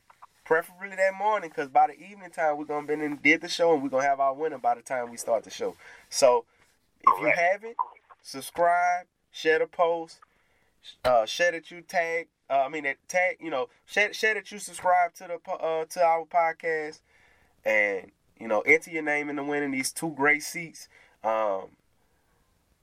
preferably 0.45 0.91
that 0.91 1.15
morning, 1.19 1.51
because 1.51 1.69
by 1.69 1.89
the 1.89 1.95
evening 1.95 2.31
time 2.31 2.57
we're 2.57 2.65
gonna 2.65 2.87
be 2.87 2.95
in 2.95 3.17
did 3.17 3.41
the 3.41 3.49
show 3.49 3.75
and 3.75 3.83
we're 3.83 3.89
gonna 3.89 4.07
have 4.07 4.21
our 4.21 4.33
winner 4.33 4.59
by 4.59 4.77
the 4.77 4.83
time 4.83 5.11
we 5.11 5.17
start 5.17 5.43
the 5.43 5.51
show. 5.51 5.75
So 6.09 6.45
if 7.03 7.21
you 7.21 7.33
haven't, 7.35 7.77
subscribe, 8.23 9.07
share 9.33 9.59
the 9.59 9.67
post, 9.67 10.21
uh, 11.05 11.27
share 11.27 11.51
that 11.51 11.73
you 11.73 11.83
tag. 11.83 12.29
Uh, 12.49 12.63
I 12.67 12.69
mean 12.69 12.85
that 12.85 12.99
tag. 13.09 13.39
You 13.41 13.51
know, 13.51 13.69
share, 13.85 14.13
share 14.13 14.35
that 14.35 14.53
you 14.53 14.61
subscribe 14.61 15.13
to 15.15 15.27
the 15.27 15.53
uh, 15.53 15.87
to 15.87 16.05
our 16.05 16.25
podcast, 16.25 17.01
and 17.65 18.13
you 18.45 18.49
know 18.49 18.61
enter 18.61 18.91
your 18.91 19.03
name 19.03 19.31
in 19.31 19.37
the 19.37 19.43
winning 19.43 19.71
these 19.71 19.91
two 19.91 20.11
great 20.11 20.43
seats. 20.43 20.87
Um, 21.25 21.69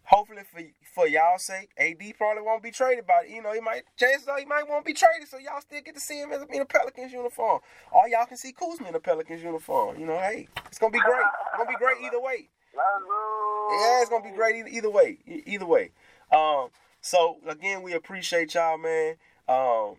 hopefully 0.05 0.41
for 0.51 0.59
for 0.91 1.07
y'all 1.07 1.37
sake, 1.37 1.69
AD 1.77 2.01
probably 2.17 2.41
won't 2.41 2.63
be 2.63 2.71
traded. 2.71 3.05
But 3.05 3.29
you 3.29 3.43
know 3.43 3.53
he 3.53 3.61
might 3.61 3.83
chances 3.95 4.27
are 4.27 4.39
he 4.39 4.45
might 4.45 4.67
won't 4.67 4.83
be 4.83 4.93
traded, 4.93 5.27
so 5.27 5.37
y'all 5.37 5.61
still 5.61 5.81
get 5.81 5.93
to 5.93 6.01
see 6.01 6.19
him 6.19 6.31
in 6.31 6.61
a 6.61 6.65
Pelicans 6.65 7.13
uniform. 7.13 7.59
All 7.91 8.07
y'all 8.09 8.25
can 8.25 8.37
see 8.37 8.53
Kuzma 8.53 8.89
in 8.89 8.95
a 8.95 8.99
Pelicans 8.99 9.43
uniform. 9.43 9.99
You 9.99 10.07
know, 10.07 10.17
hey, 10.17 10.47
it's 10.65 10.79
gonna 10.79 10.91
be 10.91 10.99
great. 10.99 11.21
It's 11.21 11.57
gonna 11.57 11.69
be 11.69 11.75
great 11.75 11.97
either 12.03 12.19
way. 12.19 12.49
Yeah, 12.73 14.01
it's 14.01 14.09
gonna 14.09 14.23
be 14.23 14.35
great 14.35 14.65
either, 14.67 14.89
way. 14.89 15.19
Either 15.45 15.67
way. 15.67 15.91
Um. 16.31 16.69
So 17.01 17.37
again, 17.47 17.83
we 17.83 17.93
appreciate 17.93 18.55
y'all, 18.55 18.79
man. 18.79 19.17
Um. 19.47 19.97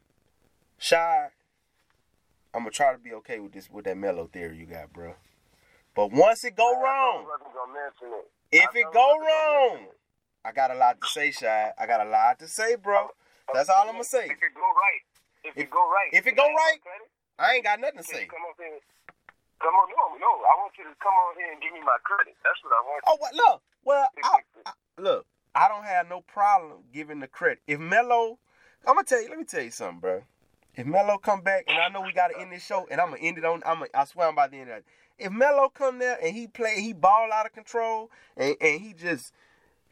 Shy. 0.79 1.29
I'm 2.53 2.63
gonna 2.63 2.73
try 2.73 2.91
to 2.91 2.99
be 2.99 3.13
okay 3.15 3.39
with 3.39 3.53
this 3.53 3.71
with 3.71 3.85
that 3.85 3.97
Melo 3.97 4.27
theory 4.27 4.59
you 4.59 4.67
got, 4.67 4.93
bro. 4.93 5.15
But 5.95 6.11
once 6.13 6.45
it 6.45 6.57
go 6.57 6.73
wrong, 6.81 7.25
I 7.25 7.37
wasn't 7.37 7.55
gonna 7.55 7.73
mention 7.73 8.09
it. 8.19 8.27
if 8.51 8.77
it 8.77 8.87
go 8.93 9.01
I 9.01 9.13
wasn't 9.13 9.23
gonna 9.23 9.27
wrong. 9.29 9.87
I 10.45 10.53
got 10.53 10.71
a 10.71 10.75
lot 10.75 11.01
to 11.01 11.07
say, 11.09 11.31
Shy. 11.31 11.71
I 11.79 11.87
got 11.87 12.05
a 12.05 12.09
lot 12.09 12.39
to 12.41 12.49
say, 12.49 12.75
bro. 12.77 12.97
Oh, 12.97 13.11
oh, 13.13 13.53
That's 13.55 13.69
all 13.69 13.85
I'm 13.87 13.93
gonna 13.93 14.05
say. 14.05 14.25
If 14.25 14.43
it 14.43 14.55
go 14.55 14.63
right, 14.63 15.03
if, 15.45 15.57
If- 15.57 15.65
it 15.65 15.71
go 15.71 15.85
right, 15.91 16.11
if 16.13 16.27
it 16.27 16.37
go 16.37 16.47
right, 16.49 16.79
I 17.39 17.55
ain't 17.55 17.65
got 17.65 17.81
nothing 17.81 17.99
to 17.99 18.05
say. 18.05 18.27
Come 18.27 18.41
here. 18.59 18.79
Come 19.61 19.75
on, 19.75 19.89
no, 19.91 20.19
no. 20.19 20.33
I 20.43 20.55
want 20.59 20.73
you 20.77 20.85
to 20.85 20.95
come 21.01 21.13
on 21.15 21.37
here 21.39 21.53
and 21.53 21.63
give 21.63 21.73
me 21.73 21.81
my 21.81 21.97
credit. 22.03 22.35
That's 22.43 22.59
what 22.65 22.73
I 22.73 22.83
want. 22.83 23.05
Oh, 23.07 23.17
what? 23.21 23.35
Look. 23.35 23.63
Well, 23.85 24.09
I, 24.25 24.39
I, 24.67 24.73
look. 25.01 25.27
I 25.55 25.69
don't 25.69 25.85
have 25.85 26.09
no 26.09 26.21
problem 26.23 26.83
giving 26.93 27.21
the 27.21 27.29
credit. 27.29 27.61
If 27.69 27.79
Melo, 27.79 28.39
I'm 28.87 28.95
gonna 28.97 29.05
tell 29.05 29.23
you. 29.23 29.29
Let 29.29 29.39
me 29.39 29.45
tell 29.45 29.63
you 29.63 29.71
something, 29.71 30.01
bro. 30.01 30.23
If 30.75 30.87
Melo 30.87 31.19
come 31.19 31.43
back, 31.43 31.65
and 31.69 31.79
I 31.79 31.89
know 31.89 32.01
we 32.01 32.13
gotta 32.13 32.39
end 32.41 32.51
this 32.51 32.65
show, 32.65 32.89
and 32.91 33.01
I'm 33.01 33.11
gonna 33.11 33.21
end 33.23 33.39
it 33.39 33.45
on. 33.45 33.63
I'm. 33.65 33.79
Gonna, 33.79 33.91
I 33.95 34.05
swear 34.05 34.27
I'm 34.27 34.33
about 34.35 34.51
to 34.51 34.59
end 34.59 34.71
it. 34.71 34.85
If 35.23 35.33
Melo 35.33 35.69
come 35.69 35.99
there 35.99 36.19
and 36.23 36.35
he 36.35 36.47
play, 36.47 36.81
he 36.81 36.93
ball 36.93 37.33
out 37.33 37.47
of 37.47 37.53
control, 37.53 38.11
and, 38.37 38.57
and 38.61 38.81
he 38.81 38.93
just 38.93 39.33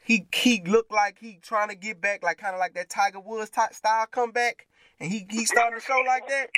he 0.03 0.27
he 0.33 0.63
look 0.67 0.91
like 0.91 1.19
he 1.21 1.39
trying 1.41 1.69
to 1.69 1.77
get 1.77 2.01
back, 2.01 2.23
like 2.23 2.39
kind 2.39 2.55
of 2.55 2.59
like 2.59 2.75
that 2.75 2.91
Tiger 2.91 3.21
Woods 3.21 3.51
type 3.51 3.75
style 3.75 4.07
comeback, 4.07 4.67
and 4.99 5.11
he 5.11 5.27
he 5.31 5.45
starting 5.47 5.79
to 5.79 5.85
show 5.85 6.03
like 6.07 6.27
that. 6.29 6.49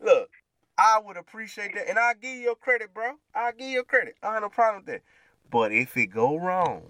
Look, 0.00 0.30
I 0.78 1.00
would 1.04 1.16
appreciate 1.16 1.74
that, 1.74 1.88
and 1.88 1.98
I'll 1.98 2.14
give 2.14 2.36
you 2.36 2.54
credit, 2.60 2.94
bro. 2.94 3.14
I'll 3.34 3.52
give 3.52 3.68
you 3.68 3.82
credit. 3.82 4.14
I 4.22 4.34
have 4.34 4.42
no 4.42 4.48
problem 4.48 4.84
with 4.84 4.94
that. 4.94 5.02
But 5.50 5.72
if 5.72 5.96
it 5.96 6.06
go 6.06 6.36
wrong, 6.36 6.82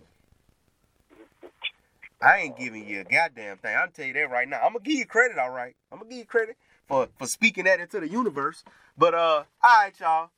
I 2.20 2.38
ain't 2.38 2.56
giving 2.56 2.86
you 2.86 3.00
a 3.00 3.04
goddamn 3.04 3.58
thing. 3.58 3.76
I'll 3.76 3.88
tell 3.88 4.06
you 4.06 4.14
that 4.14 4.30
right 4.30 4.48
now. 4.48 4.60
I'm 4.60 4.72
gonna 4.72 4.84
give 4.84 4.98
you 4.98 5.06
credit, 5.06 5.38
all 5.38 5.50
right. 5.50 5.74
I'm 5.90 5.98
gonna 5.98 6.10
give 6.10 6.18
you 6.18 6.24
credit 6.26 6.56
for 6.86 7.08
for 7.18 7.26
speaking 7.26 7.64
that 7.64 7.80
into 7.80 8.00
the 8.00 8.08
universe. 8.08 8.64
But 8.96 9.14
uh, 9.14 9.44
all 9.62 9.82
right, 9.82 9.92
y'all. 9.98 10.30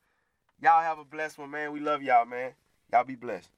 Y'all 0.63 0.83
have 0.83 0.99
a 0.99 1.05
blessed 1.05 1.39
one, 1.39 1.51
man. 1.51 1.73
We 1.73 1.81
love 1.81 2.03
y'all, 2.03 2.25
man. 2.27 2.53
Y'all 2.93 3.05
be 3.05 3.17
blessed. 3.17 3.51